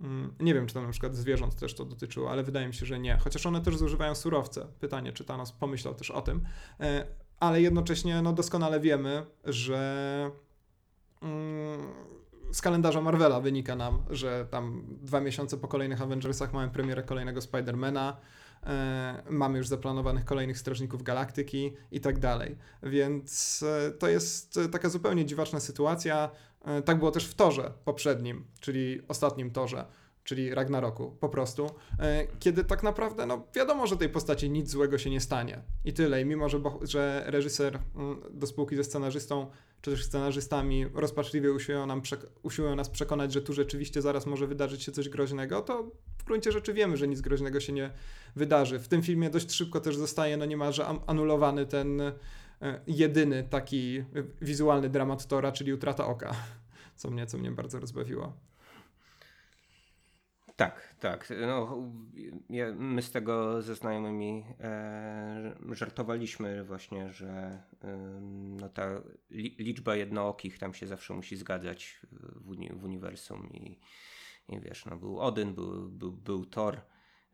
Mm, 0.01 0.35
nie 0.40 0.55
wiem, 0.55 0.66
czy 0.66 0.75
tam 0.75 0.85
na 0.85 0.90
przykład 0.90 1.16
zwierząt 1.16 1.57
też 1.57 1.75
to 1.75 1.85
dotyczyło, 1.85 2.31
ale 2.31 2.42
wydaje 2.42 2.66
mi 2.66 2.75
się, 2.75 2.87
że 2.87 2.99
nie. 2.99 3.16
Chociaż 3.16 3.47
one 3.47 3.61
też 3.61 3.77
zużywają 3.77 4.14
surowce. 4.14 4.66
Pytanie, 4.81 5.12
czy 5.12 5.25
Thanos 5.25 5.53
pomyślał 5.53 5.95
też 5.95 6.11
o 6.11 6.23
tym. 6.23 6.40
E, 6.81 7.07
ale 7.40 7.62
jednocześnie 7.62 8.23
no, 8.23 8.33
doskonale 8.33 8.81
wiemy, 8.81 9.27
że 9.45 10.31
mm, 11.23 11.81
z 12.53 12.61
kalendarza 12.61 13.01
Marvela 13.01 13.41
wynika 13.41 13.77
nam, 13.77 14.03
że 14.11 14.47
tam 14.51 14.83
dwa 14.89 15.21
miesiące 15.21 15.57
po 15.57 15.69
kolejnych 15.69 16.03
Avengersach 16.03 16.53
mamy 16.53 16.71
premierę 16.73 17.03
kolejnego 17.03 17.41
Spidermana, 17.41 18.17
e, 18.67 19.23
mamy 19.31 19.59
już 19.59 19.69
zaplanowanych 19.69 20.25
kolejnych 20.25 20.59
Strażników 20.59 21.03
Galaktyki 21.03 21.73
i 21.91 22.01
tak 22.01 22.19
dalej. 22.19 22.57
Więc 22.83 23.63
e, 23.89 23.91
to 23.91 24.09
jest 24.09 24.61
taka 24.73 24.89
zupełnie 24.89 25.27
dziwaczna 25.27 25.61
sytuacja. 25.61 26.31
E, 26.65 26.83
tak 26.83 26.99
było 26.99 27.11
też 27.11 27.27
w 27.27 27.35
torze 27.35 27.73
poprzednim, 27.85 28.45
czyli 28.61 29.03
ostatnim 29.09 29.51
torze 29.51 29.85
czyli 30.27 30.55
Ragnaroku, 30.55 31.17
po 31.21 31.29
prostu, 31.29 31.71
e, 31.99 32.27
kiedy 32.39 32.65
tak 32.65 32.83
naprawdę, 32.83 33.27
no 33.27 33.47
wiadomo, 33.55 33.87
że 33.87 33.97
tej 33.97 34.09
postaci 34.09 34.51
nic 34.51 34.71
złego 34.71 34.99
się 34.99 35.11
nie 35.11 35.21
stanie. 35.21 35.63
I 35.85 35.92
tyle. 35.92 36.23
I 36.23 36.25
mimo, 36.25 36.48
że, 36.48 36.61
że 36.83 37.25
reżyser 37.27 37.79
mm, 37.96 38.21
do 38.31 38.46
spółki 38.46 38.77
ze 38.77 38.85
scenarzystą, 38.85 39.50
czy 39.81 39.90
też 39.90 40.05
scenarzystami 40.05 40.87
rozpaczliwie 40.94 41.53
usiłują, 41.53 41.87
nam 41.87 42.03
usiłują 42.42 42.77
nas 42.77 42.90
przekonać, 42.90 43.33
że 43.33 43.42
tu 43.42 43.53
rzeczywiście 43.53 44.03
zaraz 44.03 44.27
może 44.27 44.46
wydarzyć 44.46 44.83
się 44.83 44.92
coś 44.92 45.09
groźnego, 45.09 45.63
to 45.63 45.90
w 46.19 46.25
gruncie 46.25 46.53
rzeczy 46.53 46.73
wiemy, 46.73 46.96
że 46.96 47.09
nic 47.09 47.21
groźnego 47.21 47.61
się 47.61 47.73
nie 47.73 47.90
wydarzy. 48.37 48.79
W 48.79 48.88
tym 48.88 49.03
filmie 49.03 49.31
dość 49.31 49.53
szybko 49.53 49.81
też 49.81 49.96
zostaje 49.96 50.37
no 50.37 50.44
niemalże 50.44 50.87
anulowany 51.07 51.67
ten 51.67 52.00
e, 52.00 52.15
jedyny 52.87 53.44
taki 53.50 54.05
wizualny 54.42 54.88
dramat 54.88 55.27
Tora, 55.27 55.53
czyli 55.53 55.73
utrata 55.73 56.07
oka, 56.07 56.35
co 56.96 57.11
mnie, 57.11 57.27
co 57.27 57.38
mnie 57.38 57.50
bardzo 57.50 57.81
rozbawiło. 57.81 58.33
Tak, 60.57 60.94
tak. 61.00 61.33
No, 61.46 61.83
my 62.77 63.02
z 63.02 63.11
tego 63.11 63.63
ze 63.63 63.75
znajomymi 63.75 64.44
e, 64.61 65.54
żartowaliśmy 65.71 66.65
właśnie, 66.65 67.13
że 67.13 67.63
e, 67.85 67.96
no 68.61 68.69
ta 68.69 69.02
li, 69.31 69.57
liczba 69.59 69.96
jednookich 69.96 70.59
tam 70.59 70.75
się 70.75 70.87
zawsze 70.87 71.15
musi 71.15 71.37
zgadzać 71.37 72.00
w, 72.13 72.50
uni, 72.50 72.71
w 72.73 72.85
uniwersum 72.85 73.50
i, 73.52 73.81
i 74.48 74.61
wiesz, 74.61 74.87
no 74.87 74.96
był 74.96 75.21
Odyn, 75.21 75.54
był, 75.54 75.88
był, 75.88 76.13
był 76.13 76.46
Thor. 76.46 76.81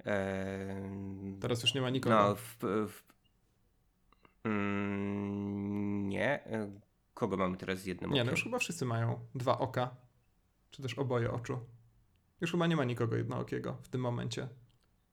E, 0.06 1.38
Teraz 1.40 1.62
już 1.62 1.74
nie 1.74 1.80
ma 1.80 1.90
nikogo. 1.90 2.16
No, 2.16 2.34
w, 2.34 2.56
w, 2.60 3.02
mm, 4.44 6.08
nie. 6.08 6.44
Kogo 7.14 7.36
mamy 7.36 7.56
teraz 7.56 7.78
z 7.78 7.86
jednym 7.86 8.10
nie, 8.10 8.14
okiem? 8.14 8.24
Nie, 8.24 8.24
no 8.24 8.30
już 8.30 8.44
chyba 8.44 8.58
wszyscy 8.58 8.84
mają 8.84 9.20
dwa 9.34 9.58
oka. 9.58 9.96
Czy 10.70 10.82
też 10.82 10.94
oboje 10.94 11.32
oczu. 11.32 11.60
Już 12.42 12.50
chyba 12.50 12.66
nie 12.66 12.76
ma 12.76 12.84
nikogo 12.84 13.16
jednookiego 13.16 13.76
w 13.82 13.88
tym 13.88 14.00
momencie. 14.00 14.48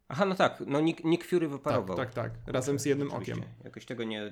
Aha, 0.07 0.25
no 0.25 0.35
tak, 0.35 0.63
no 0.67 0.81
Nick, 0.81 1.03
Nick 1.03 1.25
Fury 1.25 1.47
wyparował. 1.47 1.97
Tak, 1.97 2.13
tak, 2.13 2.37
tak. 2.37 2.53
Razem 2.53 2.79
z 2.79 2.85
jednym 2.85 3.07
Oczywiście. 3.11 3.33
okiem. 3.33 3.45
Jakoś 3.63 3.85
tego 3.85 4.03
nie... 4.03 4.31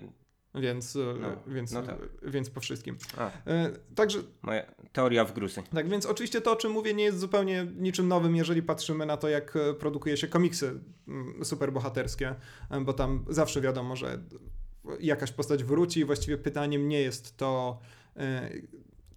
Więc, 0.56 0.96
e, 0.96 1.00
no, 1.22 1.54
więc, 1.54 1.72
no 1.72 1.82
tak. 1.82 1.98
więc 2.24 2.50
po 2.50 2.60
wszystkim. 2.60 2.98
A, 3.18 3.32
e, 3.46 3.70
także. 3.96 4.20
Moja 4.42 4.66
teoria 4.94 5.26
w 5.26 5.34
grusy. 5.34 5.64
Tak, 5.74 5.90
więc 5.90 6.06
oczywiście 6.06 6.42
to, 6.42 6.52
o 6.52 6.56
czym 6.56 6.72
mówię, 6.72 6.94
nie 6.94 7.04
jest 7.04 7.20
zupełnie 7.20 7.68
niczym 7.76 8.08
nowym, 8.08 8.36
jeżeli 8.36 8.64
patrzymy 8.64 9.06
na 9.06 9.18
to, 9.18 9.30
jak 9.30 9.56
e, 9.56 9.74
produkuje 9.74 10.18
się 10.18 10.28
komiksy 10.28 10.80
mm, 11.08 11.46
superbohaterskie, 11.46 12.36
e, 12.70 12.82
bo 12.82 12.94
tam 12.94 13.26
zawsze 13.30 13.62
wiadomo, 13.62 13.96
że 13.96 14.20
jakaś 15.00 15.32
postać 15.32 15.64
wróci. 15.64 16.06
Właściwie 16.06 16.38
pytaniem 16.38 16.88
nie 16.88 17.02
jest 17.02 17.38
to, 17.38 17.80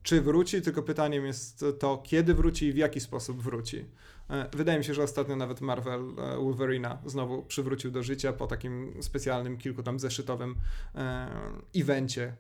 czy 0.02 0.20
wróci, 0.20 0.62
tylko 0.62 0.82
pytaniem 0.82 1.26
jest 1.26 1.64
to, 1.78 1.98
kiedy 1.98 2.34
wróci 2.34 2.66
i 2.66 2.72
w 2.72 2.76
jaki 2.76 3.00
sposób 3.00 3.42
wróci. 3.42 3.84
E, 4.30 4.48
wydaje 4.52 4.78
mi 4.78 4.84
się, 4.84 4.94
że 4.94 5.02
ostatnio 5.02 5.36
nawet 5.36 5.60
Marvel 5.60 6.00
e, 6.00 6.36
Wolverina 6.36 6.98
znowu 7.06 7.42
przywrócił 7.42 7.90
do 7.90 8.02
życia 8.02 8.32
po 8.32 8.46
takim 8.46 9.02
specjalnym, 9.02 9.58
kilku 9.58 9.82
tam 9.82 9.98
zeszytowym 9.98 10.54
e, 10.94 11.28
evencie, 11.76 12.36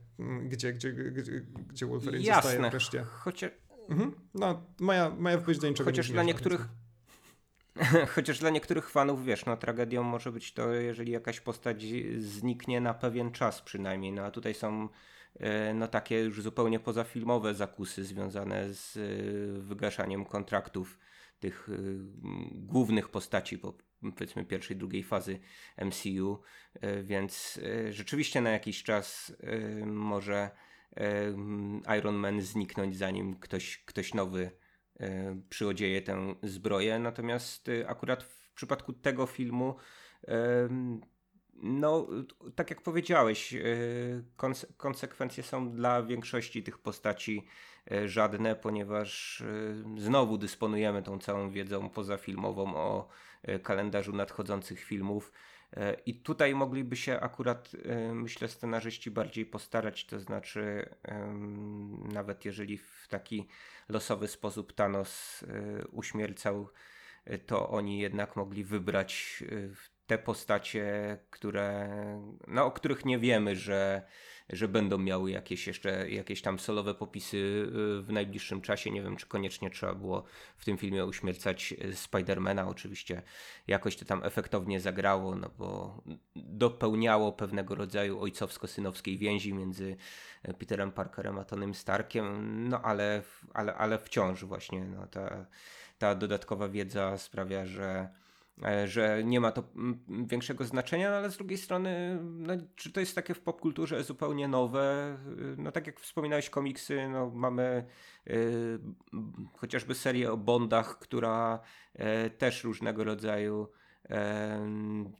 gdzie, 0.48 0.72
gdzie, 0.72 0.92
gdzie, 0.92 1.40
gdzie 1.68 1.86
Wolverine 1.86 2.24
Jasne. 2.24 2.50
zostaje 2.50 2.70
wreszcie. 2.70 3.04
Chociaż... 3.04 3.50
Mhm. 3.88 4.14
No, 4.34 4.62
moja, 4.80 5.10
moja 5.10 5.36
wypowiedź 5.36 5.58
do 5.58 5.68
niczego 5.68 5.90
Chociaż 5.90 6.08
nie 6.08 6.14
dla 6.14 6.22
niektórych 6.22 6.68
Chociaż 8.14 8.38
dla 8.38 8.50
niektórych 8.50 8.90
fanów, 8.90 9.24
wiesz, 9.24 9.46
no 9.46 9.56
tragedią 9.56 10.02
może 10.02 10.32
być 10.32 10.52
to, 10.52 10.72
jeżeli 10.72 11.12
jakaś 11.12 11.40
postać 11.40 11.84
zniknie 12.18 12.80
na 12.80 12.94
pewien 12.94 13.32
czas 13.32 13.62
przynajmniej, 13.62 14.12
no 14.12 14.22
a 14.22 14.30
tutaj 14.30 14.54
są 14.54 14.88
no 15.74 15.88
takie 15.88 16.20
już 16.20 16.42
zupełnie 16.42 16.80
pozafilmowe 16.80 17.54
zakusy 17.54 18.04
związane 18.04 18.74
z 18.74 18.96
e, 18.96 19.00
wygaszaniem 19.60 20.24
kontraktów 20.24 20.98
tych 21.40 21.68
e, 21.68 21.74
głównych 22.52 23.08
postaci 23.08 23.58
po 23.58 23.74
powiedzmy 24.16 24.44
pierwszej, 24.44 24.76
drugiej 24.76 25.02
fazy 25.02 25.38
MCU, 25.84 26.42
więc 27.02 27.60
rzeczywiście 27.90 28.40
na 28.40 28.50
jakiś 28.50 28.82
czas 28.82 29.36
może 29.86 30.50
Iron 31.98 32.14
Man 32.14 32.40
zniknąć 32.40 32.96
zanim 32.96 33.36
ktoś, 33.40 33.84
ktoś 33.84 34.14
nowy 34.14 34.50
przyodzieje 35.48 36.02
tę 36.02 36.34
zbroję, 36.42 36.98
natomiast 36.98 37.70
akurat 37.86 38.22
w 38.22 38.52
przypadku 38.52 38.92
tego 38.92 39.26
filmu 39.26 39.74
no, 41.62 42.06
tak 42.54 42.70
jak 42.70 42.82
powiedziałeś, 42.82 43.54
e, 43.54 43.60
konse 44.36 44.66
konsekwencje 44.76 45.42
są 45.42 45.72
dla 45.72 46.02
większości 46.02 46.62
tych 46.62 46.78
postaci 46.78 47.46
e, 47.90 48.08
żadne, 48.08 48.56
ponieważ 48.56 49.40
e, 49.40 50.00
znowu 50.00 50.38
dysponujemy 50.38 51.02
tą 51.02 51.18
całą 51.18 51.50
wiedzą 51.50 51.90
pozafilmową 51.90 52.76
o 52.76 53.08
kalendarzu 53.62 54.12
nadchodzących 54.12 54.80
filmów. 54.80 55.32
I 56.06 56.14
tutaj 56.14 56.54
mogliby 56.54 56.96
się 56.96 57.20
akurat, 57.20 57.70
myślę, 58.12 58.48
scenarzyści 58.48 59.10
bardziej 59.10 59.46
postarać, 59.46 60.06
to 60.06 60.20
znaczy, 60.20 60.88
nawet 62.12 62.44
jeżeli 62.44 62.78
w 62.78 63.06
taki 63.08 63.48
losowy 63.88 64.28
sposób 64.28 64.72
Thanos 64.72 65.44
uśmiercał, 65.92 66.68
to 67.46 67.68
oni 67.68 67.98
jednak 67.98 68.36
mogli 68.36 68.64
wybrać 68.64 69.44
te 70.10 70.18
postacie, 70.18 71.18
które, 71.30 71.88
no, 72.46 72.64
o 72.64 72.70
których 72.70 73.04
nie 73.04 73.18
wiemy, 73.18 73.56
że, 73.56 74.02
że 74.48 74.68
będą 74.68 74.98
miały 74.98 75.30
jakieś 75.30 75.66
jeszcze 75.66 76.10
jakieś 76.10 76.42
tam 76.42 76.58
solowe 76.58 76.94
popisy 76.94 77.36
y, 77.36 78.02
w 78.02 78.12
najbliższym 78.12 78.60
czasie. 78.60 78.90
Nie 78.90 79.02
wiem, 79.02 79.16
czy 79.16 79.26
koniecznie 79.26 79.70
trzeba 79.70 79.94
było 79.94 80.24
w 80.56 80.64
tym 80.64 80.78
filmie 80.78 81.06
uśmiercać 81.06 81.74
y, 81.84 81.96
Spidermana. 81.96 82.68
Oczywiście 82.68 83.22
jakoś 83.66 83.96
to 83.96 84.04
tam 84.04 84.24
efektownie 84.24 84.80
zagrało, 84.80 85.34
no 85.34 85.50
bo 85.58 86.02
dopełniało 86.36 87.32
pewnego 87.32 87.74
rodzaju 87.74 88.20
ojcowsko-synowskiej 88.20 89.18
więzi 89.18 89.54
między 89.54 89.96
y, 90.48 90.54
Peterem 90.54 90.92
Parkerem 90.92 91.38
a 91.38 91.44
Tonym 91.44 91.74
Starkiem, 91.74 92.68
no 92.68 92.82
ale, 92.82 93.22
ale, 93.54 93.74
ale 93.74 93.98
wciąż 93.98 94.44
właśnie 94.44 94.84
no, 94.84 95.06
ta, 95.06 95.46
ta 95.98 96.14
dodatkowa 96.14 96.68
wiedza 96.68 97.18
sprawia, 97.18 97.66
że 97.66 98.20
że 98.84 99.24
nie 99.24 99.40
ma 99.40 99.52
to 99.52 99.62
większego 100.08 100.64
znaczenia, 100.64 101.10
no 101.10 101.16
ale 101.16 101.30
z 101.30 101.36
drugiej 101.36 101.58
strony, 101.58 102.18
no, 102.22 102.54
czy 102.76 102.92
to 102.92 103.00
jest 103.00 103.14
takie 103.14 103.34
w 103.34 103.40
popkulturze 103.40 104.04
zupełnie 104.04 104.48
nowe? 104.48 105.16
Y, 105.54 105.56
no 105.58 105.72
tak 105.72 105.86
jak 105.86 106.00
wspominałeś 106.00 106.50
komiksy, 106.50 107.08
no 107.08 107.30
mamy 107.30 107.86
y, 108.26 108.78
chociażby 109.56 109.94
serię 109.94 110.32
o 110.32 110.36
Bondach, 110.36 110.98
która 110.98 111.60
y, 112.26 112.30
też 112.30 112.64
różnego 112.64 113.04
rodzaju 113.04 113.68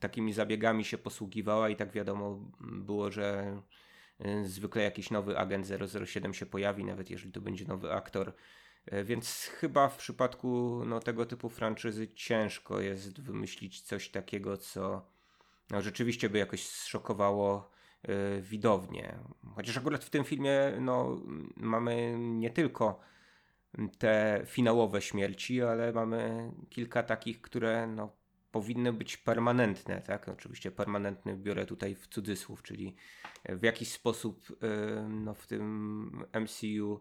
takimi 0.01 0.32
zabiegami 0.32 0.84
się 0.84 0.99
posługiwała 0.99 1.68
i 1.68 1.76
tak 1.76 1.93
wiadomo 1.93 2.51
było, 2.61 3.11
że 3.11 3.57
zwykle 4.45 4.82
jakiś 4.82 5.11
nowy 5.11 5.38
agent 5.38 5.66
007 6.07 6.34
się 6.34 6.47
pojawi, 6.47 6.84
nawet 6.84 7.11
jeżeli 7.11 7.32
to 7.32 7.41
będzie 7.41 7.64
nowy 7.64 7.93
aktor, 7.93 8.28
E, 8.28 8.32
więc 9.05 9.51
chyba 9.55 9.89
w 9.89 9.97
przypadku 9.97 10.83
no, 10.87 11.01
tego 11.01 11.26
typu 11.26 11.49
franczyzy 11.49 12.09
ciężko 12.09 12.81
jest 12.81 13.20
wymyślić 13.20 13.81
coś 13.81 14.09
takiego, 14.09 14.57
co 14.57 15.07
no, 15.70 15.83
rzeczywiście 15.83 16.28
by 16.28 16.39
jakoś 16.39 16.66
zszokowało 16.66 17.70
y, 18.09 18.43
widownię. 18.43 19.18
Chociaż 19.55 19.76
akurat 19.76 20.05
w 20.05 20.11
tym 20.11 20.24
filmie 20.24 20.72
no, 20.81 21.20
mamy 21.57 22.16
nie 22.18 22.51
tylko 22.51 23.01
te 23.99 24.43
finałowe 24.47 25.03
śmierci, 25.03 25.62
ale 25.62 25.93
mamy 25.93 26.51
kilka 26.70 27.03
takich, 27.03 27.41
które 27.41 27.87
no, 27.87 28.12
powinny 28.53 28.93
być 28.93 29.16
permanentne, 29.16 30.03
tak? 30.03 30.28
Oczywiście 30.28 30.70
permanentny 30.70 31.37
biorę 31.37 31.66
tutaj 31.66 31.95
w 31.95 32.07
cudzysłów, 32.07 32.62
czyli 32.62 32.97
w 33.49 33.62
jakiś 33.62 33.93
sposób 33.93 34.51
y, 34.51 34.57
no, 35.09 35.35
w 35.35 35.47
tym 35.47 36.26
MCU 36.41 37.01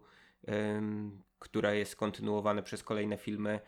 która 1.38 1.74
jest 1.74 1.96
kontynuowana 1.96 2.62
przez 2.62 2.82
kolejne 2.82 3.16
filmy, 3.16 3.60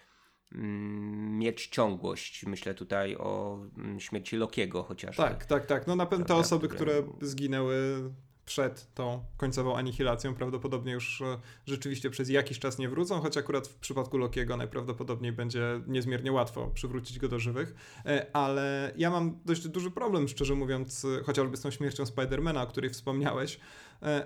mm, 0.52 1.38
mieć 1.38 1.66
ciągłość. 1.66 2.46
Myślę 2.46 2.74
tutaj 2.74 3.16
o 3.16 3.58
mm, 3.78 4.00
śmierci 4.00 4.36
Lokiego 4.36 4.82
chociażby. 4.82 5.22
Tak, 5.22 5.46
tak, 5.46 5.66
tak. 5.66 5.86
No 5.86 5.96
na 5.96 6.06
pewno 6.06 6.24
te 6.24 6.34
osoby, 6.34 6.68
które... 6.68 7.02
zginęły 7.20 8.10
przed 8.44 8.94
tą 8.94 9.24
końcową 9.36 9.76
anihilacją 9.76 10.34
prawdopodobnie 10.34 10.92
już 10.92 11.20
e, 11.20 11.40
rzeczywiście 11.66 12.10
przez 12.10 12.28
jakiś 12.28 12.58
czas 12.58 12.78
nie 12.78 12.88
wrócą, 12.88 13.20
choć 13.20 13.36
akurat 13.36 13.68
w 13.68 13.74
przypadku 13.74 14.18
Lokiego 14.18 14.56
najprawdopodobniej 14.56 15.32
będzie 15.32 15.80
niezmiernie 15.86 16.32
łatwo 16.32 16.66
przywrócić 16.74 17.18
go 17.18 17.28
do 17.28 17.38
żywych, 17.38 17.74
e, 18.06 18.36
ale 18.36 18.92
ja 18.96 19.10
mam 19.10 19.38
dość 19.44 19.68
duży 19.68 19.90
problem, 19.90 20.28
szczerze 20.28 20.54
mówiąc, 20.54 21.04
e, 21.04 21.24
chociażby 21.24 21.56
z 21.56 21.60
tą 21.60 21.70
śmiercią 21.70 22.06
Spidermana, 22.06 22.62
o 22.62 22.66
której 22.66 22.90
wspomniałeś, 22.90 23.60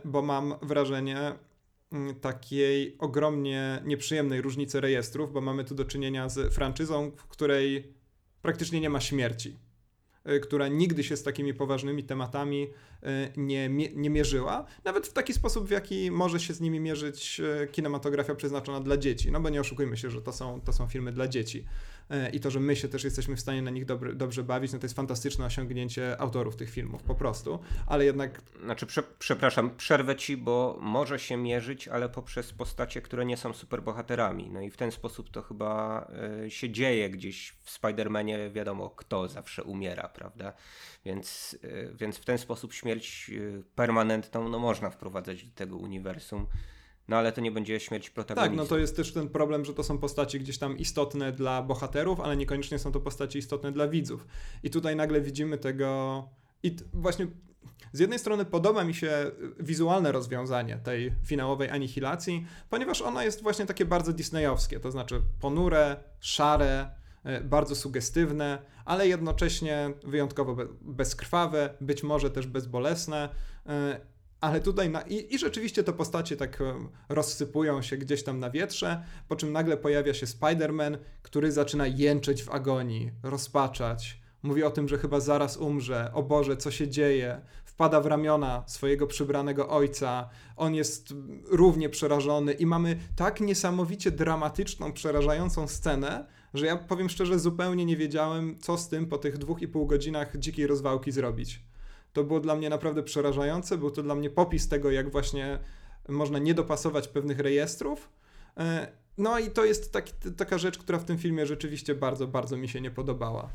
bo 0.04 0.22
mam 0.22 0.54
wrażenie, 0.62 1.32
takiej 2.20 2.96
ogromnie 2.98 3.82
nieprzyjemnej 3.84 4.42
różnicy 4.42 4.80
rejestrów, 4.80 5.32
bo 5.32 5.40
mamy 5.40 5.64
tu 5.64 5.74
do 5.74 5.84
czynienia 5.84 6.28
z 6.28 6.54
franczyzą, 6.54 7.12
w 7.16 7.26
której 7.26 7.94
praktycznie 8.42 8.80
nie 8.80 8.90
ma 8.90 9.00
śmierci, 9.00 9.58
y, 10.30 10.40
która 10.40 10.68
nigdy 10.68 11.04
się 11.04 11.16
z 11.16 11.22
takimi 11.22 11.54
poważnymi 11.54 12.04
tematami 12.04 12.62
y, 12.66 13.06
nie, 13.36 13.68
nie 13.94 14.10
mierzyła, 14.10 14.66
nawet 14.84 15.06
w 15.06 15.12
taki 15.12 15.32
sposób, 15.32 15.68
w 15.68 15.70
jaki 15.70 16.10
może 16.10 16.40
się 16.40 16.54
z 16.54 16.60
nimi 16.60 16.80
mierzyć 16.80 17.40
y, 17.40 17.68
kinematografia 17.72 18.34
przeznaczona 18.34 18.80
dla 18.80 18.96
dzieci. 18.96 19.32
No 19.32 19.40
bo 19.40 19.48
nie 19.48 19.60
oszukujmy 19.60 19.96
się, 19.96 20.10
że 20.10 20.22
to 20.22 20.32
są, 20.32 20.60
to 20.60 20.72
są 20.72 20.88
filmy 20.88 21.12
dla 21.12 21.28
dzieci. 21.28 21.64
E, 22.10 22.30
i 22.30 22.40
to, 22.40 22.50
że 22.50 22.60
my 22.60 22.76
się 22.76 22.88
też 22.88 23.04
jesteśmy 23.04 23.36
w 23.36 23.40
stanie 23.40 23.62
na 23.62 23.70
nich 23.70 23.84
dobry, 23.84 24.14
dobrze 24.14 24.42
bawić, 24.42 24.72
no 24.72 24.78
to 24.78 24.84
jest 24.84 24.96
fantastyczne 24.96 25.46
osiągnięcie 25.46 26.20
autorów 26.20 26.56
tych 26.56 26.70
filmów, 26.70 27.02
po 27.02 27.14
prostu, 27.14 27.58
ale 27.86 28.04
jednak... 28.04 28.42
Znaczy, 28.64 28.86
prze, 28.86 29.02
przepraszam, 29.18 29.76
przerwę 29.76 30.16
ci, 30.16 30.36
bo 30.36 30.78
może 30.80 31.18
się 31.18 31.36
mierzyć, 31.36 31.88
ale 31.88 32.08
poprzez 32.08 32.52
postacie, 32.52 33.02
które 33.02 33.24
nie 33.24 33.36
są 33.36 33.52
superbohaterami, 33.52 34.50
no 34.50 34.60
i 34.60 34.70
w 34.70 34.76
ten 34.76 34.90
sposób 34.90 35.30
to 35.30 35.42
chyba 35.42 36.06
y, 36.44 36.50
się 36.50 36.70
dzieje 36.70 37.10
gdzieś 37.10 37.54
w 37.62 37.80
Spider-Manie, 37.80 38.52
wiadomo 38.52 38.90
kto 38.90 39.28
zawsze 39.28 39.64
umiera, 39.64 40.08
prawda, 40.08 40.52
więc, 41.04 41.58
y, 41.64 41.94
więc 41.98 42.16
w 42.16 42.24
ten 42.24 42.38
sposób 42.38 42.72
śmierć 42.72 43.30
y, 43.30 43.62
permanentną, 43.74 44.48
no 44.48 44.58
można 44.58 44.90
wprowadzać 44.90 45.44
do 45.44 45.54
tego 45.54 45.76
uniwersum, 45.76 46.46
No 47.08 47.16
ale 47.16 47.32
to 47.32 47.40
nie 47.40 47.50
będzie 47.50 47.80
śmierć 47.80 48.10
protagonisty. 48.10 48.56
Tak, 48.56 48.64
no 48.64 48.68
to 48.68 48.78
jest 48.78 48.96
też 48.96 49.12
ten 49.12 49.28
problem, 49.28 49.64
że 49.64 49.74
to 49.74 49.82
są 49.82 49.98
postaci 49.98 50.40
gdzieś 50.40 50.58
tam 50.58 50.78
istotne 50.78 51.32
dla 51.32 51.62
bohaterów, 51.62 52.20
ale 52.20 52.36
niekoniecznie 52.36 52.78
są 52.78 52.92
to 52.92 53.00
postaci 53.00 53.38
istotne 53.38 53.72
dla 53.72 53.88
widzów. 53.88 54.26
I 54.62 54.70
tutaj 54.70 54.96
nagle 54.96 55.20
widzimy 55.20 55.58
tego. 55.58 56.28
I 56.62 56.76
właśnie 56.92 57.26
z 57.92 57.98
jednej 57.98 58.18
strony 58.18 58.44
podoba 58.44 58.84
mi 58.84 58.94
się 58.94 59.30
wizualne 59.60 60.12
rozwiązanie 60.12 60.76
tej 60.76 61.12
finałowej 61.24 61.70
anihilacji, 61.70 62.46
ponieważ 62.70 63.02
ono 63.02 63.22
jest 63.22 63.42
właśnie 63.42 63.66
takie 63.66 63.84
bardzo 63.84 64.12
disneyowskie, 64.12 64.80
to 64.80 64.90
znaczy 64.90 65.22
ponure, 65.40 65.96
szare, 66.20 66.90
e, 67.24 67.40
bardzo 67.40 67.74
sugestywne, 67.74 68.58
ale 68.84 69.08
jednocześnie 69.08 69.90
wyjątkowo 70.04 70.56
bezkrwawe, 70.80 71.74
być 71.80 72.02
może 72.02 72.30
też 72.30 72.46
bezbolesne. 72.46 73.28
Ale 74.40 74.60
tutaj, 74.60 74.90
na, 74.90 75.02
i, 75.02 75.34
i 75.34 75.38
rzeczywiście 75.38 75.84
te 75.84 75.92
postacie 75.92 76.36
tak 76.36 76.60
e, 76.60 76.88
rozsypują 77.08 77.82
się 77.82 77.96
gdzieś 77.96 78.24
tam 78.24 78.40
na 78.40 78.50
wietrze, 78.50 79.02
po 79.28 79.36
czym 79.36 79.52
nagle 79.52 79.76
pojawia 79.76 80.14
się 80.14 80.26
Spider-Man, 80.26 80.98
który 81.22 81.52
zaczyna 81.52 81.86
jęczeć 81.86 82.42
w 82.42 82.50
agonii, 82.50 83.10
rozpaczać. 83.22 84.20
Mówi 84.42 84.62
o 84.62 84.70
tym, 84.70 84.88
że 84.88 84.98
chyba 84.98 85.20
zaraz 85.20 85.56
umrze. 85.56 86.10
O 86.14 86.22
Boże, 86.22 86.56
co 86.56 86.70
się 86.70 86.88
dzieje? 86.88 87.40
Wpada 87.64 88.00
w 88.00 88.06
ramiona 88.06 88.64
swojego 88.66 89.06
przybranego 89.06 89.68
ojca. 89.68 90.28
On 90.56 90.74
jest 90.74 91.14
równie 91.44 91.88
przerażony 91.88 92.52
i 92.52 92.66
mamy 92.66 92.98
tak 93.16 93.40
niesamowicie 93.40 94.10
dramatyczną, 94.10 94.92
przerażającą 94.92 95.68
scenę, 95.68 96.26
że 96.54 96.66
ja 96.66 96.76
powiem 96.76 97.08
szczerze, 97.08 97.38
zupełnie 97.38 97.84
nie 97.84 97.96
wiedziałem, 97.96 98.58
co 98.58 98.78
z 98.78 98.88
tym 98.88 99.06
po 99.06 99.18
tych 99.18 99.38
dwóch 99.38 99.62
i 99.62 99.68
pół 99.68 99.86
godzinach 99.86 100.36
dzikiej 100.38 100.66
rozwałki 100.66 101.12
zrobić. 101.12 101.65
To 102.16 102.24
było 102.24 102.40
dla 102.40 102.56
mnie 102.56 102.70
naprawdę 102.70 103.02
przerażające. 103.02 103.78
Był 103.78 103.90
to 103.90 104.02
dla 104.02 104.14
mnie 104.14 104.30
popis 104.30 104.68
tego, 104.68 104.90
jak 104.90 105.10
właśnie 105.10 105.58
można 106.08 106.38
nie 106.38 106.54
dopasować 106.54 107.08
pewnych 107.08 107.38
rejestrów. 107.38 108.08
E, 108.56 108.92
no 109.18 109.38
i 109.38 109.50
to 109.50 109.64
jest 109.64 109.92
taki, 109.92 110.12
taka 110.36 110.58
rzecz, 110.58 110.78
która 110.78 110.98
w 110.98 111.04
tym 111.04 111.18
filmie 111.18 111.46
rzeczywiście 111.46 111.94
bardzo, 111.94 112.26
bardzo 112.26 112.56
mi 112.56 112.68
się 112.68 112.80
nie 112.80 112.90
podobała. 112.90 113.50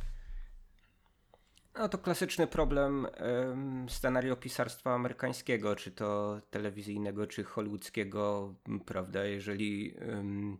No 1.79 1.89
to 1.89 1.97
klasyczny 1.97 2.47
problem 2.47 3.07
um, 3.21 3.89
scenariopisarstwa 3.89 4.93
amerykańskiego, 4.93 5.75
czy 5.75 5.91
to 5.91 6.41
telewizyjnego, 6.49 7.27
czy 7.27 7.43
hollywoodzkiego, 7.43 8.53
prawda? 8.85 9.25
Jeżeli 9.25 9.93
um, 10.07 10.57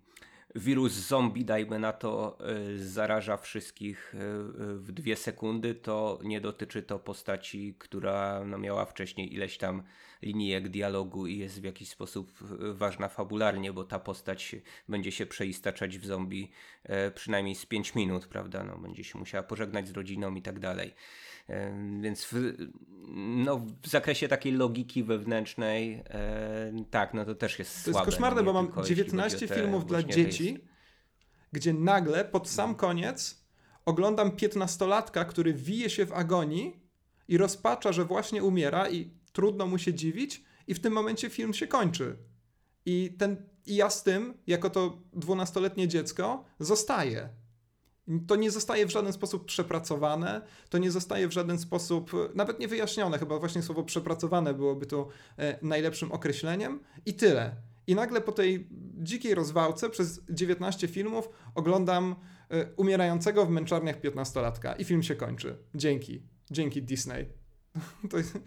wirus 0.56 0.92
zombie, 0.92 1.46
dajmy 1.46 1.80
na 1.80 1.94
to, 1.94 2.38
y, 2.76 2.88
zaraża 2.88 3.38
wszystkich 3.38 4.16
y, 4.16 4.18
y, 4.18 4.80
w 4.80 4.92
dwie 4.92 5.16
sekundy, 5.16 5.76
to 5.76 6.20
nie 6.24 6.42
dotyczy 6.42 6.84
to 6.84 7.00
postaci, 7.00 7.76
która 7.80 8.46
no, 8.46 8.58
miała 8.58 8.86
wcześniej 8.86 9.34
ileś 9.34 9.58
tam 9.58 9.84
linijek 10.22 10.70
dialogu 10.70 11.28
i 11.28 11.38
jest 11.38 11.62
w 11.62 11.64
jakiś 11.64 11.90
sposób 11.90 12.32
ważna 12.74 13.08
fabularnie, 13.08 13.74
bo 13.74 13.84
ta 13.84 14.00
postać 14.00 14.56
będzie 14.90 15.12
się 15.12 15.26
przeistaczać 15.26 15.98
w 15.98 16.06
zombie 16.06 16.52
przynajmniej 17.16 17.56
z 17.56 17.66
5 17.66 17.96
minut, 17.96 18.28
prawda? 18.28 18.64
No, 18.64 18.78
będzie 18.78 19.04
się 19.04 19.20
musiała 19.20 19.44
pożegnać 19.44 19.88
z 19.88 19.92
rodziną 19.92 20.36
i 20.36 20.42
tak 20.42 20.60
dalej. 20.60 20.94
Więc 22.02 22.26
w, 22.26 22.34
no, 23.18 23.62
w 23.82 23.88
zakresie 23.88 24.28
takiej 24.28 24.54
logiki 24.54 25.04
wewnętrznej, 25.04 26.04
tak, 26.90 27.14
no 27.14 27.26
to 27.26 27.36
też 27.36 27.60
jest 27.60 27.72
słabe. 27.72 27.94
To 27.94 28.00
jest 28.00 28.06
koszmarne, 28.06 28.44
bo 28.44 28.54
mam 28.54 28.72
19 28.84 29.48
filmów 29.48 29.86
dla 29.86 30.04
dzieci, 30.04 30.60
gdzie 31.52 31.74
nagle 31.74 32.26
pod 32.26 32.50
sam 32.50 32.70
mhm. 32.70 32.80
koniec 32.80 33.42
oglądam 33.86 34.32
15-latka, 34.32 35.26
który 35.26 35.54
wije 35.54 35.90
się 35.90 36.06
w 36.06 36.14
agonii 36.14 36.80
i 37.28 37.38
rozpacza, 37.38 37.92
że 37.92 38.06
właśnie 38.06 38.44
umiera 38.44 38.90
i 38.90 39.12
trudno 39.34 39.68
mu 39.68 39.78
się 39.78 39.94
dziwić 39.94 40.44
i 40.68 40.74
w 40.74 40.80
tym 40.80 40.94
momencie 40.94 41.30
film 41.30 41.54
się 41.54 41.68
kończy. 41.68 42.18
I, 42.86 43.16
ten, 43.20 43.46
i 43.66 43.76
ja 43.76 43.90
z 43.90 44.04
tym, 44.04 44.34
jako 44.48 44.70
to 44.70 45.02
12-letnie 45.16 45.88
dziecko, 45.88 46.46
zostaję 46.60 47.30
to 48.28 48.36
nie 48.36 48.52
zostaje 48.52 48.86
w 48.86 48.92
żaden 48.92 49.14
sposób 49.14 49.46
przepracowane, 49.46 50.42
to 50.70 50.78
nie 50.78 50.92
zostaje 50.92 51.28
w 51.28 51.32
żaden 51.32 51.60
sposób 51.60 52.12
nawet 52.36 52.60
nie 52.60 52.68
wyjaśnione, 52.68 53.20
chyba 53.20 53.40
właśnie 53.40 53.62
słowo 53.62 53.84
przepracowane 53.84 54.54
byłoby 54.54 54.86
to 54.86 55.08
e, 55.38 55.60
najlepszym 55.62 56.12
określeniem 56.12 56.80
i 57.06 57.14
tyle. 57.14 57.56
I 57.88 57.96
nagle 57.96 58.22
po 58.22 58.32
tej 58.32 58.68
dzikiej 58.98 59.36
rozwałce 59.36 59.90
przez 59.90 60.22
19 60.30 60.88
filmów 60.88 61.30
oglądam 61.56 62.16
e, 62.50 62.66
umierającego 62.76 63.46
w 63.46 63.50
męczarniach 63.50 64.02
15-latka 64.02 64.76
i 64.80 64.84
film 64.84 65.04
się 65.04 65.16
kończy. 65.16 65.58
Dzięki. 65.76 66.22
Dzięki 66.52 66.84
Disney. 66.84 67.41
Jest... 68.14 68.40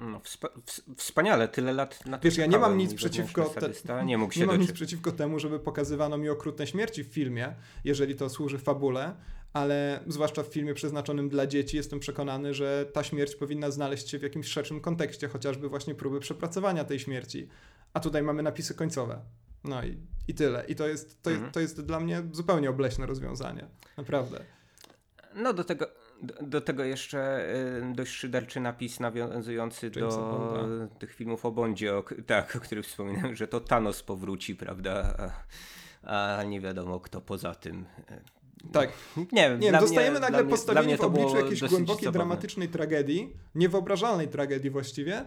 No, 0.00 0.20
wspaniale, 0.96 1.48
tyle 1.48 1.72
lat 1.72 2.06
na 2.06 2.18
to 2.18 2.24
Wiesz, 2.24 2.36
ja 2.36 2.46
nie 2.46 2.58
mam 2.58 2.78
nic 2.78 2.94
przeciwko 2.94 3.44
te... 3.44 4.04
nie, 4.06 4.18
mógł 4.18 4.32
się 4.32 4.40
nie 4.40 4.46
mam 4.46 4.60
nic 4.60 4.72
przeciwko 4.72 5.12
temu, 5.12 5.38
żeby 5.38 5.60
pokazywano 5.60 6.18
mi 6.18 6.28
okrutne 6.28 6.66
śmierci 6.66 7.04
w 7.04 7.06
filmie, 7.06 7.54
jeżeli 7.84 8.16
to 8.16 8.28
służy 8.28 8.58
fabule, 8.58 9.16
ale 9.52 10.00
zwłaszcza 10.06 10.42
w 10.42 10.46
filmie 10.46 10.74
przeznaczonym 10.74 11.28
dla 11.28 11.46
dzieci 11.46 11.76
jestem 11.76 12.00
przekonany, 12.00 12.54
że 12.54 12.86
ta 12.92 13.04
śmierć 13.04 13.36
powinna 13.36 13.70
znaleźć 13.70 14.08
się 14.08 14.18
w 14.18 14.22
jakimś 14.22 14.46
szerszym 14.46 14.80
kontekście, 14.80 15.28
chociażby 15.28 15.68
właśnie 15.68 15.94
próby 15.94 16.20
przepracowania 16.20 16.84
tej 16.84 16.98
śmierci. 16.98 17.48
A 17.94 18.00
tutaj 18.00 18.22
mamy 18.22 18.42
napisy 18.42 18.74
końcowe. 18.74 19.20
No 19.64 19.84
i, 19.84 19.96
i 20.28 20.34
tyle. 20.34 20.64
I 20.68 20.74
to 20.74 20.88
jest, 20.88 21.22
to, 21.22 21.30
mhm. 21.30 21.44
jest, 21.44 21.54
to 21.54 21.60
jest 21.60 21.80
dla 21.80 22.00
mnie 22.00 22.22
zupełnie 22.32 22.70
obleśne 22.70 23.06
rozwiązanie. 23.06 23.66
Naprawdę. 23.96 24.44
No 25.34 25.52
do 25.52 25.64
tego, 25.64 25.86
do, 26.22 26.34
do, 26.42 26.60
tego 26.60 26.84
jeszcze 26.84 27.48
y, 27.90 27.94
dość 27.94 28.12
szyderczy 28.12 28.60
napis 28.60 29.00
nawiązujący 29.00 29.90
do 29.90 30.08
Bonda. 30.08 30.94
tych 30.98 31.14
filmów 31.14 31.44
o 31.44 31.50
Bondzie, 31.50 31.96
o, 31.96 32.04
tak, 32.26 32.56
o 32.56 32.60
których 32.60 32.86
wspominałem, 32.86 33.36
że 33.36 33.48
to 33.48 33.60
Thanos 33.60 34.02
powróci, 34.02 34.56
prawda? 34.56 35.16
A, 36.02 36.36
a 36.36 36.44
nie 36.44 36.60
wiadomo 36.60 37.00
kto 37.00 37.20
poza 37.20 37.54
tym. 37.54 37.84
Y, 38.10 38.72
tak. 38.72 38.90
Nie 39.16 39.50
wiem. 39.50 39.60
Nie, 39.60 39.72
dostajemy 39.72 40.10
mnie, 40.10 40.30
nagle 40.30 40.44
postawienie 40.44 40.96
w 40.96 41.00
obliczu 41.00 41.36
jakiejś 41.36 41.60
głębokiej, 41.60 42.04
zabawne. 42.04 42.12
dramatycznej 42.12 42.68
tragedii, 42.68 43.36
niewyobrażalnej 43.54 44.28
tragedii 44.28 44.70
właściwie, 44.70 45.20
y, 45.20 45.24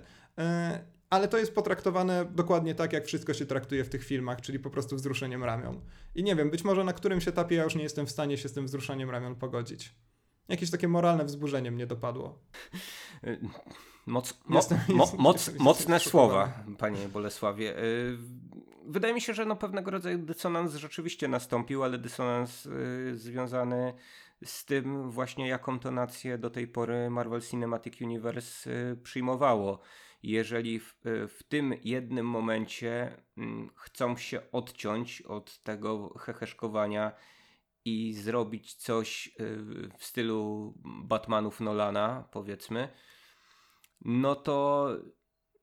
ale 1.10 1.28
to 1.28 1.38
jest 1.38 1.56
potraktowane 1.56 2.26
dokładnie 2.26 2.76
tak, 2.76 2.94
jak 2.94 3.06
wszystko 3.06 3.34
się 3.34 3.46
traktuje 3.46 3.84
w 3.84 3.90
tych 3.90 4.04
filmach, 4.06 4.42
czyli 4.42 4.60
po 4.60 4.70
prostu 4.70 4.96
wzruszeniem 4.96 5.44
ramion. 5.44 5.82
I 6.16 6.24
nie 6.24 6.36
wiem, 6.36 6.50
być 6.50 6.64
może 6.64 6.84
na 6.84 6.94
którymś 6.94 7.28
etapie 7.28 7.56
ja 7.56 7.64
już 7.64 7.76
nie 7.76 7.84
jestem 7.84 8.06
w 8.06 8.12
stanie 8.12 8.38
się 8.38 8.50
z 8.50 8.54
tym 8.54 8.66
wzruszeniem 8.66 9.10
ramion 9.10 9.36
pogodzić. 9.36 9.96
Jakieś 10.48 10.72
takie 10.72 10.88
moralne 10.88 11.26
wzburzenie 11.26 11.72
mnie 11.72 11.88
dopadło. 11.88 12.40
Moc, 14.06 14.40
mo, 14.46 14.56
jestem, 14.56 14.80
mo, 14.90 15.04
jestem, 15.04 15.20
moc, 15.22 15.52
mocne 15.60 16.00
słowa, 16.00 16.64
panie 16.78 17.10
Bolesławie. 17.10 17.84
Y, 17.84 18.18
wydaje 18.86 19.14
mi 19.14 19.22
się, 19.22 19.34
że 19.34 19.46
no 19.46 19.56
pewnego 19.56 19.92
rodzaju 19.92 20.18
dysonans 20.18 20.76
rzeczywiście 20.76 21.28
nastąpił, 21.28 21.84
ale 21.84 21.98
dysonans 21.98 22.66
y, 22.66 23.18
związany 23.18 23.94
z 24.46 24.66
tym 24.66 25.12
właśnie 25.12 25.48
jaką 25.48 25.80
tonację 25.80 26.38
do 26.38 26.50
tej 26.50 26.68
pory 26.68 27.10
Marvel 27.10 27.42
Cinematic 27.42 28.02
Universe 28.02 28.72
y, 28.72 28.98
przyjmowało. 29.04 29.80
Jeżeli 30.24 30.80
w, 30.80 30.96
w 31.28 31.40
tym 31.50 31.74
jednym 31.84 32.30
momencie 32.30 33.18
mm, 33.38 33.70
chcą 33.76 34.18
się 34.18 34.42
odciąć 34.52 35.22
od 35.22 35.64
tego 35.64 36.18
heheszkowania 36.20 37.12
i 37.86 38.14
zrobić 38.14 38.74
coś 38.74 39.28
y, 39.28 39.58
w 39.98 40.06
stylu 40.06 40.74
Batmanów 40.86 41.62
Nolana, 41.62 42.28
powiedzmy, 42.32 42.90
no 44.02 44.36
to 44.36 44.90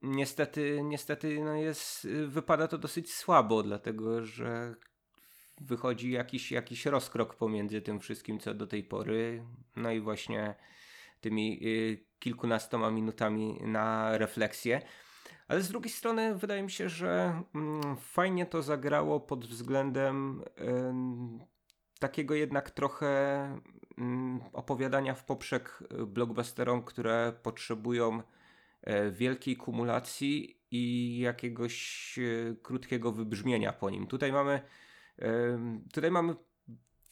niestety, 0.01 0.81
niestety 0.83 1.43
no 1.43 1.55
jest, 1.55 2.07
wypada 2.27 2.67
to 2.67 2.77
dosyć 2.77 3.13
słabo, 3.13 3.63
dlatego 3.63 4.25
że 4.25 4.75
wychodzi 5.61 6.11
jakiś, 6.11 6.51
jakiś 6.51 6.85
rozkrok 6.85 7.35
pomiędzy 7.35 7.81
tym 7.81 7.99
wszystkim, 7.99 8.39
co 8.39 8.53
do 8.53 8.67
tej 8.67 8.83
pory, 8.83 9.45
no 9.75 9.91
i 9.91 9.99
właśnie 9.99 10.55
tymi 11.21 11.67
y, 11.67 12.05
kilkunastoma 12.19 12.91
minutami 12.91 13.59
na 13.61 14.17
refleksję. 14.17 14.81
Ale 15.47 15.61
z 15.61 15.69
drugiej 15.69 15.91
strony 15.91 16.35
wydaje 16.35 16.63
mi 16.63 16.71
się, 16.71 16.89
że 16.89 17.43
mm, 17.55 17.97
fajnie 17.97 18.45
to 18.45 18.61
zagrało 18.61 19.19
pod 19.19 19.45
względem 19.45 20.43
takiego 22.01 22.35
jednak 22.35 22.71
trochę 22.71 23.07
mm, 23.97 24.41
opowiadania 24.53 25.13
w 25.13 25.25
poprzek 25.25 25.83
y, 26.01 26.05
blockbusterom, 26.05 26.83
które 26.83 27.33
potrzebują 27.43 28.21
e, 28.81 29.11
wielkiej 29.11 29.57
kumulacji 29.57 30.61
i 30.71 31.17
jakiegoś 31.19 32.19
e, 32.19 32.55
krótkiego 32.61 33.11
wybrzmienia 33.11 33.73
po 33.73 33.89
nim. 33.89 34.07
Tutaj 34.07 34.31
mamy, 34.31 34.61
tutaj 35.93 36.11
mamy 36.11 36.35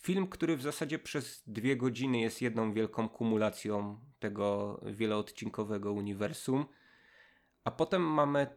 film, 0.02 0.28
który 0.28 0.58
w 0.58 0.62
zasadzie 0.62 1.00
przez 1.00 1.44
dwie 1.48 1.78
godziny 1.78 2.20
jest 2.20 2.42
jedną 2.42 2.74
wielką 2.74 3.10
kumulacją 3.10 4.00
tego 4.20 4.80
wieloodcinkowego 4.86 5.94
uniwersum, 5.94 6.66
a 7.64 7.72
potem 7.72 8.02
mamy 8.02 8.48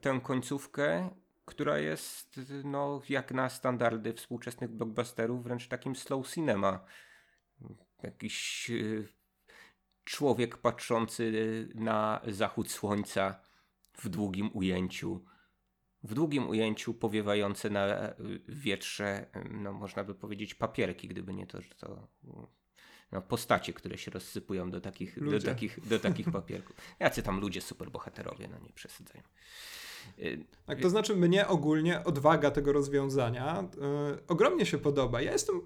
tę 0.00 0.20
końcówkę, 0.22 1.10
która 1.44 1.78
jest 1.78 2.40
no, 2.64 3.02
jak 3.08 3.32
na 3.32 3.50
standardy 3.50 4.12
współczesnych 4.12 4.70
blockbusterów 4.70 5.44
wręcz 5.44 5.68
takim 5.68 5.96
slow 5.96 6.28
cinema. 6.28 6.84
Jakiś 8.02 8.70
y, 8.70 9.08
człowiek 10.04 10.56
patrzący 10.56 11.32
na 11.74 12.20
zachód 12.26 12.70
słońca 12.70 13.40
w 13.94 14.08
długim 14.08 14.50
ujęciu. 14.52 15.24
w 16.02 16.14
długim 16.14 16.48
ujęciu 16.48 16.94
powiewające 16.94 17.70
na 17.70 18.14
wietrze, 18.48 19.26
no 19.50 19.72
można 19.72 20.04
by 20.04 20.14
powiedzieć 20.14 20.54
papierki, 20.54 21.08
gdyby 21.08 21.34
nie 21.34 21.46
to, 21.46 21.60
że 21.60 21.74
to 21.74 22.08
no, 23.12 23.22
postacie, 23.22 23.72
które 23.72 23.98
się 23.98 24.10
rozsypują 24.10 24.70
do 24.70 24.80
takich, 24.80 25.30
do 25.30 25.40
takich, 25.40 25.88
do 25.88 25.98
takich 25.98 26.30
papierków. 26.30 26.76
Jacy 27.00 27.22
tam 27.22 27.40
ludzie, 27.40 27.60
superbohaterowie, 27.60 28.48
no 28.48 28.58
nie 28.58 28.72
przesadzają. 28.72 29.22
Y, 30.18 30.44
tak, 30.66 30.80
to 30.80 30.90
znaczy 30.90 31.16
mnie 31.16 31.48
ogólnie 31.48 32.04
odwaga 32.04 32.50
tego 32.50 32.72
rozwiązania 32.72 33.68
yy, 33.76 34.18
ogromnie 34.28 34.66
się 34.66 34.78
podoba. 34.78 35.22
Ja 35.22 35.32
jestem, 35.32 35.60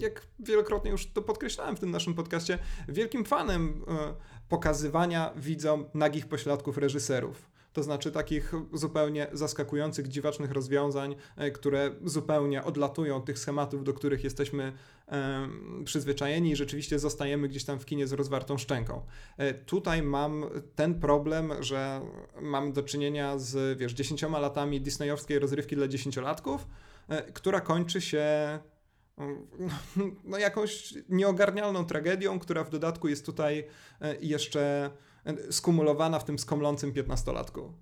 jak 0.00 0.26
wielokrotnie 0.38 0.90
już 0.90 1.12
to 1.12 1.22
podkreślałem 1.22 1.76
w 1.76 1.80
tym 1.80 1.90
naszym 1.90 2.14
podcaście, 2.14 2.58
wielkim 2.88 3.24
fanem 3.24 3.84
yy, 3.88 3.94
pokazywania 4.48 5.32
widzom 5.36 5.84
nagich 5.94 6.26
pośladków 6.28 6.78
reżyserów. 6.78 7.51
To 7.72 7.82
znaczy 7.82 8.12
takich 8.12 8.52
zupełnie 8.72 9.26
zaskakujących, 9.32 10.08
dziwacznych 10.08 10.50
rozwiązań, 10.50 11.16
e, 11.36 11.50
które 11.50 11.90
zupełnie 12.04 12.64
odlatują 12.64 13.22
tych 13.22 13.38
schematów, 13.38 13.84
do 13.84 13.94
których 13.94 14.24
jesteśmy 14.24 14.72
e, 15.08 15.48
przyzwyczajeni 15.84 16.50
i 16.50 16.56
rzeczywiście 16.56 16.98
zostajemy 16.98 17.48
gdzieś 17.48 17.64
tam 17.64 17.78
w 17.78 17.84
kinie 17.84 18.06
z 18.06 18.12
rozwartą 18.12 18.58
szczęką. 18.58 19.06
E, 19.36 19.54
tutaj 19.54 20.02
mam 20.02 20.44
ten 20.74 21.00
problem, 21.00 21.52
że 21.60 22.00
mam 22.40 22.72
do 22.72 22.82
czynienia 22.82 23.38
z, 23.38 23.78
wiesz, 23.78 23.92
dziesięcioma 23.92 24.38
latami 24.38 24.80
disneyowskiej 24.80 25.38
rozrywki 25.38 25.76
dla 25.76 25.88
dziesięciolatków, 25.88 26.66
która 27.34 27.60
kończy 27.60 28.00
się 28.00 28.58
no, 30.24 30.38
jakąś 30.38 30.94
nieogarnialną 31.08 31.84
tragedią, 31.84 32.38
która 32.38 32.64
w 32.64 32.70
dodatku 32.70 33.08
jest 33.08 33.26
tutaj 33.26 33.64
jeszcze 34.20 34.90
skumulowana 35.50 36.18
w 36.18 36.24
tym 36.24 36.38
skomlącym 36.38 36.92
piętnastolatku. 36.92 37.72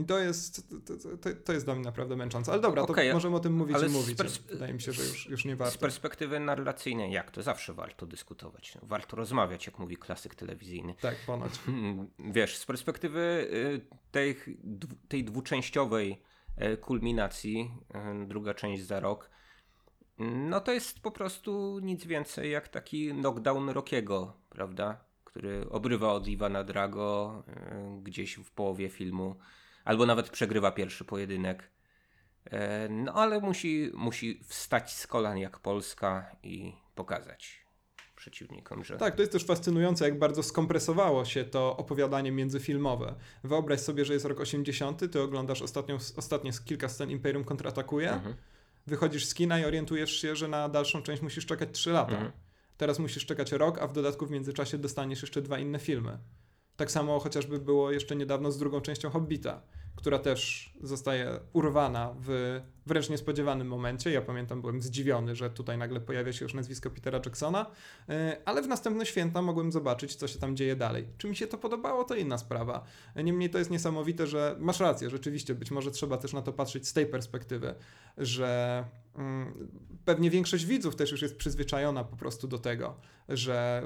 I 0.00 0.04
to 0.04 0.18
jest, 0.18 0.70
to, 0.86 0.96
to, 0.96 1.30
to, 1.44 1.52
jest 1.52 1.64
dla 1.64 1.74
mnie 1.74 1.84
naprawdę 1.84 2.16
męczące. 2.16 2.52
Ale 2.52 2.60
dobra, 2.60 2.82
okay, 2.82 3.08
to 3.08 3.14
możemy 3.14 3.36
o 3.36 3.40
tym 3.40 3.52
mówić 3.52 3.76
i 3.86 3.88
mówić. 3.88 4.18
Wydaje 4.48 4.74
mi 4.74 4.80
się, 4.80 4.92
że 4.92 5.02
już, 5.02 5.26
już 5.26 5.44
nie 5.44 5.56
warto. 5.56 5.74
Z 5.74 5.78
perspektywy 5.78 6.40
narracyjnej, 6.40 7.12
jak 7.12 7.30
to 7.30 7.42
zawsze 7.42 7.74
warto 7.74 8.06
dyskutować. 8.06 8.78
Warto 8.82 9.16
rozmawiać, 9.16 9.66
jak 9.66 9.78
mówi 9.78 9.96
klasyk 9.96 10.34
telewizyjny. 10.34 10.94
Tak, 11.00 11.16
ponoć. 11.26 11.52
Wiesz, 12.18 12.56
z 12.56 12.66
perspektywy 12.66 13.20
y, 13.20 13.86
tej, 14.10 14.36
tej 15.08 15.24
dwuczęściowej 15.24 16.22
e, 16.56 16.76
kulminacji, 16.76 17.70
e, 17.94 18.26
druga 18.26 18.54
część 18.54 18.82
za 18.82 19.00
rok, 19.00 19.30
no 20.18 20.60
to 20.60 20.72
jest 20.72 21.00
po 21.00 21.10
prostu 21.10 21.78
nic 21.82 22.06
więcej 22.06 22.50
jak 22.50 22.68
taki 22.68 23.10
knockdown 23.10 23.68
Rockiego, 23.68 24.32
prawda? 24.48 25.09
Który 25.30 25.70
obrywa 25.70 26.12
od 26.12 26.28
Iwana 26.28 26.64
Drago 26.64 27.42
e, 27.48 28.00
gdzieś 28.02 28.34
w 28.34 28.50
połowie 28.50 28.88
filmu, 28.88 29.36
albo 29.84 30.06
nawet 30.06 30.30
przegrywa 30.30 30.72
pierwszy 30.72 31.04
pojedynek. 31.04 31.70
E, 32.44 32.88
no 32.88 33.12
ale 33.12 33.40
musi, 33.40 33.90
musi 33.94 34.40
wstać 34.44 34.94
z 34.94 35.06
kolan 35.06 35.38
jak 35.38 35.58
Polska 35.58 36.36
i 36.42 36.72
pokazać 36.94 37.66
przeciwnikom, 38.16 38.84
że... 38.84 38.96
Tak, 38.96 39.14
to 39.14 39.22
jest 39.22 39.32
też 39.32 39.44
fascynujące, 39.44 40.04
jak 40.04 40.18
bardzo 40.18 40.42
skompresowało 40.42 41.24
się 41.24 41.44
to 41.44 41.76
opowiadanie 41.76 42.32
międzyfilmowe. 42.32 43.14
Wyobraź 43.44 43.80
sobie, 43.80 44.04
że 44.04 44.12
jest 44.12 44.24
rok 44.24 44.40
80, 44.40 45.12
ty 45.12 45.20
oglądasz 45.20 45.62
ostatnią, 45.62 45.98
ostatnie 46.16 46.50
kilka 46.64 46.88
scen 46.88 47.10
Imperium 47.10 47.44
kontratakuje, 47.44 48.12
mhm. 48.12 48.34
wychodzisz 48.86 49.26
z 49.26 49.34
kina 49.34 49.58
i 49.58 49.64
orientujesz 49.64 50.20
się, 50.20 50.36
że 50.36 50.48
na 50.48 50.68
dalszą 50.68 51.02
część 51.02 51.22
musisz 51.22 51.46
czekać 51.46 51.68
3 51.72 51.90
lata. 51.90 52.12
Mhm. 52.12 52.32
Teraz 52.80 52.98
musisz 52.98 53.26
czekać 53.26 53.52
rok, 53.52 53.78
a 53.78 53.86
w 53.86 53.92
dodatku 53.92 54.26
w 54.26 54.30
międzyczasie 54.30 54.78
dostaniesz 54.78 55.22
jeszcze 55.22 55.42
dwa 55.42 55.58
inne 55.58 55.78
filmy. 55.78 56.18
Tak 56.80 56.90
samo 56.90 57.20
chociażby 57.20 57.58
było 57.58 57.92
jeszcze 57.92 58.16
niedawno 58.16 58.52
z 58.52 58.58
drugą 58.58 58.80
częścią 58.80 59.10
Hobbita, 59.10 59.62
która 59.96 60.18
też 60.18 60.72
zostaje 60.82 61.40
urwana 61.52 62.14
w 62.20 62.60
wręcz 62.86 63.10
niespodziewanym 63.10 63.68
momencie. 63.68 64.10
Ja 64.10 64.22
pamiętam, 64.22 64.60
byłem 64.60 64.82
zdziwiony, 64.82 65.36
że 65.36 65.50
tutaj 65.50 65.78
nagle 65.78 66.00
pojawia 66.00 66.32
się 66.32 66.44
już 66.44 66.54
nazwisko 66.54 66.90
Petera 66.90 67.20
Jacksona, 67.24 67.66
e, 68.08 68.36
ale 68.44 68.62
w 68.62 68.68
następne 68.68 69.06
święta 69.06 69.42
mogłem 69.42 69.72
zobaczyć, 69.72 70.14
co 70.14 70.28
się 70.28 70.38
tam 70.38 70.56
dzieje 70.56 70.76
dalej. 70.76 71.08
Czy 71.18 71.28
mi 71.28 71.36
się 71.36 71.46
to 71.46 71.58
podobało, 71.58 72.04
to 72.04 72.14
inna 72.14 72.38
sprawa. 72.38 72.84
Niemniej 73.16 73.50
to 73.50 73.58
jest 73.58 73.70
niesamowite, 73.70 74.26
że 74.26 74.56
masz 74.58 74.80
rację, 74.80 75.10
rzeczywiście, 75.10 75.54
być 75.54 75.70
może 75.70 75.90
trzeba 75.90 76.18
też 76.18 76.32
na 76.32 76.42
to 76.42 76.52
patrzeć 76.52 76.88
z 76.88 76.92
tej 76.92 77.06
perspektywy, 77.06 77.74
że 78.18 78.84
mm, 79.14 79.68
pewnie 80.04 80.30
większość 80.30 80.66
widzów 80.66 80.96
też 80.96 81.10
już 81.10 81.22
jest 81.22 81.36
przyzwyczajona 81.36 82.04
po 82.04 82.16
prostu 82.16 82.48
do 82.48 82.58
tego, 82.58 82.96
że 83.28 83.82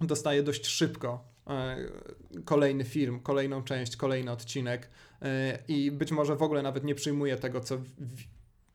dostaje 0.00 0.42
dość 0.42 0.66
szybko 0.66 1.31
kolejny 2.44 2.84
film, 2.84 3.20
kolejną 3.20 3.62
część, 3.62 3.96
kolejny 3.96 4.30
odcinek 4.30 4.90
e, 5.22 5.58
i 5.68 5.90
być 5.90 6.12
może 6.12 6.36
w 6.36 6.42
ogóle 6.42 6.62
nawet 6.62 6.84
nie 6.84 6.94
przyjmuje 6.94 7.36
tego, 7.36 7.60
co 7.60 7.78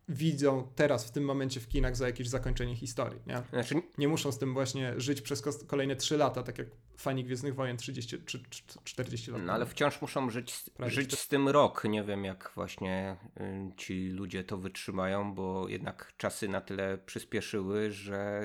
widzą 0.10 0.68
teraz 0.76 1.08
w 1.08 1.12
tym 1.12 1.24
momencie 1.24 1.60
w 1.60 1.68
kinach 1.68 1.96
za 1.96 2.06
jakieś 2.08 2.28
zakończenie 2.28 2.76
historii. 2.76 3.20
Nie, 3.28 3.42
znaczy... 3.50 3.76
nie 3.98 4.08
muszą 4.08 4.32
z 4.32 4.38
tym 4.38 4.54
właśnie 4.54 4.94
żyć 4.98 5.22
przez 5.22 5.44
kolejne 5.68 5.96
3 5.96 6.18
lata, 6.18 6.44
tak 6.44 6.58
jak 6.58 6.68
fani 6.98 7.24
Gwiezdnych 7.24 7.56
Wojen 7.56 7.78
30 7.78 8.18
czy 8.26 8.44
40 8.84 9.32
lat. 9.32 9.42
No 9.46 9.54
ale 9.54 9.66
wciąż 9.66 10.02
muszą 10.02 10.30
żyć, 10.30 10.64
żyć 10.80 11.20
z 11.20 11.28
tym 11.28 11.50
rok. 11.50 11.84
Nie 11.84 12.04
wiem 12.04 12.26
jak 12.26 12.52
właśnie 12.56 13.16
y, 13.38 13.76
ci 13.78 14.10
ludzie 14.10 14.44
to 14.44 14.58
wytrzymają, 14.58 15.34
bo 15.34 15.70
jednak 15.70 16.14
czasy 16.18 16.48
na 16.48 16.62
tyle 16.62 16.98
przyspieszyły, 16.98 17.92
że 17.92 18.42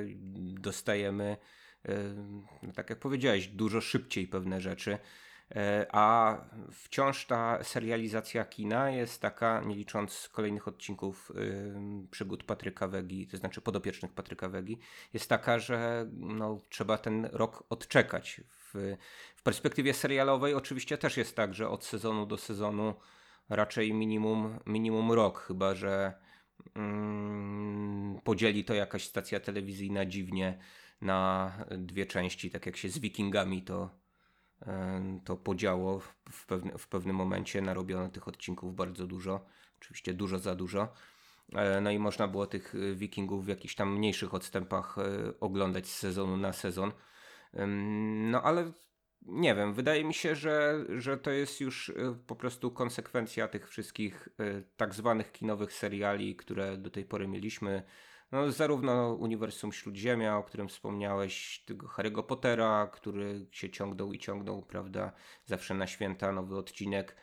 dostajemy, 0.60 1.36
tak 2.74 2.90
jak 2.90 2.98
powiedziałeś, 2.98 3.46
dużo 3.46 3.80
szybciej 3.80 4.26
pewne 4.26 4.60
rzeczy. 4.60 4.98
E, 5.56 5.86
a 5.92 6.36
wciąż 6.72 7.26
ta 7.26 7.64
serializacja 7.64 8.44
kina 8.44 8.90
jest 8.90 9.20
taka, 9.22 9.60
nie 9.60 9.74
licząc 9.74 10.28
kolejnych 10.32 10.68
odcinków 10.68 11.32
przygód 12.10 12.44
Patryka 12.44 12.88
Wegi, 12.88 13.26
to 13.26 13.36
znaczy 13.36 13.60
podopiecznych 13.60 14.12
Patryka 14.12 14.48
Wegi, 14.48 14.78
jest 15.12 15.28
taka, 15.28 15.58
że 15.58 16.06
no, 16.12 16.60
trzeba 16.68 16.98
ten 16.98 17.28
rok 17.32 17.64
odczekać. 17.70 18.40
W, 18.48 18.96
w 19.36 19.42
perspektywie 19.42 19.94
serialowej 19.94 20.54
oczywiście 20.54 20.98
też 20.98 21.16
jest 21.16 21.36
tak, 21.36 21.54
że 21.54 21.68
od 21.68 21.84
sezonu 21.84 22.26
do 22.26 22.36
sezonu 22.36 22.94
raczej 23.48 23.94
minimum, 23.94 24.58
minimum 24.66 25.12
rok, 25.12 25.38
chyba 25.38 25.74
że 25.74 26.12
mm, 26.74 28.20
podzieli 28.24 28.64
to 28.64 28.74
jakaś 28.74 29.04
stacja 29.04 29.40
telewizyjna 29.40 30.06
dziwnie 30.06 30.58
na 31.02 31.52
dwie 31.70 32.06
części, 32.06 32.50
tak 32.50 32.66
jak 32.66 32.76
się 32.76 32.88
z 32.88 32.98
Wikingami 32.98 33.62
to 33.62 34.02
to 35.24 35.36
podziało 35.36 36.00
w, 36.30 36.46
pewne, 36.46 36.78
w 36.78 36.88
pewnym 36.88 37.16
momencie, 37.16 37.62
narobiono 37.62 38.08
tych 38.08 38.28
odcinków 38.28 38.74
bardzo 38.74 39.06
dużo, 39.06 39.46
oczywiście 39.80 40.14
dużo 40.14 40.38
za 40.38 40.54
dużo. 40.54 40.88
E, 41.54 41.80
no 41.80 41.90
i 41.90 41.98
można 41.98 42.28
było 42.28 42.46
tych 42.46 42.74
e, 42.74 42.94
wikingów 42.94 43.44
w 43.44 43.48
jakichś 43.48 43.74
tam 43.74 43.96
mniejszych 43.96 44.34
odstępach 44.34 44.98
e, 44.98 45.32
oglądać 45.40 45.86
z 45.86 45.98
sezonu 45.98 46.36
na 46.36 46.52
sezon. 46.52 46.92
No 48.30 48.42
ale 48.42 48.72
nie 49.22 49.54
wiem, 49.54 49.74
wydaje 49.74 50.04
mi 50.04 50.14
się, 50.14 50.36
że, 50.36 50.84
że 50.98 51.18
to 51.18 51.30
jest 51.30 51.60
już 51.60 51.92
po 52.26 52.36
prostu 52.36 52.70
konsekwencja 52.70 53.48
tych 53.48 53.68
wszystkich 53.68 54.28
tak 54.76 54.94
zwanych 54.94 55.32
kinowych 55.32 55.72
seriali, 55.72 56.36
które 56.36 56.76
do 56.76 56.90
tej 56.90 57.04
pory 57.04 57.28
mieliśmy 57.28 57.82
no, 58.32 58.52
zarówno 58.52 59.14
Uniwersum 59.14 59.72
Śródziemia, 59.72 60.36
o 60.36 60.44
którym 60.44 60.68
wspomniałeś, 60.68 61.64
tego 61.66 61.86
Harry'ego 61.86 62.22
Pottera, 62.22 62.90
który 62.92 63.46
się 63.50 63.70
ciągnął 63.70 64.12
i 64.12 64.18
ciągnął, 64.18 64.62
prawda, 64.62 65.12
zawsze 65.44 65.74
na 65.74 65.86
święta 65.86 66.32
nowy 66.32 66.56
odcinek. 66.56 67.16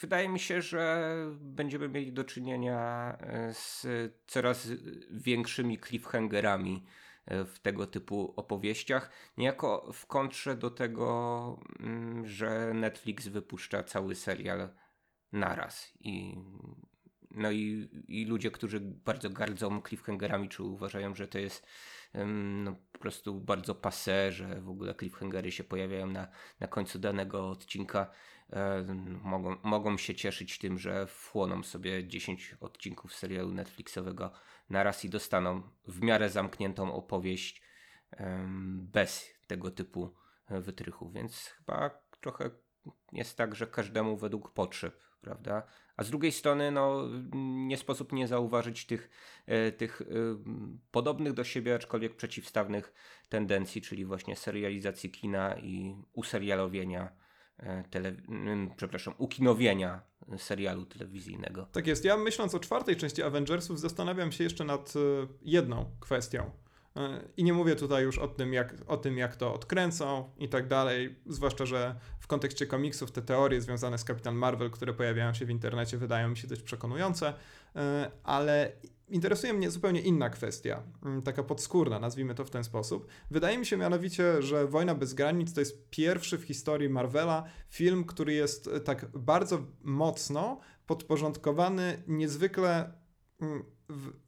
Wydaje 0.00 0.28
mi 0.28 0.40
się, 0.40 0.62
że 0.62 1.14
będziemy 1.40 1.88
mieli 1.88 2.12
do 2.12 2.24
czynienia 2.24 3.16
e, 3.20 3.54
z 3.54 3.86
coraz 4.26 4.68
większymi 5.10 5.78
cliffhangerami 5.78 6.84
e, 7.26 7.44
w 7.44 7.58
tego 7.58 7.86
typu 7.86 8.34
opowieściach. 8.36 9.10
Niejako 9.36 9.92
w 9.92 10.06
kontrze 10.06 10.56
do 10.56 10.70
tego, 10.70 11.60
mm, 11.80 12.26
że 12.26 12.74
Netflix 12.74 13.28
wypuszcza 13.28 13.82
cały 13.82 14.14
serial 14.14 14.68
naraz 15.32 15.92
i 16.00 16.36
no 17.34 17.50
i, 17.50 17.88
i 18.08 18.24
ludzie, 18.24 18.50
którzy 18.50 18.80
bardzo 18.80 19.30
gardzą 19.30 19.82
cliffhangerami, 19.82 20.48
czy 20.48 20.62
uważają, 20.62 21.14
że 21.14 21.28
to 21.28 21.38
jest 21.38 21.66
no, 22.64 22.76
po 22.92 22.98
prostu 22.98 23.40
bardzo 23.40 23.74
passe, 23.74 24.32
że 24.32 24.60
w 24.60 24.68
ogóle 24.68 24.94
cliffhangery 24.94 25.52
się 25.52 25.64
pojawiają 25.64 26.06
na, 26.06 26.28
na 26.60 26.66
końcu 26.66 26.98
danego 26.98 27.50
odcinka, 27.50 28.10
e, 28.50 28.84
mogą, 29.22 29.56
mogą 29.62 29.96
się 29.98 30.14
cieszyć 30.14 30.58
tym, 30.58 30.78
że 30.78 31.06
wchłoną 31.06 31.62
sobie 31.62 32.08
10 32.08 32.56
odcinków 32.60 33.14
serialu 33.14 33.52
Netflixowego 33.52 34.32
naraz 34.70 35.04
i 35.04 35.10
dostaną 35.10 35.62
w 35.86 36.02
miarę 36.02 36.30
zamkniętą 36.30 36.94
opowieść 36.94 37.62
bez 38.68 39.30
tego 39.46 39.70
typu 39.70 40.14
wytrychów, 40.50 41.12
więc 41.12 41.46
chyba 41.46 41.90
trochę 42.20 42.50
jest 43.12 43.36
tak, 43.36 43.54
że 43.54 43.66
każdemu 43.66 44.16
według 44.16 44.52
potrzeb, 44.52 45.00
prawda? 45.24 45.62
A 45.96 46.04
z 46.04 46.10
drugiej 46.10 46.32
strony, 46.32 46.70
no, 46.70 47.08
nie 47.66 47.76
sposób 47.76 48.12
nie 48.12 48.28
zauważyć 48.28 48.86
tych, 48.86 49.10
e, 49.46 49.72
tych 49.72 50.02
e, 50.02 50.04
podobnych 50.90 51.32
do 51.32 51.44
siebie, 51.44 51.74
aczkolwiek 51.74 52.16
przeciwstawnych 52.16 52.94
tendencji, 53.28 53.82
czyli 53.82 54.04
właśnie 54.04 54.36
serializacji 54.36 55.10
kina 55.10 55.56
i 55.56 55.96
userialowienia 56.12 57.24
tele, 57.90 58.16
przepraszam, 58.76 59.14
ukinowienia 59.18 60.02
serialu 60.36 60.86
telewizyjnego. 60.86 61.66
Tak 61.72 61.86
jest. 61.86 62.04
Ja 62.04 62.16
myśląc 62.16 62.54
o 62.54 62.60
czwartej 62.60 62.96
części 62.96 63.22
Avengersów 63.22 63.80
zastanawiam 63.80 64.32
się 64.32 64.44
jeszcze 64.44 64.64
nad 64.64 64.94
jedną 65.42 65.90
kwestią. 66.00 66.63
I 67.36 67.44
nie 67.44 67.52
mówię 67.52 67.76
tutaj 67.76 68.04
już 68.04 68.18
o 68.18 68.28
tym, 68.28 68.52
jak, 68.52 68.74
o 68.86 68.96
tym, 68.96 69.18
jak 69.18 69.36
to 69.36 69.54
odkręcą 69.54 70.30
i 70.38 70.48
tak 70.48 70.68
dalej, 70.68 71.16
zwłaszcza, 71.26 71.66
że 71.66 71.94
w 72.20 72.26
kontekście 72.26 72.66
komiksów 72.66 73.12
te 73.12 73.22
teorie 73.22 73.60
związane 73.60 73.98
z 73.98 74.04
Kapitan 74.04 74.34
Marvel, 74.34 74.70
które 74.70 74.94
pojawiają 74.94 75.34
się 75.34 75.46
w 75.46 75.50
internecie, 75.50 75.98
wydają 75.98 76.28
mi 76.28 76.36
się 76.36 76.48
dość 76.48 76.62
przekonujące, 76.62 77.34
e, 77.76 78.10
ale 78.22 78.72
interesuje 79.08 79.52
mnie 79.52 79.70
zupełnie 79.70 80.00
inna 80.00 80.30
kwestia, 80.30 80.82
mm, 81.04 81.22
taka 81.22 81.42
podskórna, 81.42 81.98
nazwijmy 81.98 82.34
to 82.34 82.44
w 82.44 82.50
ten 82.50 82.64
sposób. 82.64 83.06
Wydaje 83.30 83.58
mi 83.58 83.66
się 83.66 83.76
mianowicie, 83.76 84.42
że 84.42 84.66
Wojna 84.66 84.94
bez 84.94 85.14
granic 85.14 85.54
to 85.54 85.60
jest 85.60 85.90
pierwszy 85.90 86.38
w 86.38 86.44
historii 86.44 86.88
Marvela 86.88 87.44
film, 87.68 88.04
który 88.04 88.32
jest 88.32 88.68
e, 88.68 88.80
tak 88.80 89.06
bardzo 89.14 89.66
mocno 89.82 90.60
podporządkowany 90.86 92.02
niezwykle 92.06 92.92
mm, 93.40 93.73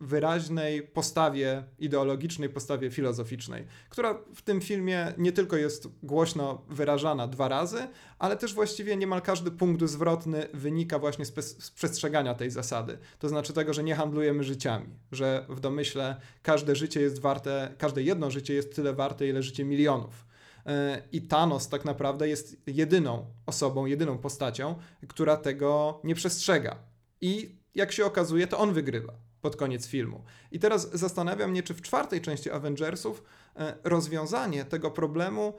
wyraźnej 0.01 0.83
postawie 0.83 1.65
ideologicznej, 1.79 2.49
postawie 2.49 2.91
filozoficznej, 2.91 3.67
która 3.89 4.19
w 4.35 4.43
tym 4.43 4.61
filmie 4.61 5.13
nie 5.19 5.33
tylko 5.33 5.57
jest 5.57 5.89
głośno 6.03 6.63
wyrażana 6.69 7.29
dwa 7.29 7.49
razy, 7.49 7.89
ale 8.19 8.37
też 8.37 8.55
właściwie 8.55 8.97
niemal 8.97 9.23
każdy 9.23 9.51
punkt 9.51 9.85
zwrotny 9.85 10.49
wynika 10.55 10.99
właśnie 10.99 11.25
z, 11.25 11.35
z 11.65 11.71
przestrzegania 11.71 12.35
tej 12.35 12.51
zasady. 12.51 12.99
To 13.19 13.29
znaczy 13.29 13.53
tego, 13.53 13.75
że 13.75 13.85
nie 13.85 13.95
handlujemy 13.95 14.45
życiami, 14.45 14.87
że 15.13 15.47
w 15.49 15.61
domyśle 15.61 16.17
każde 16.43 16.77
życie 16.77 17.01
jest 17.01 17.21
warte, 17.21 17.75
każde 17.79 18.03
jedno 18.03 18.31
życie 18.31 18.55
jest 18.55 18.77
tyle 18.77 18.95
warte, 18.95 19.29
ile 19.29 19.43
życie 19.43 19.65
milionów. 19.65 20.27
E, 20.67 21.03
I 21.13 21.23
Thanos 21.23 21.69
tak 21.69 21.85
naprawdę 21.85 22.29
jest 22.29 22.57
jedyną 22.67 23.27
osobą, 23.47 23.87
jedyną 23.87 24.19
postacią, 24.19 24.75
która 25.09 25.37
tego 25.37 26.01
nie 26.05 26.15
przestrzega. 26.15 26.79
I 27.21 27.57
jak 27.75 27.93
się 27.93 28.07
okazuje, 28.07 28.47
to 28.47 28.59
on 28.59 28.73
wygrywa 28.73 29.26
pod 29.47 29.57
koniec 29.57 29.87
filmu. 29.87 30.25
I 30.53 30.59
teraz 30.59 30.91
zastanawiam 30.93 31.51
mnie, 31.51 31.63
czy 31.63 31.75
w 31.75 31.83
czwartej 31.83 32.21
części 32.21 32.51
Avengersów 32.51 33.23
e, 33.57 33.75
rozwiązanie 33.85 34.65
tego 34.65 34.91
problemu 34.91 35.55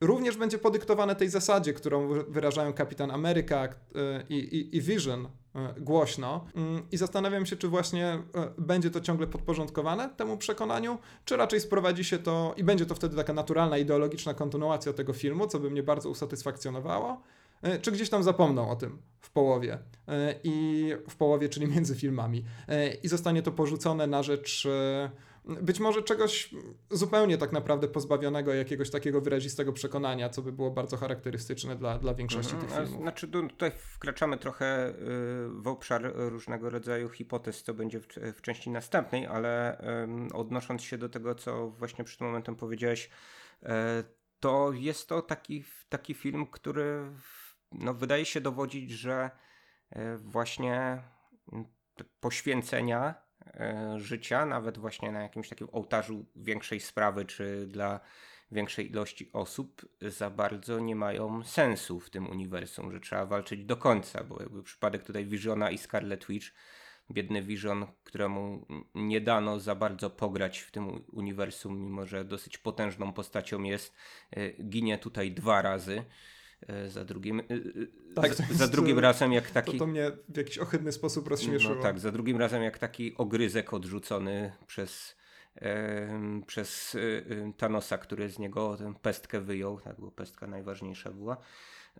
również 0.00 0.36
będzie 0.36 0.58
podyktowane 0.58 1.16
tej 1.16 1.28
zasadzie, 1.28 1.72
którą 1.72 2.08
wyrażają 2.28 2.72
Kapitan 2.72 3.10
Ameryka 3.10 3.64
e, 3.64 3.68
i, 4.28 4.34
i, 4.34 4.76
i 4.76 4.80
Vision 4.80 5.28
e, 5.54 5.74
głośno. 5.80 6.46
Mm, 6.56 6.82
I 6.92 6.96
zastanawiam 6.96 7.46
się, 7.46 7.56
czy 7.56 7.68
właśnie 7.68 8.22
będzie 8.58 8.90
to 8.90 9.00
ciągle 9.00 9.26
podporządkowane 9.26 10.10
temu 10.16 10.36
przekonaniu, 10.36 10.98
czy 11.24 11.36
raczej 11.36 11.60
sprowadzi 11.60 12.04
się 12.04 12.18
to 12.18 12.54
i 12.56 12.64
będzie 12.64 12.86
to 12.86 12.94
wtedy 12.94 13.16
taka 13.16 13.32
naturalna, 13.32 13.78
ideologiczna 13.78 14.34
kontynuacja 14.34 14.92
tego 14.92 15.12
filmu, 15.12 15.46
co 15.46 15.58
by 15.58 15.70
mnie 15.70 15.82
bardzo 15.82 16.10
usatysfakcjonowało 16.10 17.22
czy 17.82 17.92
gdzieś 17.92 18.10
tam 18.10 18.22
zapomną 18.22 18.70
o 18.70 18.76
tym 18.76 19.02
w 19.20 19.30
połowie. 19.30 19.78
E, 20.08 20.34
I 20.44 20.88
w 21.08 21.16
połowie, 21.16 21.48
czyli 21.48 21.66
między 21.74 21.94
filmami. 21.94 22.44
E, 22.68 22.94
I 22.94 23.08
zostanie 23.08 23.42
to 23.42 23.52
porzucone 23.52 24.06
na 24.06 24.22
rzecz 24.22 24.68
być 25.44 25.80
może 25.80 26.02
czegoś 26.02 26.54
zupełnie 26.90 27.38
tak 27.38 27.52
naprawdę 27.52 27.88
pozbawionego 27.88 28.54
jakiegoś 28.54 28.90
takiego 28.90 29.20
wyrazistego 29.20 29.72
przekonania, 29.72 30.28
co 30.28 30.42
by 30.42 30.52
było 30.52 30.70
bardzo 30.70 30.96
charakterystyczne 30.96 31.76
dla, 31.76 31.98
dla 31.98 32.14
większości 32.14 32.54
mhm, 32.54 32.70
tych 32.72 32.80
filmów. 32.80 33.02
Znaczy 33.02 33.28
tutaj 33.28 33.72
wkraczamy 33.76 34.38
trochę 34.38 34.94
w 35.48 35.68
obszar 35.68 36.12
różnego 36.14 36.70
rodzaju 36.70 37.08
hipotez, 37.08 37.62
co 37.62 37.74
będzie 37.74 38.00
w, 38.00 38.06
w 38.36 38.40
części 38.40 38.70
następnej, 38.70 39.26
ale 39.26 39.82
odnosząc 40.34 40.82
się 40.82 40.98
do 40.98 41.08
tego, 41.08 41.34
co 41.34 41.70
właśnie 41.70 42.04
przed 42.04 42.20
momentem 42.20 42.56
powiedziałeś, 42.56 43.10
to 44.40 44.72
jest 44.72 45.08
to 45.08 45.22
taki, 45.22 45.64
taki 45.88 46.14
film, 46.14 46.46
który 46.46 47.10
no, 47.74 47.94
wydaje 47.94 48.24
się 48.24 48.40
dowodzić, 48.40 48.90
że 48.90 49.30
e, 49.90 50.16
właśnie 50.16 51.02
poświęcenia 52.20 53.14
e, 53.46 53.94
życia, 53.98 54.46
nawet 54.46 54.78
właśnie 54.78 55.12
na 55.12 55.22
jakimś 55.22 55.48
takim 55.48 55.68
ołtarzu 55.72 56.26
większej 56.36 56.80
sprawy, 56.80 57.24
czy 57.24 57.66
dla 57.66 58.00
większej 58.52 58.90
ilości 58.90 59.30
osób, 59.32 59.86
za 60.00 60.30
bardzo 60.30 60.80
nie 60.80 60.96
mają 60.96 61.44
sensu 61.44 62.00
w 62.00 62.10
tym 62.10 62.30
uniwersum, 62.30 62.92
że 62.92 63.00
trzeba 63.00 63.26
walczyć 63.26 63.64
do 63.64 63.76
końca, 63.76 64.24
bo 64.24 64.42
jakby 64.42 64.62
przypadek 64.62 65.04
tutaj 65.04 65.26
Visiona 65.26 65.70
i 65.70 65.78
Scarlet 65.78 66.26
Witch, 66.26 66.46
biedny 67.10 67.42
Vision, 67.42 67.86
któremu 68.04 68.66
nie 68.94 69.20
dano 69.20 69.60
za 69.60 69.74
bardzo 69.74 70.10
pograć 70.10 70.58
w 70.58 70.70
tym 70.70 71.04
uniwersum, 71.12 71.80
mimo 71.80 72.06
że 72.06 72.24
dosyć 72.24 72.58
potężną 72.58 73.12
postacią 73.12 73.62
jest, 73.62 73.94
e, 74.30 74.50
ginie 74.50 74.98
tutaj 74.98 75.32
dwa 75.32 75.62
razy. 75.62 76.04
E, 76.68 76.90
za 76.90 77.04
drugim, 77.04 77.40
e, 77.40 77.42
e, 77.42 78.14
tak, 78.14 78.34
za, 78.34 78.44
za 78.50 78.68
drugim 78.68 78.98
razem 78.98 79.32
jak 79.32 79.50
taki... 79.50 79.72
To, 79.72 79.78
to 79.78 79.86
mnie 79.86 80.10
w 80.28 80.36
jakiś 80.36 80.58
ohydny 80.58 80.92
sposób 80.92 81.28
rozśmieszyło. 81.28 81.74
No 81.74 81.82
tak, 81.82 82.00
za 82.00 82.12
drugim 82.12 82.36
razem 82.36 82.62
jak 82.62 82.78
taki 82.78 83.16
ogryzek 83.16 83.72
odrzucony 83.74 84.52
przez, 84.66 85.16
e, 85.56 86.42
przez 86.46 86.96
Thanosa, 87.56 87.98
który 87.98 88.30
z 88.30 88.38
niego 88.38 88.76
tę 88.76 88.94
pestkę 89.02 89.40
wyjął, 89.40 89.80
tak, 89.80 90.00
bo 90.00 90.10
pestka 90.10 90.46
najważniejsza 90.46 91.10
była. 91.10 91.36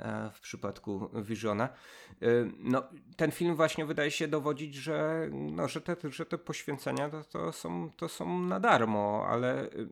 E, 0.01 0.31
w 0.31 0.41
przypadku 0.41 1.11
Visiona. 1.23 1.65
E, 1.65 2.27
no, 2.59 2.83
ten 3.17 3.31
film 3.31 3.57
właśnie 3.57 3.87
wydaje 3.87 4.11
się 4.11 4.29
dowodzić, 4.29 4.75
że, 4.75 5.29
no, 5.33 5.69
że, 5.69 5.81
te, 5.81 5.97
że 6.11 6.27
te 6.27 6.39
poświęcenia 6.39 7.11
to, 7.11 7.25
to, 7.25 7.53
są, 7.53 7.91
to 7.97 8.09
są 8.09 8.39
na 8.39 8.61
darmo, 8.61 9.27
ale 9.29 9.65
y, 9.65 9.89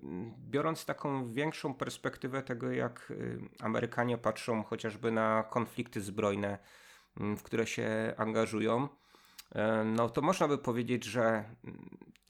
biorąc 0.50 0.84
taką 0.84 1.26
większą 1.32 1.74
perspektywę 1.74 2.42
tego, 2.42 2.72
jak 2.72 3.12
Amerykanie 3.60 4.18
patrzą 4.18 4.62
chociażby 4.62 5.10
na 5.10 5.42
konflikty 5.50 6.00
zbrojne, 6.00 6.58
w 7.16 7.42
które 7.42 7.66
się 7.66 8.14
angażują, 8.16 8.84
e, 8.84 8.88
no 9.84 10.08
to 10.08 10.22
można 10.22 10.48
by 10.48 10.58
powiedzieć, 10.58 11.04
że 11.04 11.44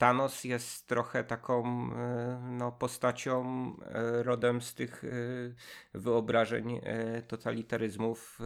Thanos 0.01 0.45
jest 0.45 0.87
trochę 0.87 1.25
taką 1.25 1.65
e, 1.93 2.41
no, 2.51 2.73
postacią 2.73 3.43
e, 3.83 4.23
rodem 4.23 4.61
z 4.61 4.75
tych 4.75 5.05
e, 5.05 5.09
wyobrażeń 5.99 6.81
totalitaryzmów, 7.29 8.39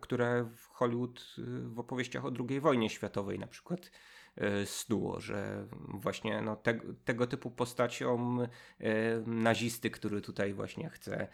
które 0.00 0.44
w 0.56 0.66
Hollywood 0.66 1.36
w 1.64 1.78
opowieściach 1.78 2.24
o 2.24 2.32
II 2.48 2.60
wojnie 2.60 2.90
światowej 2.90 3.38
na 3.38 3.46
przykład 3.46 3.90
snuło, 4.64 5.20
że 5.20 5.66
właśnie 5.88 6.42
no, 6.42 6.56
te, 6.56 6.80
tego 7.04 7.26
typu 7.26 7.50
postacią 7.50 8.38
nazisty, 9.26 9.90
który 9.90 10.20
tutaj 10.20 10.54
właśnie 10.54 10.90
chce, 10.90 11.28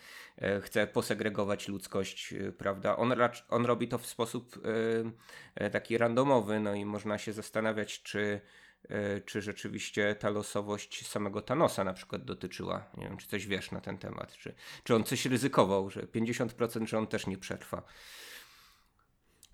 chce 0.62 0.86
posegregować 0.86 1.68
ludzkość, 1.68 2.34
prawda? 2.58 2.96
On, 2.96 3.14
on 3.48 3.66
robi 3.66 3.88
to 3.88 3.98
w 3.98 4.06
sposób 4.06 4.60
taki 5.72 5.98
randomowy, 5.98 6.60
no 6.60 6.74
i 6.74 6.84
można 6.84 7.18
się 7.18 7.32
zastanawiać, 7.32 8.02
czy 8.02 8.40
E, 8.88 9.20
czy 9.20 9.42
rzeczywiście 9.42 10.14
ta 10.14 10.30
losowość 10.30 11.06
samego 11.06 11.42
Thanosa 11.42 11.84
na 11.84 11.92
przykład 11.92 12.24
dotyczyła. 12.24 12.90
Nie 12.96 13.04
wiem, 13.08 13.16
czy 13.16 13.28
coś 13.28 13.46
wiesz 13.46 13.70
na 13.70 13.80
ten 13.80 13.98
temat, 13.98 14.32
czy, 14.32 14.54
czy 14.84 14.94
on 14.94 15.04
coś 15.04 15.26
ryzykował, 15.26 15.90
że 15.90 16.02
50%, 16.02 16.86
że 16.86 16.98
on 16.98 17.06
też 17.06 17.26
nie 17.26 17.38
przetrwa. 17.38 17.82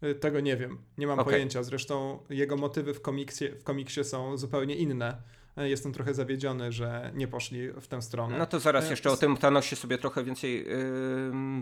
E, 0.05 0.15
tego 0.15 0.41
nie 0.41 0.57
wiem, 0.57 0.79
nie 0.99 1.07
mam 1.07 1.19
okay. 1.19 1.33
pojęcia. 1.33 1.63
Zresztą 1.63 2.19
jego 2.31 2.57
motywy 2.57 2.95
w 2.95 3.03
komiksie, 3.03 3.49
w 3.49 3.65
komiksie 3.65 4.05
są 4.05 4.37
zupełnie 4.37 4.77
inne. 4.77 5.17
E, 5.57 5.69
jestem 5.69 5.93
trochę 5.93 6.15
zawiedziony, 6.15 6.73
że 6.73 7.11
nie 7.15 7.29
poszli 7.29 7.69
w 7.73 7.87
tę 7.87 8.03
stronę. 8.03 8.39
No 8.39 8.47
to 8.47 8.61
zaraz 8.61 8.87
e, 8.87 8.91
jeszcze 8.91 9.11
o 9.11 9.17
tym 9.17 9.37
Thanosie 9.37 9.77
sobie 9.77 9.99
trochę 9.99 10.25
więcej 10.25 10.67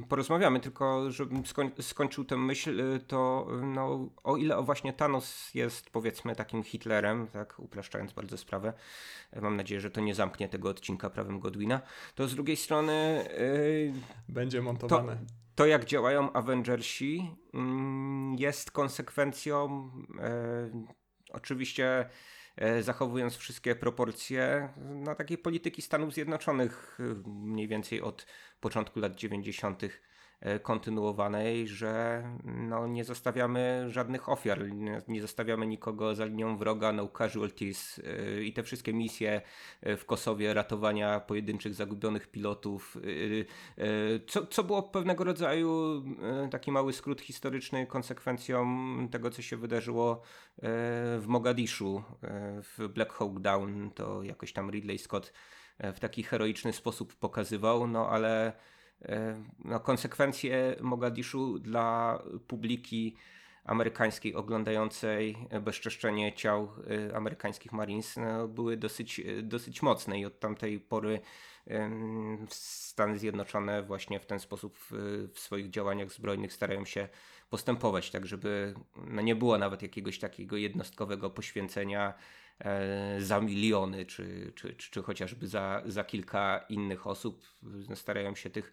porozmawiamy, 0.08 0.60
tylko 0.60 1.10
żebym 1.10 1.46
skoń, 1.46 1.70
skończył 1.80 2.24
tę 2.24 2.36
myśl, 2.36 2.80
y, 2.80 3.00
to 3.00 3.48
no, 3.62 4.08
o 4.24 4.36
ile 4.36 4.62
właśnie 4.62 4.92
Thanos 4.92 5.54
jest 5.54 5.90
powiedzmy 5.90 6.36
takim 6.36 6.62
Hitlerem, 6.62 7.26
tak 7.26 7.58
upraszczając 7.58 8.12
bardzo 8.12 8.36
sprawę, 8.36 8.72
mam 9.42 9.56
nadzieję, 9.56 9.80
że 9.80 9.90
to 9.90 10.00
nie 10.00 10.14
zamknie 10.14 10.48
tego 10.48 10.68
odcinka 10.68 11.10
prawem 11.10 11.40
Godwina, 11.40 11.80
to 12.14 12.28
z 12.28 12.34
drugiej 12.34 12.56
strony... 12.56 13.24
Będzie 14.28 14.62
montowane. 14.62 15.16
To, 15.16 15.41
to, 15.62 15.66
jak 15.66 15.84
działają 15.84 16.32
Avengersi, 16.32 17.36
mm, 17.54 18.34
jest 18.38 18.70
konsekwencją 18.70 19.90
yy, 20.14 20.86
oczywiście 21.32 22.08
E, 22.56 22.82
zachowując 22.82 23.36
wszystkie 23.36 23.74
proporcje 23.74 24.68
na 24.76 25.14
takiej 25.14 25.38
polityki 25.38 25.82
Stanów 25.82 26.14
Zjednoczonych 26.14 26.98
e, 27.00 27.28
mniej 27.28 27.68
więcej 27.68 28.02
od 28.02 28.26
początku 28.60 29.00
lat 29.00 29.14
90. 29.14 29.82
E, 30.42 30.58
kontynuowanej, 30.58 31.68
że 31.68 32.22
no, 32.44 32.86
nie 32.86 33.04
zostawiamy 33.04 33.84
żadnych 33.88 34.28
ofiar, 34.28 34.72
nie, 35.08 35.20
zostawiamy 35.20 35.66
nikogo 35.66 36.14
za 36.14 36.24
linią 36.24 36.56
wroga, 36.56 36.92
no 36.92 37.08
casualties 37.18 37.96
yy, 37.96 38.44
i 38.44 38.52
te 38.52 38.62
wszystkie 38.62 38.92
misje 38.92 39.42
w 39.82 40.04
Kosowie, 40.04 40.54
ratowania 40.54 41.20
pojedynczych 41.20 41.74
zagubionych 41.74 42.30
pilotów, 42.30 42.98
co, 44.26 44.46
co 44.46 44.64
było 44.64 44.82
pewnego 44.82 45.24
rodzaju 45.24 46.02
taki 46.50 46.72
mały 46.72 46.92
skrót 46.92 47.20
historyczny 47.20 47.86
konsekwencją 47.86 48.66
tego, 49.10 49.30
co 49.30 49.42
się 49.42 49.56
wydarzyło 49.56 50.22
w 51.18 51.24
Mogadiszu, 51.26 52.02
w 52.62 52.88
Black 52.88 53.12
Hawk 53.12 53.40
Down, 53.40 53.90
to 53.90 54.22
jakoś 54.22 54.52
tam 54.52 54.70
Ridley 54.70 54.98
Scott 54.98 55.32
w 55.78 56.00
taki 56.00 56.22
heroiczny 56.22 56.72
sposób 56.72 57.14
pokazywał, 57.14 57.86
no 57.86 58.08
ale 58.08 58.52
no, 59.64 59.80
konsekwencje 59.80 60.76
Mogadiszu 60.80 61.58
dla 61.58 62.18
publiki 62.46 63.16
amerykańskiej 63.64 64.34
oglądającej 64.34 65.36
bezczeszczenie 65.62 66.32
ciał 66.32 66.72
amerykańskich 67.14 67.72
Marines 67.72 68.16
no, 68.16 68.48
były 68.48 68.76
dosyć, 68.76 69.20
dosyć 69.42 69.82
mocne 69.82 70.20
i 70.20 70.26
od 70.26 70.40
tamtej 70.40 70.80
pory 70.80 71.20
Stany 72.48 73.18
Zjednoczone 73.18 73.82
właśnie 73.82 74.20
w 74.20 74.26
ten 74.26 74.38
sposób 74.38 74.78
w 75.32 75.38
swoich 75.38 75.70
działaniach 75.70 76.12
zbrojnych 76.12 76.52
starają 76.52 76.84
się 76.84 77.08
postępować, 77.50 78.10
tak 78.10 78.26
żeby 78.26 78.74
no 79.06 79.22
nie 79.22 79.36
było 79.36 79.58
nawet 79.58 79.82
jakiegoś 79.82 80.18
takiego 80.18 80.56
jednostkowego 80.56 81.30
poświęcenia 81.30 82.08
e, 82.08 82.41
za 83.18 83.40
miliony, 83.40 84.06
czy, 84.06 84.52
czy, 84.54 84.74
czy, 84.74 85.02
chociażby 85.02 85.48
za, 85.48 85.82
za 85.86 86.04
kilka 86.04 86.64
innych 86.68 87.06
osób. 87.06 87.42
Starają 87.94 88.34
się 88.34 88.50
tych, 88.50 88.72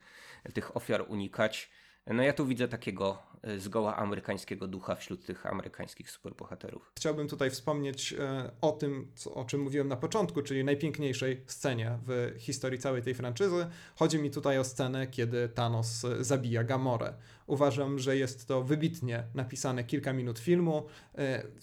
tych 0.53 0.77
ofiar 0.77 1.05
unikać. 1.07 1.69
No 2.13 2.23
ja 2.23 2.33
tu 2.33 2.45
widzę 2.45 2.67
takiego 2.67 3.17
e, 3.41 3.59
zgoła 3.59 3.95
amerykańskiego 3.95 4.67
ducha 4.67 4.95
wśród 4.95 5.25
tych 5.25 5.45
amerykańskich 5.45 6.11
superbohaterów. 6.11 6.91
Chciałbym 6.97 7.27
tutaj 7.27 7.49
wspomnieć 7.49 8.13
e, 8.13 8.51
o 8.61 8.71
tym, 8.71 9.11
co, 9.15 9.33
o 9.33 9.45
czym 9.45 9.61
mówiłem 9.61 9.87
na 9.87 9.95
początku, 9.95 10.41
czyli 10.41 10.63
najpiękniejszej 10.63 11.43
scenie 11.47 11.97
w 12.07 12.33
historii 12.37 12.79
całej 12.79 13.01
tej 13.01 13.13
franczyzy. 13.13 13.67
Chodzi 13.95 14.19
mi 14.19 14.31
tutaj 14.31 14.59
o 14.59 14.63
scenę, 14.63 15.07
kiedy 15.07 15.49
Thanos 15.49 16.05
e, 16.05 16.23
zabija 16.23 16.63
Gamorę. 16.63 17.13
Uważam, 17.47 17.99
że 17.99 18.17
jest 18.17 18.47
to 18.47 18.63
wybitnie 18.63 19.23
napisane 19.35 19.83
kilka 19.83 20.13
minut 20.13 20.39
filmu. 20.39 20.85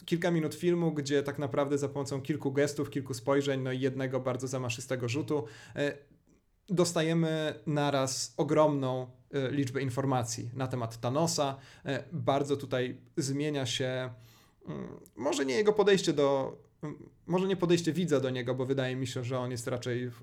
Kilka 0.05 0.31
minut 0.31 0.55
filmu, 0.55 0.93
gdzie 0.93 1.23
tak 1.23 1.39
naprawdę 1.39 1.79
za 1.79 1.89
pomocą 1.89 2.23
kilku 2.23 2.53
gestów, 2.53 2.91
kilku 2.91 3.15
spojrzeń, 3.15 3.61
no 3.61 3.73
i 3.73 3.81
jednego 3.81 4.21
bardzo 4.21 4.49
zamaszystego 4.49 5.09
rzutu 5.09 5.45
dostajemy 6.69 7.55
naraz 7.67 8.35
ogromną 8.37 9.11
liczbę 9.51 9.83
informacji 9.83 10.51
na 10.55 10.67
temat 10.67 11.01
Thanosa. 11.01 11.57
E, 11.85 12.05
bardzo 12.13 12.57
tutaj 12.57 12.97
zmienia 13.17 13.67
się, 13.67 14.11
mm, 14.69 14.89
może 15.17 15.47
nie 15.47 15.55
jego 15.55 15.73
podejście 15.73 16.13
do 16.13 16.59
może 17.27 17.49
nie 17.49 17.57
podejście 17.57 17.93
widza 17.93 18.21
do 18.21 18.31
niego, 18.31 18.55
bo 18.55 18.67
wydaje 18.67 18.97
mi 18.97 19.07
się, 19.07 19.25
że 19.25 19.39
on 19.39 19.51
jest 19.51 19.67
raczej 19.67 20.11
w, 20.11 20.21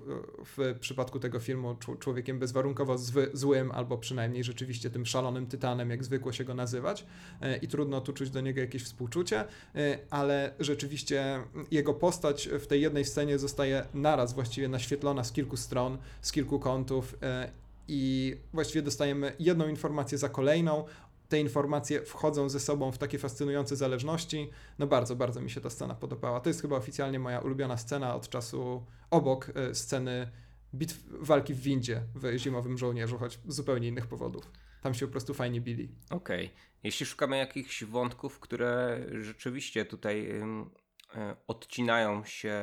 w 0.56 0.78
przypadku 0.80 1.20
tego 1.20 1.40
filmu 1.40 1.76
człowiekiem 2.00 2.38
bezwarunkowo 2.38 2.98
zły, 2.98 3.30
złym, 3.32 3.72
albo 3.72 3.98
przynajmniej 3.98 4.44
rzeczywiście 4.44 4.90
tym 4.90 5.06
szalonym 5.06 5.46
tytanem, 5.46 5.90
jak 5.90 6.04
zwykło 6.04 6.32
się 6.32 6.44
go 6.44 6.54
nazywać, 6.54 7.06
e, 7.40 7.56
i 7.56 7.68
trudno 7.68 8.00
tu 8.00 8.12
czuć 8.12 8.30
do 8.30 8.40
niego 8.40 8.60
jakieś 8.60 8.82
współczucie, 8.84 9.44
e, 9.74 9.98
ale 10.10 10.54
rzeczywiście 10.60 11.42
jego 11.70 11.94
postać 11.94 12.48
w 12.48 12.66
tej 12.66 12.80
jednej 12.80 13.04
scenie 13.04 13.38
zostaje 13.38 13.86
naraz 13.94 14.34
właściwie 14.34 14.68
naświetlona 14.68 15.24
z 15.24 15.32
kilku 15.32 15.56
stron, 15.56 15.98
z 16.20 16.32
kilku 16.32 16.58
kątów 16.58 17.16
e, 17.22 17.63
i 17.88 18.36
właściwie 18.52 18.82
dostajemy 18.82 19.32
jedną 19.38 19.68
informację 19.68 20.18
za 20.18 20.28
kolejną 20.28 20.84
te 21.28 21.40
informacje 21.40 22.02
wchodzą 22.02 22.48
ze 22.48 22.60
sobą 22.60 22.92
w 22.92 22.98
takie 22.98 23.18
fascynujące 23.18 23.76
zależności. 23.76 24.50
No 24.78 24.86
bardzo, 24.86 25.16
bardzo 25.16 25.40
mi 25.40 25.50
się 25.50 25.60
ta 25.60 25.70
scena 25.70 25.94
podobała. 25.94 26.40
To 26.40 26.50
jest 26.50 26.62
chyba 26.62 26.76
oficjalnie 26.76 27.18
moja 27.18 27.40
ulubiona 27.40 27.76
scena 27.76 28.14
od 28.14 28.28
czasu 28.28 28.86
obok 29.10 29.50
e, 29.54 29.74
sceny 29.74 30.30
bitw, 30.74 31.04
walki 31.10 31.54
w 31.54 31.60
windzie 31.60 32.02
w 32.14 32.38
Zimowym 32.38 32.78
Żołnierzu, 32.78 33.18
choć 33.18 33.38
z 33.48 33.54
zupełnie 33.54 33.88
innych 33.88 34.06
powodów. 34.06 34.50
Tam 34.82 34.94
się 34.94 35.06
po 35.06 35.12
prostu 35.12 35.34
fajnie 35.34 35.60
bili. 35.60 35.88
Okej. 36.10 36.46
Okay. 36.46 36.58
Jeśli 36.82 37.06
szukamy 37.06 37.36
jakichś 37.36 37.84
wątków, 37.84 38.40
które 38.40 39.00
rzeczywiście 39.20 39.84
tutaj 39.84 40.30
e, 40.30 41.36
odcinają 41.46 42.24
się 42.24 42.60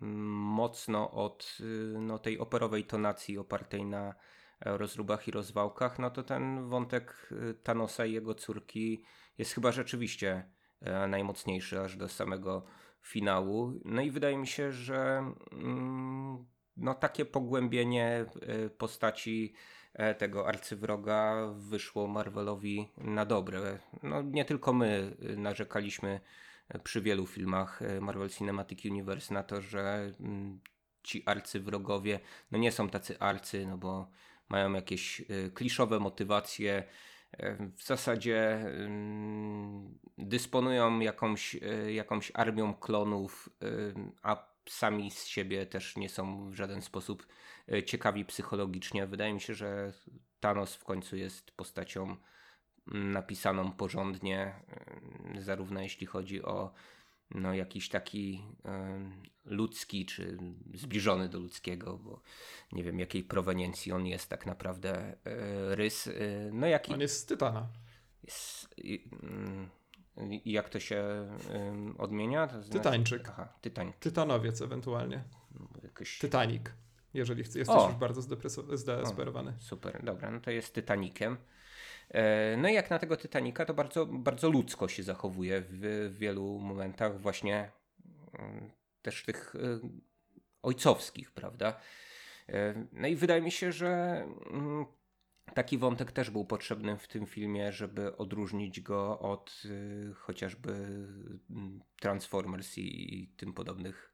mocno 0.00 1.10
od 1.10 1.58
y, 1.60 1.64
no, 1.98 2.18
tej 2.18 2.38
operowej 2.38 2.84
tonacji 2.84 3.38
opartej 3.38 3.84
na 3.84 4.14
rozróbach 4.64 5.28
i 5.28 5.30
rozwałkach, 5.30 5.98
no 5.98 6.10
to 6.10 6.22
ten 6.22 6.68
wątek 6.68 7.28
y, 7.32 7.54
Thanosa 7.54 8.06
i 8.06 8.12
jego 8.12 8.34
córki 8.34 9.04
jest 9.38 9.52
chyba 9.52 9.72
rzeczywiście 9.72 10.44
e, 10.80 11.08
najmocniejszy 11.08 11.80
aż 11.80 11.96
do 11.96 12.08
samego 12.08 12.64
finału. 13.00 13.80
No 13.84 14.02
i 14.02 14.10
wydaje 14.10 14.38
mi 14.38 14.46
się, 14.46 14.72
że 14.72 15.32
mm, 15.52 16.44
no 16.76 16.94
takie 16.94 17.24
pogłębienie 17.24 18.26
e, 18.42 18.70
postaci 18.70 19.54
e, 19.92 20.14
tego 20.14 20.48
arcywroga 20.48 21.48
wyszło 21.56 22.06
Marvelowi 22.06 22.88
na 22.96 23.24
dobre. 23.24 23.78
No 24.02 24.22
nie 24.22 24.44
tylko 24.44 24.72
my 24.72 25.16
y, 25.30 25.36
narzekaliśmy 25.36 26.20
przy 26.84 27.00
wielu 27.02 27.26
filmach 27.26 27.80
Marvel 28.00 28.30
Cinematic 28.30 28.84
Universe 28.84 29.34
na 29.34 29.42
to, 29.42 29.60
że 29.60 30.12
mm, 30.20 30.60
ci 31.02 31.22
arcywrogowie 31.26 32.20
no 32.50 32.58
nie 32.58 32.72
są 32.72 32.88
tacy 32.88 33.18
arcy, 33.18 33.66
no 33.66 33.78
bo 33.78 34.08
mają 34.54 34.72
jakieś 34.72 35.20
y, 35.20 35.50
kliszowe 35.54 36.00
motywacje, 36.00 36.84
y, 37.34 37.72
w 37.76 37.82
zasadzie 37.84 38.64
dysponują 40.18 41.00
jakąś, 41.00 41.54
y, 41.54 41.92
jakąś 41.92 42.32
armią 42.34 42.74
klonów, 42.74 43.48
a 44.22 44.54
sami 44.68 45.10
z 45.10 45.26
siebie 45.26 45.66
też 45.66 45.96
nie 45.96 46.08
są 46.08 46.50
w 46.50 46.54
żaden 46.54 46.82
sposób 46.82 47.26
ciekawi 47.86 48.24
psychologicznie. 48.24 49.06
Wydaje 49.06 49.34
mi 49.34 49.40
się, 49.40 49.54
że 49.54 49.92
Thanos 50.40 50.74
w 50.74 50.84
końcu 50.84 51.16
jest 51.16 51.50
postacią 51.50 52.16
napisaną 52.86 53.72
porządnie, 53.72 54.54
zarówno 55.38 55.80
jeśli 55.80 56.06
chodzi 56.06 56.42
o 56.42 56.74
no, 57.30 57.54
jakiś 57.54 57.88
taki 57.88 58.44
ludzki, 59.44 60.06
czy 60.06 60.38
zbliżony 60.74 61.28
do 61.28 61.38
ludzkiego, 61.38 61.98
bo 61.98 62.20
nie 62.72 62.84
wiem 62.84 62.98
jakiej 62.98 63.24
proweniencji 63.24 63.92
on 63.92 64.06
jest 64.06 64.28
tak 64.28 64.46
naprawdę 64.46 65.16
e, 65.24 65.74
rys. 65.74 66.06
E, 66.06 66.12
no, 66.52 66.66
jaki... 66.66 66.92
On 66.92 67.00
jest 67.00 67.20
z 67.20 67.26
Tytana. 67.26 67.68
Jest, 68.22 68.74
mm, 69.22 69.70
jak 70.44 70.68
to 70.68 70.80
się 70.80 71.28
odmienia? 71.98 72.46
To 72.46 72.62
znaczy... 72.62 72.78
Tytańczyk. 72.78 73.28
Aha, 73.28 73.48
tytań. 73.60 73.92
Tytanowiec 74.00 74.62
ewentualnie. 74.62 75.24
No, 75.60 75.68
jakiś... 75.82 76.18
Titanic. 76.18 76.62
Jeżeli 77.14 77.44
chcesz, 77.44 77.56
jesteś 77.56 77.76
o. 77.76 77.88
już 77.88 77.96
bardzo 77.96 78.22
zdesperowany. 78.76 79.54
super, 79.58 80.04
dobra, 80.04 80.30
no 80.30 80.40
to 80.40 80.50
jest 80.50 80.74
Titanikiem. 80.74 81.36
E, 82.10 82.56
no 82.56 82.68
i 82.68 82.74
jak 82.74 82.90
na 82.90 82.98
tego 82.98 83.16
Titanica, 83.16 83.64
to 83.64 83.74
bardzo, 83.74 84.06
bardzo 84.06 84.50
ludzko 84.50 84.88
się 84.88 85.02
zachowuje 85.02 85.62
w, 85.68 86.14
wielu 86.18 86.58
momentach, 86.58 87.20
właśnie 87.20 87.70
mm, 88.38 88.70
też 89.02 89.22
tych 89.22 89.54
e, 89.54 89.88
ojcowskich, 90.62 91.32
prawda? 91.32 91.80
E, 92.48 92.86
no 92.92 93.08
i 93.08 93.16
wydaje 93.16 93.42
mi 93.42 93.50
się, 93.50 93.72
że 93.72 94.24
mm, 94.50 94.86
taki 95.54 95.78
wątek 95.78 96.12
też 96.12 96.30
był 96.30 96.44
potrzebny 96.44 96.96
w 96.98 97.08
tym 97.08 97.26
filmie, 97.26 97.72
żeby 97.72 98.16
odróżnić 98.16 98.80
go 98.80 99.18
od 99.18 99.62
chociażby 100.14 100.72
mm, 101.50 101.80
Transformers 102.00 102.78
i 102.78 103.28
tym 103.36 103.52
podobnych 103.52 104.12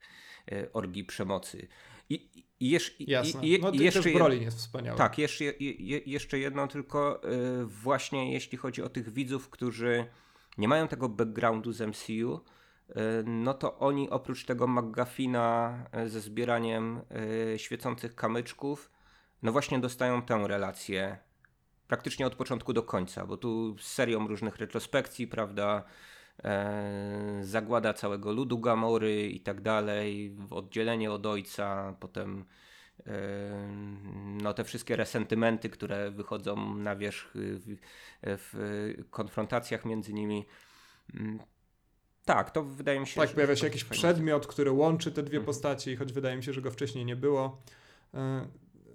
orgii 0.72 1.04
przemocy. 1.04 1.68
I, 2.10 2.30
i, 2.60 2.70
jesz, 2.70 2.96
Jasne. 3.00 3.46
I, 3.46 3.60
no, 3.60 3.70
jeszcze 3.72 4.10
Brolin 4.10 4.42
jest 4.42 4.58
wspaniały. 4.58 4.98
Tak, 4.98 5.18
jeszcze, 5.18 5.44
je, 5.44 5.98
jeszcze 6.06 6.38
jedno 6.38 6.68
tylko 6.68 7.20
y, 7.62 7.66
właśnie 7.66 8.32
jeśli 8.32 8.58
chodzi 8.58 8.82
o 8.82 8.88
tych 8.88 9.12
widzów, 9.12 9.50
którzy 9.50 10.06
nie 10.58 10.68
mają 10.68 10.88
tego 10.88 11.08
backgroundu 11.08 11.72
z 11.72 11.80
MCU, 11.80 12.40
y, 12.90 12.94
no 13.24 13.54
to 13.54 13.78
oni 13.78 14.10
oprócz 14.10 14.44
tego 14.44 14.66
McGuffina 14.66 15.78
ze 16.06 16.20
zbieraniem 16.20 17.00
świecących 17.56 18.14
kamyczków, 18.14 18.90
no 19.42 19.52
właśnie 19.52 19.78
dostają 19.78 20.22
tę 20.22 20.44
relację 20.46 21.18
praktycznie 21.90 22.26
od 22.26 22.34
początku 22.34 22.72
do 22.72 22.82
końca, 22.82 23.26
bo 23.26 23.36
tu 23.36 23.76
z 23.78 23.86
serią 23.86 24.28
różnych 24.28 24.56
retrospekcji, 24.56 25.26
prawda, 25.26 25.76
e, 25.76 25.82
zagłada 27.40 27.94
całego 27.94 28.32
ludu 28.32 28.58
Gamory 28.58 29.28
i 29.28 29.40
tak 29.40 29.60
dalej, 29.60 30.36
oddzielenie 30.50 31.12
od 31.12 31.26
ojca, 31.26 31.96
potem 32.00 32.44
e, 33.06 33.12
no 34.42 34.54
te 34.54 34.64
wszystkie 34.64 34.96
resentymenty, 34.96 35.70
które 35.70 36.10
wychodzą 36.10 36.74
na 36.74 36.96
wierzch 36.96 37.30
w, 37.34 37.76
w 38.22 39.04
konfrontacjach 39.10 39.84
między 39.84 40.12
nimi. 40.12 40.46
Mm, 41.14 41.38
tak, 42.24 42.50
to 42.50 42.62
wydaje 42.62 43.00
mi 43.00 43.06
się. 43.06 43.20
Tak, 43.20 43.30
pojawia 43.30 43.56
się 43.56 43.66
jakiś 43.66 43.84
przedmiot, 43.84 44.46
który 44.46 44.70
łączy 44.70 45.12
te 45.12 45.22
dwie 45.22 45.38
mhm. 45.38 45.46
postaci, 45.46 45.96
choć 45.96 46.12
wydaje 46.12 46.36
mi 46.36 46.44
się, 46.44 46.52
że 46.52 46.62
go 46.62 46.70
wcześniej 46.70 47.04
nie 47.04 47.16
było. 47.16 47.62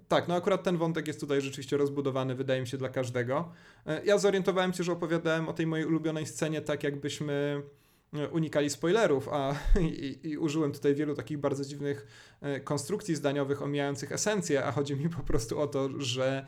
Tak, 0.08 0.28
no 0.28 0.34
akurat 0.34 0.62
ten 0.62 0.76
wątek 0.76 1.06
jest 1.06 1.20
tutaj 1.20 1.40
rzeczywiście 1.40 1.76
rozbudowany, 1.76 2.34
wydaje 2.34 2.60
mi 2.60 2.66
się, 2.66 2.78
dla 2.78 2.88
każdego. 2.88 3.52
E, 3.86 4.04
ja 4.04 4.18
zorientowałem 4.18 4.72
się, 4.72 4.84
że 4.84 4.92
opowiadałem 4.92 5.48
o 5.48 5.52
tej 5.52 5.66
mojej 5.66 5.86
ulubionej 5.86 6.26
scenie 6.26 6.60
tak, 6.60 6.84
jakbyśmy 6.84 7.62
e, 8.14 8.28
unikali 8.28 8.70
spoilerów, 8.70 9.28
a 9.28 9.54
i, 9.80 10.18
i, 10.22 10.38
użyłem 10.38 10.72
tutaj 10.72 10.94
wielu 10.94 11.14
takich 11.14 11.38
bardzo 11.38 11.64
dziwnych 11.64 12.06
e, 12.40 12.60
konstrukcji 12.60 13.14
zdaniowych 13.14 13.62
omijających 13.62 14.12
esencję, 14.12 14.64
a 14.64 14.72
chodzi 14.72 14.96
mi 14.96 15.08
po 15.08 15.22
prostu 15.22 15.60
o 15.60 15.66
to, 15.66 15.88
że 15.98 16.46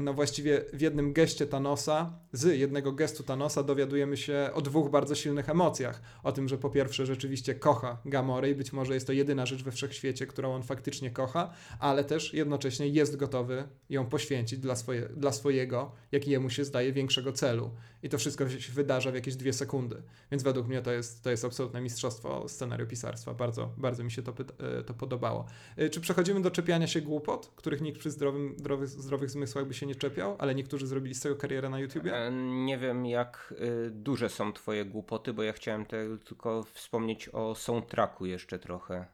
no 0.00 0.14
właściwie 0.14 0.64
w 0.72 0.80
jednym 0.80 1.12
geście 1.12 1.46
Thanosa, 1.46 2.12
z 2.32 2.58
jednego 2.58 2.92
gestu 2.92 3.22
Thanosa 3.22 3.62
dowiadujemy 3.62 4.16
się 4.16 4.50
o 4.54 4.60
dwóch 4.60 4.90
bardzo 4.90 5.14
silnych 5.14 5.48
emocjach. 5.48 6.02
O 6.22 6.32
tym, 6.32 6.48
że 6.48 6.58
po 6.58 6.70
pierwsze 6.70 7.06
rzeczywiście 7.06 7.54
kocha 7.54 7.98
Gamorę 8.04 8.50
i 8.50 8.54
być 8.54 8.72
może 8.72 8.94
jest 8.94 9.06
to 9.06 9.12
jedyna 9.12 9.46
rzecz 9.46 9.62
we 9.62 9.72
wszechświecie, 9.72 10.26
którą 10.26 10.54
on 10.54 10.62
faktycznie 10.62 11.10
kocha, 11.10 11.52
ale 11.80 12.04
też 12.04 12.34
jednocześnie 12.34 12.88
jest 12.88 13.16
gotowy 13.16 13.68
ją 13.90 14.06
poświęcić 14.06 14.58
dla, 14.58 14.76
swoje, 14.76 15.08
dla 15.16 15.32
swojego, 15.32 15.92
jak 16.12 16.28
jemu 16.28 16.50
się 16.50 16.64
zdaje, 16.64 16.92
większego 16.92 17.32
celu. 17.32 17.70
I 18.02 18.08
to 18.08 18.18
wszystko 18.18 18.50
się 18.50 18.72
wydarza 18.72 19.10
w 19.10 19.14
jakieś 19.14 19.36
dwie 19.36 19.52
sekundy. 19.52 20.02
Więc 20.30 20.42
według 20.42 20.68
mnie 20.68 20.82
to 20.82 20.92
jest, 20.92 21.22
to 21.22 21.30
jest 21.30 21.44
absolutne 21.44 21.80
mistrzostwo 21.80 22.48
scenariopisarstwa. 22.48 23.34
Bardzo, 23.34 23.72
bardzo 23.76 24.04
mi 24.04 24.10
się 24.10 24.22
to, 24.22 24.34
e, 24.78 24.82
to 24.82 24.94
podobało. 24.94 25.46
E, 25.76 25.90
czy 25.90 26.00
przechodzimy 26.00 26.42
do 26.42 26.50
czepiania 26.50 26.86
się 26.86 27.00
głupot, 27.00 27.52
których 27.56 27.80
nikt 27.80 27.98
przy 27.98 28.10
zdrowym, 28.10 28.54
zdrowych, 28.58 28.88
zdrowych 28.88 29.30
zmysłach 29.30 29.66
by 29.66 29.74
się 29.74 29.83
nie 29.86 29.94
czepiał, 29.94 30.36
ale 30.38 30.54
niektórzy 30.54 30.86
zrobili 30.86 31.14
z 31.14 31.20
tego 31.20 31.36
karierę 31.36 31.68
na 31.68 31.78
YouTubie? 31.78 32.16
E, 32.16 32.32
nie 32.64 32.78
wiem, 32.78 33.06
jak 33.06 33.54
duże 33.90 34.28
są 34.28 34.52
twoje 34.52 34.84
głupoty, 34.84 35.32
bo 35.32 35.42
ja 35.42 35.52
chciałem 35.52 35.86
te, 35.86 36.18
tylko 36.18 36.62
wspomnieć 36.62 37.28
o 37.28 37.54
soundtracku 37.54 38.26
jeszcze 38.26 38.58
trochę 38.58 39.06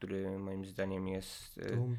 który 0.00 0.38
moim 0.38 0.64
zdaniem 0.64 1.08
jest. 1.08 1.60
Dum, 1.74 1.96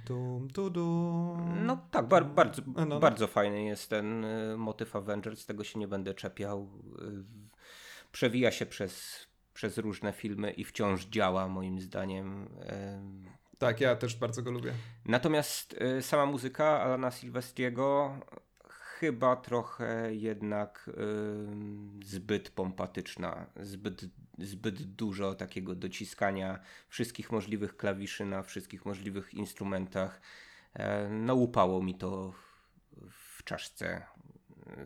dum, 0.54 0.72
dum, 0.72 1.66
no 1.66 1.88
tak, 1.92 2.08
bar, 2.08 2.26
bardzo, 2.26 2.62
no, 2.76 2.86
no. 2.86 3.00
bardzo 3.00 3.28
fajny 3.28 3.64
jest 3.64 3.90
ten 3.90 4.26
motyw 4.58 4.96
Avengers, 4.96 5.46
tego 5.46 5.64
się 5.64 5.80
nie 5.80 5.88
będę 5.88 6.14
czepiał. 6.14 6.70
Przewija 8.12 8.52
się 8.52 8.66
przez, 8.66 9.26
przez 9.54 9.78
różne 9.78 10.14
filmy 10.14 10.52
i 10.52 10.66
wciąż 10.66 11.06
działa 11.06 11.48
moim 11.48 11.82
zdaniem. 11.82 12.50
Tak, 13.62 13.82
ja 13.82 13.96
też 13.96 14.16
bardzo 14.16 14.42
go 14.42 14.52
lubię. 14.52 14.74
Natomiast 15.06 15.76
sama 16.02 16.26
muzyka 16.26 16.82
Alana 16.82 17.12
Silvestriego 17.12 18.20
chyba 18.70 19.36
trochę 19.36 20.16
jednak 20.16 20.90
y, 22.02 22.06
zbyt 22.06 22.50
pompatyczna, 22.50 23.46
zbyt, 23.56 24.06
zbyt 24.40 24.84
dużo 24.84 25.36
takiego 25.36 25.76
dociskania 25.76 26.60
wszystkich 26.90 27.32
możliwych 27.32 27.78
klawiszy 27.78 28.26
na 28.26 28.44
wszystkich 28.44 28.86
możliwych 28.86 29.34
instrumentach. 29.34 30.22
E, 30.74 31.10
no 31.10 31.36
upało 31.36 31.84
mi 31.84 31.96
to 31.96 32.34
w 33.10 33.44
czaszce 33.44 34.06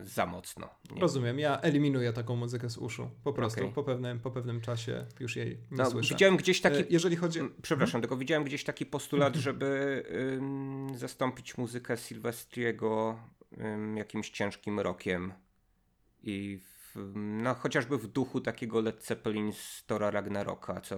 za 0.02 0.26
mocno. 0.26 0.68
Nie? 0.90 1.00
Rozumiem, 1.00 1.38
ja 1.38 1.60
eliminuję 1.60 2.12
taką 2.12 2.36
muzykę 2.36 2.70
z 2.70 2.78
uszu. 2.78 3.10
Po 3.24 3.32
prostu 3.32 3.60
okay. 3.60 3.72
po, 3.72 3.82
pewnym, 3.84 4.20
po 4.20 4.30
pewnym 4.30 4.60
czasie 4.60 5.06
już 5.20 5.36
jej 5.36 5.50
nie 5.70 5.76
no, 5.76 5.90
słyszę. 5.90 6.14
Widziałem 6.14 6.36
gdzieś 6.36 6.60
taki. 6.60 6.78
E, 6.78 6.84
jeżeli 6.90 7.16
chodzi. 7.16 7.40
Przepraszam, 7.62 7.92
hmm? 7.92 8.02
tylko 8.02 8.16
widziałem 8.16 8.44
gdzieś 8.44 8.64
taki 8.64 8.86
postulat, 8.86 9.36
żeby 9.46 10.02
ym, 10.36 10.98
zastąpić 10.98 11.58
muzykę 11.58 11.96
Silvestriego 11.96 13.18
jakimś 13.96 14.30
ciężkim 14.30 14.80
rokiem 14.80 15.32
i 16.22 16.58
w, 16.58 17.12
no, 17.14 17.54
chociażby 17.54 17.98
w 17.98 18.06
duchu 18.06 18.40
takiego 18.40 18.80
Led 18.80 19.04
Zeppelin 19.04 19.52
z 19.52 19.84
Tora 19.86 20.10
Ragnaroka, 20.10 20.80
co, 20.80 20.96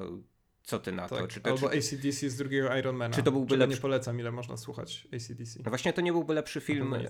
co 0.69 0.79
ty 0.79 0.93
na 0.93 1.09
tak, 1.09 1.19
to? 1.19 1.29
Czy 1.29 1.41
to 1.41 1.51
albo 1.51 1.69
czy, 1.71 1.79
ACDC 1.79 2.31
z 2.31 2.37
drugiego 2.37 2.77
Ironmana. 2.77 3.15
Czy 3.15 3.23
to 3.23 3.33
byłby 3.33 3.57
lepszy... 3.57 3.77
nie 3.77 3.81
polecam, 3.81 4.21
ile 4.21 4.33
można 4.33 4.57
słuchać 4.57 5.09
ACDC. 5.15 5.61
No 5.65 5.71
właśnie 5.71 5.93
to 5.93 6.01
nie 6.01 6.13
byłby 6.13 6.35
lepszy 6.35 6.61
film, 6.61 6.95
e, 6.95 7.01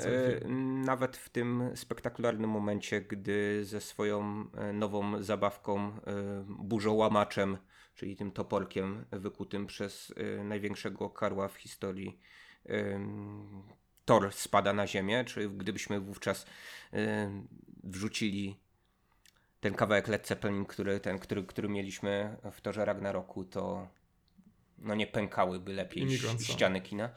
nawet 0.84 1.16
w 1.16 1.28
tym 1.28 1.70
spektakularnym 1.74 2.50
momencie, 2.50 3.00
gdy 3.00 3.64
ze 3.64 3.80
swoją 3.80 4.46
e, 4.54 4.72
nową 4.72 5.22
zabawką, 5.22 5.80
e, 5.88 5.92
burzołamaczem, 6.48 7.58
czyli 7.94 8.16
tym 8.16 8.30
toporkiem 8.30 9.04
wykutym 9.12 9.66
przez 9.66 10.14
e, 10.16 10.44
największego 10.44 11.10
karła 11.10 11.48
w 11.48 11.56
historii 11.56 12.20
Thor 14.04 14.32
spada 14.32 14.72
na 14.72 14.86
ziemię, 14.86 15.24
czy 15.24 15.50
gdybyśmy 15.50 16.00
wówczas 16.00 16.46
y, 16.94 16.96
wrzucili 17.84 18.60
ten 19.60 19.74
kawałek 19.74 20.08
Led 20.08 20.28
Zeppelin, 20.28 20.64
który, 20.64 21.00
ten, 21.00 21.18
który, 21.18 21.44
który 21.44 21.68
mieliśmy 21.68 22.36
w 22.52 22.60
Torze 22.60 22.84
Ragnaroku, 22.84 23.44
to 23.44 23.88
no 24.78 24.94
nie 24.94 25.06
pękałyby 25.06 25.72
lepiej 25.72 26.18
ściany 26.40 26.80
kina. 26.80 27.10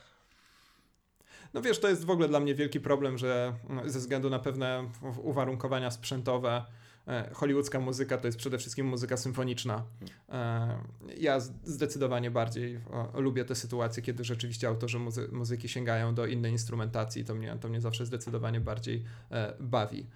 No 1.53 1.61
wiesz, 1.61 1.79
to 1.79 1.89
jest 1.89 2.05
w 2.05 2.09
ogóle 2.09 2.27
dla 2.27 2.39
mnie 2.39 2.55
wielki 2.55 2.79
problem, 2.79 3.17
że 3.17 3.53
no, 3.69 3.89
ze 3.89 3.99
względu 3.99 4.29
na 4.29 4.39
pewne 4.39 4.91
uwarunkowania 5.23 5.91
sprzętowe 5.91 6.65
E, 7.07 7.29
hollywoodzka 7.33 7.79
muzyka 7.79 8.17
to 8.17 8.27
jest 8.27 8.37
przede 8.37 8.57
wszystkim 8.57 8.87
muzyka 8.87 9.17
symfoniczna. 9.17 9.85
E, 10.29 10.77
ja 11.17 11.39
zdecydowanie 11.63 12.31
bardziej 12.31 12.79
lubię 13.13 13.45
te 13.45 13.55
sytuacje, 13.55 14.03
kiedy 14.03 14.23
rzeczywiście 14.23 14.67
autorzy 14.67 14.99
muzy 14.99 15.29
muzyki 15.31 15.69
sięgają 15.69 16.15
do 16.15 16.25
innej 16.25 16.51
instrumentacji. 16.51 17.25
To 17.25 17.35
mnie, 17.35 17.57
to 17.61 17.69
mnie 17.69 17.81
zawsze 17.81 18.05
zdecydowanie 18.05 18.59
bardziej 18.59 19.03
e, 19.31 19.53
bawi. 19.59 20.07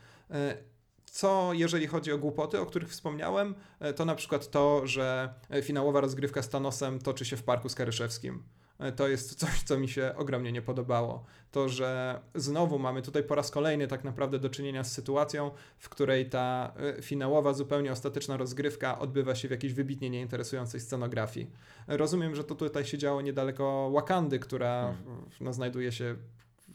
Co 1.15 1.53
jeżeli 1.53 1.87
chodzi 1.87 2.11
o 2.11 2.17
głupoty, 2.17 2.59
o 2.59 2.65
których 2.65 2.89
wspomniałem, 2.89 3.55
to 3.95 4.05
na 4.05 4.15
przykład 4.15 4.51
to, 4.51 4.87
że 4.87 5.33
finałowa 5.61 6.01
rozgrywka 6.01 6.41
z 6.41 6.49
Thanosem 6.49 6.99
toczy 6.99 7.25
się 7.25 7.37
w 7.37 7.43
Parku 7.43 7.69
Skaryszewskim. 7.69 8.43
E, 8.79 8.91
to 8.91 9.07
jest 9.07 9.35
coś, 9.35 9.63
co 9.63 9.79
mi 9.79 9.89
się 9.89 10.13
ogromnie 10.17 10.51
nie 10.51 10.61
podobało. 10.61 11.25
To, 11.51 11.69
że 11.69 12.19
znowu 12.35 12.79
mamy 12.79 13.01
tutaj 13.01 13.23
po 13.23 13.35
raz 13.35 13.51
kolejny 13.51 13.87
tak 13.87 14.03
naprawdę 14.03 14.39
do 14.39 14.49
czynienia 14.49 14.83
z 14.83 14.91
sytuacją, 14.91 15.51
w 15.77 15.89
której 15.89 16.29
ta 16.29 16.73
e, 16.97 17.01
finałowa, 17.01 17.53
zupełnie 17.53 17.91
ostateczna 17.91 18.37
rozgrywka 18.37 18.99
odbywa 18.99 19.35
się 19.35 19.47
w 19.47 19.51
jakiejś 19.51 19.73
wybitnie 19.73 20.09
nieinteresującej 20.09 20.79
scenografii. 20.79 21.51
Rozumiem, 21.87 22.35
że 22.35 22.43
to 22.43 22.55
tutaj 22.55 22.85
się 22.85 22.97
działo 22.97 23.21
niedaleko 23.21 23.91
Wakandy, 23.93 24.39
która 24.39 24.81
hmm. 24.81 25.29
no, 25.41 25.53
znajduje 25.53 25.91
się 25.91 26.15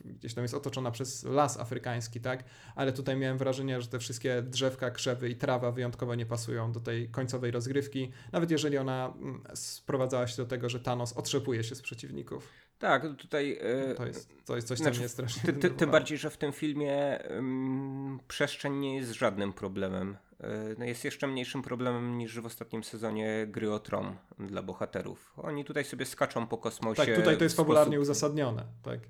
gdzieś 0.05 0.35
tam 0.35 0.45
jest 0.45 0.55
otoczona 0.55 0.91
przez 0.91 1.25
las 1.25 1.61
afrykański, 1.61 2.21
tak? 2.21 2.45
Ale 2.75 2.93
tutaj 2.93 3.17
miałem 3.17 3.39
wrażenie, 3.39 3.81
że 3.81 3.89
te 3.89 3.99
wszystkie 3.99 4.43
drzewka, 4.43 4.91
krzewy 4.91 5.29
i 5.29 5.37
trawa 5.37 5.73
wyjątkowo 5.73 6.15
nie 6.15 6.27
pasują 6.27 6.73
do 6.73 6.81
tej 6.81 7.09
końcowej 7.09 7.51
rozgrywki, 7.51 8.11
nawet 8.33 8.51
jeżeli 8.51 8.79
ona 8.79 9.15
mm, 9.17 9.43
sprowadzała 9.55 10.27
się 10.27 10.37
do 10.37 10.47
tego, 10.47 10.69
że 10.69 10.81
Thanos 10.81 11.13
otrzepuje 11.13 11.65
się 11.65 11.75
z 11.75 11.83
przeciwników. 11.83 12.49
Tak, 12.79 13.17
tutaj. 13.17 13.49
Yy, 13.49 13.95
to, 13.95 14.07
jest, 14.07 14.31
to 14.47 14.57
jest 14.57 14.69
coś, 14.69 14.79
co 14.79 14.85
znaczy, 14.85 14.99
mnie 14.99 15.09
strasznie. 15.09 15.43
Ty, 15.43 15.53
ty, 15.53 15.71
tym 15.71 15.91
bardziej, 15.91 16.19
że 16.19 16.31
w 16.31 16.37
tym 16.37 16.53
filmie 16.53 17.19
przestrzeń 18.29 18.79
nie 18.79 18.97
jest 18.97 19.13
żadnym 19.13 19.53
problemem. 19.53 20.17
Yy, 20.41 20.47
no 20.79 20.85
jest 20.85 21.05
jeszcze 21.05 21.27
mniejszym 21.27 21.63
problemem 21.63 22.19
niż 22.19 22.41
w 22.41 22.47
ostatnim 22.47 22.85
sezonie 22.85 23.47
gry 23.49 23.73
o 23.73 23.79
Tron 23.79 24.17
dla 24.39 24.63
bohaterów. 24.63 25.33
Oni 25.37 25.65
tutaj 25.65 25.85
sobie 25.85 26.07
skaczą 26.07 26.47
po 26.47 26.59
kosmosie. 26.59 27.07
Tak, 27.07 27.17
tutaj 27.17 27.39
to 27.39 27.45
jest 27.45 27.57
fabularnie 27.57 27.97
sposób... 27.97 28.03
uzasadnione. 28.03 28.65
Tak 28.83 29.01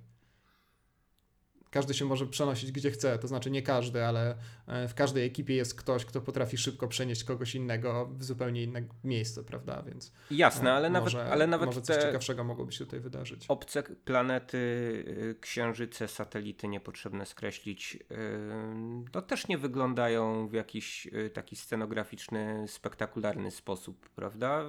każdy 1.70 1.94
się 1.94 2.04
może 2.04 2.26
przenosić 2.26 2.72
gdzie 2.72 2.90
chce, 2.90 3.18
to 3.18 3.28
znaczy 3.28 3.50
nie 3.50 3.62
każdy, 3.62 4.04
ale 4.04 4.36
e, 4.66 4.88
w 4.88 4.94
każdej 4.94 5.26
ekipie 5.26 5.54
jest 5.54 5.74
ktoś, 5.74 6.04
kto 6.04 6.20
potrafi 6.20 6.58
szybko 6.58 6.88
przenieść 6.88 7.24
kogoś 7.24 7.54
innego 7.54 8.06
w 8.06 8.24
zupełnie 8.24 8.62
inne 8.62 8.82
miejsce, 9.04 9.44
prawda? 9.44 9.82
Więc 9.82 10.12
jasne, 10.30 10.72
ale 10.72 10.90
może, 10.90 11.18
nawet, 11.18 11.32
ale 11.32 11.46
nawet 11.46 11.66
może 11.66 11.82
coś 11.82 11.96
ciekawszego 11.96 12.44
mogłoby 12.44 12.72
się 12.72 12.84
tutaj 12.84 13.00
wydarzyć. 13.00 13.44
Obce 13.48 13.82
planety, 13.82 14.58
y, 14.58 15.36
księżyce, 15.40 16.08
satelity 16.08 16.68
niepotrzebne 16.68 17.26
skreślić, 17.26 17.98
y, 18.10 19.10
to 19.12 19.22
też 19.22 19.48
nie 19.48 19.58
wyglądają 19.58 20.48
w 20.48 20.52
jakiś 20.52 21.06
y, 21.06 21.30
taki 21.30 21.56
scenograficzny, 21.56 22.64
spektakularny 22.68 23.50
sposób, 23.50 24.08
prawda? 24.08 24.64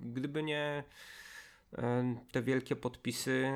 Gdyby 0.00 0.42
nie 0.42 0.84
te 2.32 2.42
wielkie 2.42 2.76
podpisy 2.76 3.52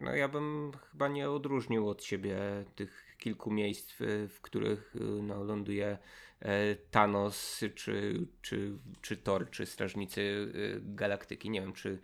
no 0.00 0.14
ja 0.14 0.28
bym 0.28 0.72
chyba 0.90 1.08
nie 1.08 1.30
odróżnił 1.30 1.88
od 1.88 2.04
siebie 2.04 2.38
tych 2.74 3.16
kilku 3.18 3.50
miejsc, 3.50 3.94
w, 4.28 4.38
których 4.42 4.96
y, 4.96 5.00
no, 5.00 5.44
ląduje 5.44 5.98
e, 6.40 6.76
Thanos, 6.76 7.60
czy, 7.74 8.26
czy, 8.42 8.78
czy 9.00 9.16
Thor, 9.16 9.50
czy 9.50 9.66
Strażnicy 9.66 10.20
y, 10.20 10.80
Galaktyki. 10.82 11.50
Nie 11.50 11.60
wiem, 11.60 11.72
czy, 11.72 12.00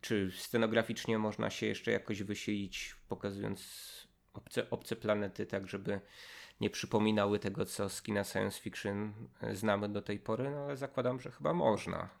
czy 0.00 0.30
scenograficznie 0.36 1.18
można 1.18 1.50
się 1.50 1.66
jeszcze 1.66 1.90
jakoś 1.90 2.22
wysilić, 2.22 2.96
pokazując 3.08 3.90
obce, 4.32 4.70
obce 4.70 4.96
planety, 4.96 5.46
tak 5.46 5.68
żeby 5.68 6.00
nie 6.60 6.70
przypominały 6.70 7.38
tego, 7.38 7.64
co 7.64 7.88
z 7.88 8.02
kina 8.02 8.24
science 8.24 8.60
fiction 8.60 9.12
e, 9.40 9.56
znamy 9.56 9.88
do 9.88 10.02
tej 10.02 10.18
pory, 10.18 10.50
no 10.50 10.64
ale 10.64 10.76
zakładam, 10.76 11.20
że 11.20 11.30
chyba 11.30 11.52
można 11.52 12.19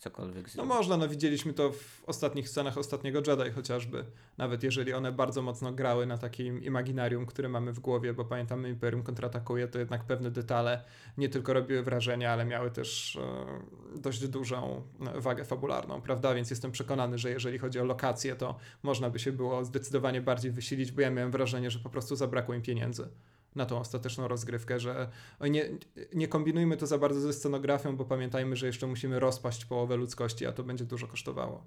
cokolwiek 0.00 0.48
zrobić. 0.48 0.54
No 0.54 0.64
można, 0.64 0.96
no 0.96 1.08
widzieliśmy 1.08 1.52
to 1.52 1.72
w 1.72 2.02
ostatnich 2.06 2.48
scenach 2.48 2.78
ostatniego 2.78 3.22
Jedi 3.26 3.50
chociażby. 3.50 4.04
Nawet 4.38 4.62
jeżeli 4.62 4.92
one 4.92 5.12
bardzo 5.12 5.42
mocno 5.42 5.72
grały 5.72 6.06
na 6.06 6.18
takim 6.18 6.62
imaginarium, 6.62 7.26
które 7.26 7.48
mamy 7.48 7.72
w 7.72 7.80
głowie, 7.80 8.14
bo 8.14 8.24
pamiętamy 8.24 8.68
Imperium 8.68 9.02
kontratakuje, 9.02 9.68
to 9.68 9.78
jednak 9.78 10.04
pewne 10.04 10.30
detale 10.30 10.84
nie 11.18 11.28
tylko 11.28 11.52
robiły 11.52 11.82
wrażenie, 11.82 12.30
ale 12.30 12.44
miały 12.44 12.70
też 12.70 13.16
e, 13.16 14.00
dość 14.00 14.28
dużą 14.28 14.82
e, 15.14 15.20
wagę 15.20 15.44
fabularną, 15.44 16.00
prawda? 16.00 16.34
Więc 16.34 16.50
jestem 16.50 16.72
przekonany, 16.72 17.18
że 17.18 17.30
jeżeli 17.30 17.58
chodzi 17.58 17.80
o 17.80 17.84
lokacje, 17.84 18.36
to 18.36 18.56
można 18.82 19.10
by 19.10 19.18
się 19.18 19.32
było 19.32 19.64
zdecydowanie 19.64 20.20
bardziej 20.20 20.50
wysilić, 20.50 20.92
bo 20.92 21.00
ja 21.00 21.10
miałem 21.10 21.30
wrażenie, 21.30 21.70
że 21.70 21.78
po 21.78 21.90
prostu 21.90 22.16
zabrakło 22.16 22.54
im 22.54 22.62
pieniędzy 22.62 23.08
na 23.54 23.66
tą 23.66 23.78
ostateczną 23.78 24.28
rozgrywkę, 24.28 24.80
że 24.80 25.08
nie, 25.40 25.68
nie 26.14 26.28
kombinujmy 26.28 26.76
to 26.76 26.86
za 26.86 26.98
bardzo 26.98 27.20
ze 27.20 27.32
scenografią, 27.32 27.96
bo 27.96 28.04
pamiętajmy, 28.04 28.56
że 28.56 28.66
jeszcze 28.66 28.86
musimy 28.86 29.20
rozpaść 29.20 29.64
połowę 29.64 29.96
ludzkości, 29.96 30.46
a 30.46 30.52
to 30.52 30.62
będzie 30.62 30.84
dużo 30.84 31.06
kosztowało. 31.06 31.64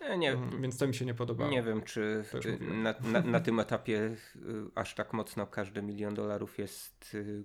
Nie, 0.00 0.18
nie, 0.18 0.32
mm, 0.32 0.62
więc 0.62 0.78
to 0.78 0.86
mi 0.86 0.94
się 0.94 1.04
nie 1.04 1.14
podobało. 1.14 1.50
Nie 1.50 1.62
wiem, 1.62 1.82
czy 1.82 2.24
na, 2.60 2.94
na, 3.12 3.20
na, 3.20 3.40
tym 3.40 3.60
etapie 3.60 3.98
y, 3.98 4.16
aż 4.74 4.94
tak 4.94 5.12
mocno 5.12 5.46
każdy 5.46 5.82
milion 5.82 6.14
dolarów 6.14 6.58
jest 6.58 7.14
y, 7.14 7.44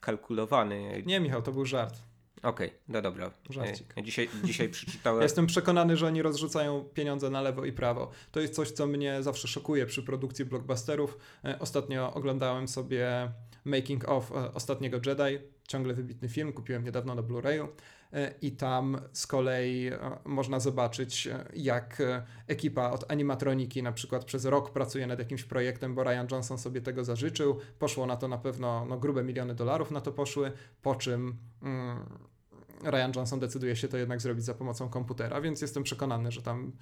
kalkulowany. 0.00 1.02
Nie, 1.06 1.20
Michał, 1.20 1.42
to 1.42 1.52
był 1.52 1.64
żart. 1.64 1.94
Okej, 2.42 2.68
okay, 2.68 2.78
no 2.88 3.02
dobra. 3.02 3.30
Żarcik. 3.50 3.94
Dzisiaj, 4.02 4.28
dzisiaj 4.44 4.68
przeczytałem. 4.68 5.22
Jestem 5.22 5.46
przekonany, 5.46 5.96
że 5.96 6.06
oni 6.06 6.22
rozrzucają 6.22 6.84
pieniądze 6.84 7.30
na 7.30 7.40
lewo 7.40 7.64
i 7.64 7.72
prawo. 7.72 8.10
To 8.32 8.40
jest 8.40 8.54
coś, 8.54 8.70
co 8.70 8.86
mnie 8.86 9.22
zawsze 9.22 9.48
szokuje 9.48 9.86
przy 9.86 10.02
produkcji 10.02 10.44
blockbusterów. 10.44 11.18
E, 11.44 11.58
ostatnio 11.58 12.14
oglądałem 12.14 12.68
sobie 12.68 13.32
Making 13.68 14.08
of 14.08 14.32
e, 14.32 14.54
ostatniego 14.54 15.00
Jedi, 15.06 15.38
ciągle 15.68 15.94
wybitny 15.94 16.28
film, 16.28 16.52
kupiłem 16.52 16.84
niedawno 16.84 17.14
na 17.14 17.22
Blu-rayu. 17.22 17.68
E, 18.12 18.34
I 18.42 18.52
tam 18.52 19.00
z 19.12 19.26
kolei 19.26 19.90
można 20.24 20.60
zobaczyć, 20.60 21.28
jak 21.54 22.02
ekipa 22.46 22.90
od 22.90 23.10
animatroniki 23.10 23.82
na 23.82 23.92
przykład 23.92 24.24
przez 24.24 24.44
rok 24.44 24.72
pracuje 24.72 25.06
nad 25.06 25.18
jakimś 25.18 25.44
projektem, 25.44 25.94
bo 25.94 26.04
Ryan 26.04 26.26
Johnson 26.30 26.58
sobie 26.58 26.80
tego 26.80 27.04
zażyczył. 27.04 27.58
Poszło 27.78 28.06
na 28.06 28.16
to 28.16 28.28
na 28.28 28.38
pewno 28.38 28.86
no, 28.88 28.98
grube 28.98 29.24
miliony 29.24 29.54
dolarów 29.54 29.90
na 29.90 30.00
to 30.00 30.12
poszły, 30.12 30.52
po 30.82 30.94
czym. 30.94 31.36
Mm, 31.62 32.04
Ryan 32.84 33.12
Johnson 33.16 33.40
decyduje 33.40 33.76
się 33.76 33.88
to 33.88 33.96
jednak 33.96 34.20
zrobić 34.20 34.44
za 34.44 34.54
pomocą 34.54 34.88
komputera, 34.88 35.40
więc 35.40 35.60
jestem 35.60 35.82
przekonany, 35.82 36.32
że 36.32 36.42
tam 36.42 36.72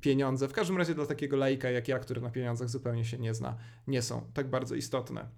pieniądze, 0.00 0.48
w 0.48 0.52
każdym 0.52 0.76
razie 0.76 0.94
dla 0.94 1.06
takiego 1.06 1.36
laika 1.36 1.70
jak 1.70 1.88
ja, 1.88 1.98
który 1.98 2.20
na 2.20 2.30
pieniądzach 2.30 2.68
zupełnie 2.68 3.04
się 3.04 3.18
nie 3.18 3.34
zna, 3.34 3.56
nie 3.86 4.02
są 4.02 4.30
tak 4.34 4.50
bardzo 4.50 4.74
istotne. 4.74 5.28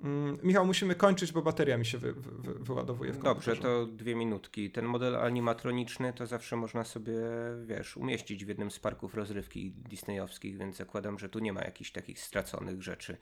Mm, 0.00 0.38
Michał, 0.42 0.66
musimy 0.66 0.94
kończyć, 0.94 1.32
bo 1.32 1.42
bateria 1.42 1.78
mi 1.78 1.86
się 1.86 1.98
wy, 1.98 2.12
wy, 2.12 2.54
wyładowuje 2.54 3.12
w 3.12 3.18
komputerze. 3.18 3.50
Dobrze, 3.50 3.62
to 3.62 3.86
dwie 3.86 4.14
minutki. 4.14 4.70
Ten 4.70 4.84
model 4.84 5.16
animatroniczny 5.16 6.12
to 6.12 6.26
zawsze 6.26 6.56
można 6.56 6.84
sobie, 6.84 7.14
wiesz, 7.66 7.96
umieścić 7.96 8.44
w 8.44 8.48
jednym 8.48 8.70
z 8.70 8.78
parków 8.78 9.14
rozrywki 9.14 9.70
disneyowskich, 9.70 10.58
więc 10.58 10.76
zakładam, 10.76 11.18
że 11.18 11.28
tu 11.28 11.38
nie 11.38 11.52
ma 11.52 11.60
jakichś 11.60 11.90
takich 11.90 12.20
straconych 12.20 12.82
rzeczy. 12.82 13.16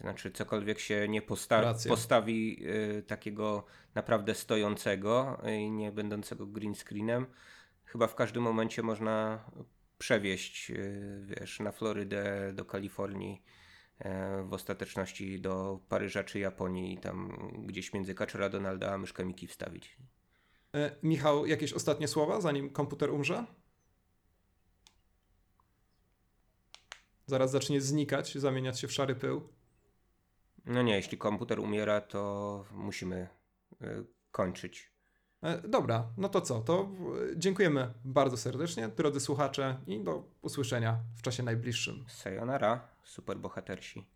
Znaczy, 0.00 0.30
cokolwiek 0.30 0.78
się 0.78 1.08
nie 1.08 1.22
posta 1.22 1.74
postawi 1.88 2.66
y, 2.98 3.02
takiego 3.02 3.64
naprawdę 3.94 4.34
stojącego 4.34 5.42
i 5.44 5.66
y, 5.66 5.70
nie 5.70 5.92
będącego 5.92 6.46
green 6.46 6.74
screenem, 6.74 7.26
chyba 7.84 8.06
w 8.06 8.14
każdym 8.14 8.42
momencie 8.42 8.82
można 8.82 9.44
przewieźć, 9.98 10.70
y, 10.70 11.20
wiesz, 11.22 11.60
na 11.60 11.72
Florydę, 11.72 12.52
do 12.54 12.64
Kalifornii 12.64 13.42
w 14.44 14.52
ostateczności 14.52 15.40
do 15.40 15.80
Paryża 15.88 16.24
czy 16.24 16.38
Japonii 16.38 16.94
i 16.94 16.98
tam 16.98 17.50
gdzieś 17.66 17.92
między 17.92 18.14
kaczora 18.14 18.48
Donalda 18.48 18.92
a 18.94 18.98
myszkę 18.98 19.24
Miki 19.24 19.46
wstawić. 19.46 19.96
E, 20.74 20.96
Michał, 21.02 21.46
jakieś 21.46 21.72
ostatnie 21.72 22.08
słowa, 22.08 22.40
zanim 22.40 22.70
komputer 22.70 23.10
umrze? 23.10 23.46
Zaraz 27.26 27.50
zacznie 27.50 27.80
znikać, 27.80 28.34
zamieniać 28.34 28.80
się 28.80 28.88
w 28.88 28.92
szary 28.92 29.14
pył. 29.14 29.48
No 30.64 30.82
nie, 30.82 30.96
jeśli 30.96 31.18
komputer 31.18 31.60
umiera, 31.60 32.00
to 32.00 32.64
musimy 32.72 33.28
y, 33.82 34.04
kończyć. 34.30 34.93
E, 35.44 35.68
dobra, 35.68 36.06
no 36.16 36.28
to 36.28 36.40
co? 36.40 36.60
To 36.60 36.88
dziękujemy 37.36 37.94
bardzo 38.04 38.36
serdecznie, 38.36 38.88
drodzy 38.88 39.20
słuchacze, 39.20 39.76
i 39.86 40.00
do 40.00 40.22
usłyszenia 40.42 40.98
w 41.16 41.22
czasie 41.22 41.42
najbliższym. 41.42 42.04
Sayonara, 42.08 42.88
superbohatersi. 43.02 44.13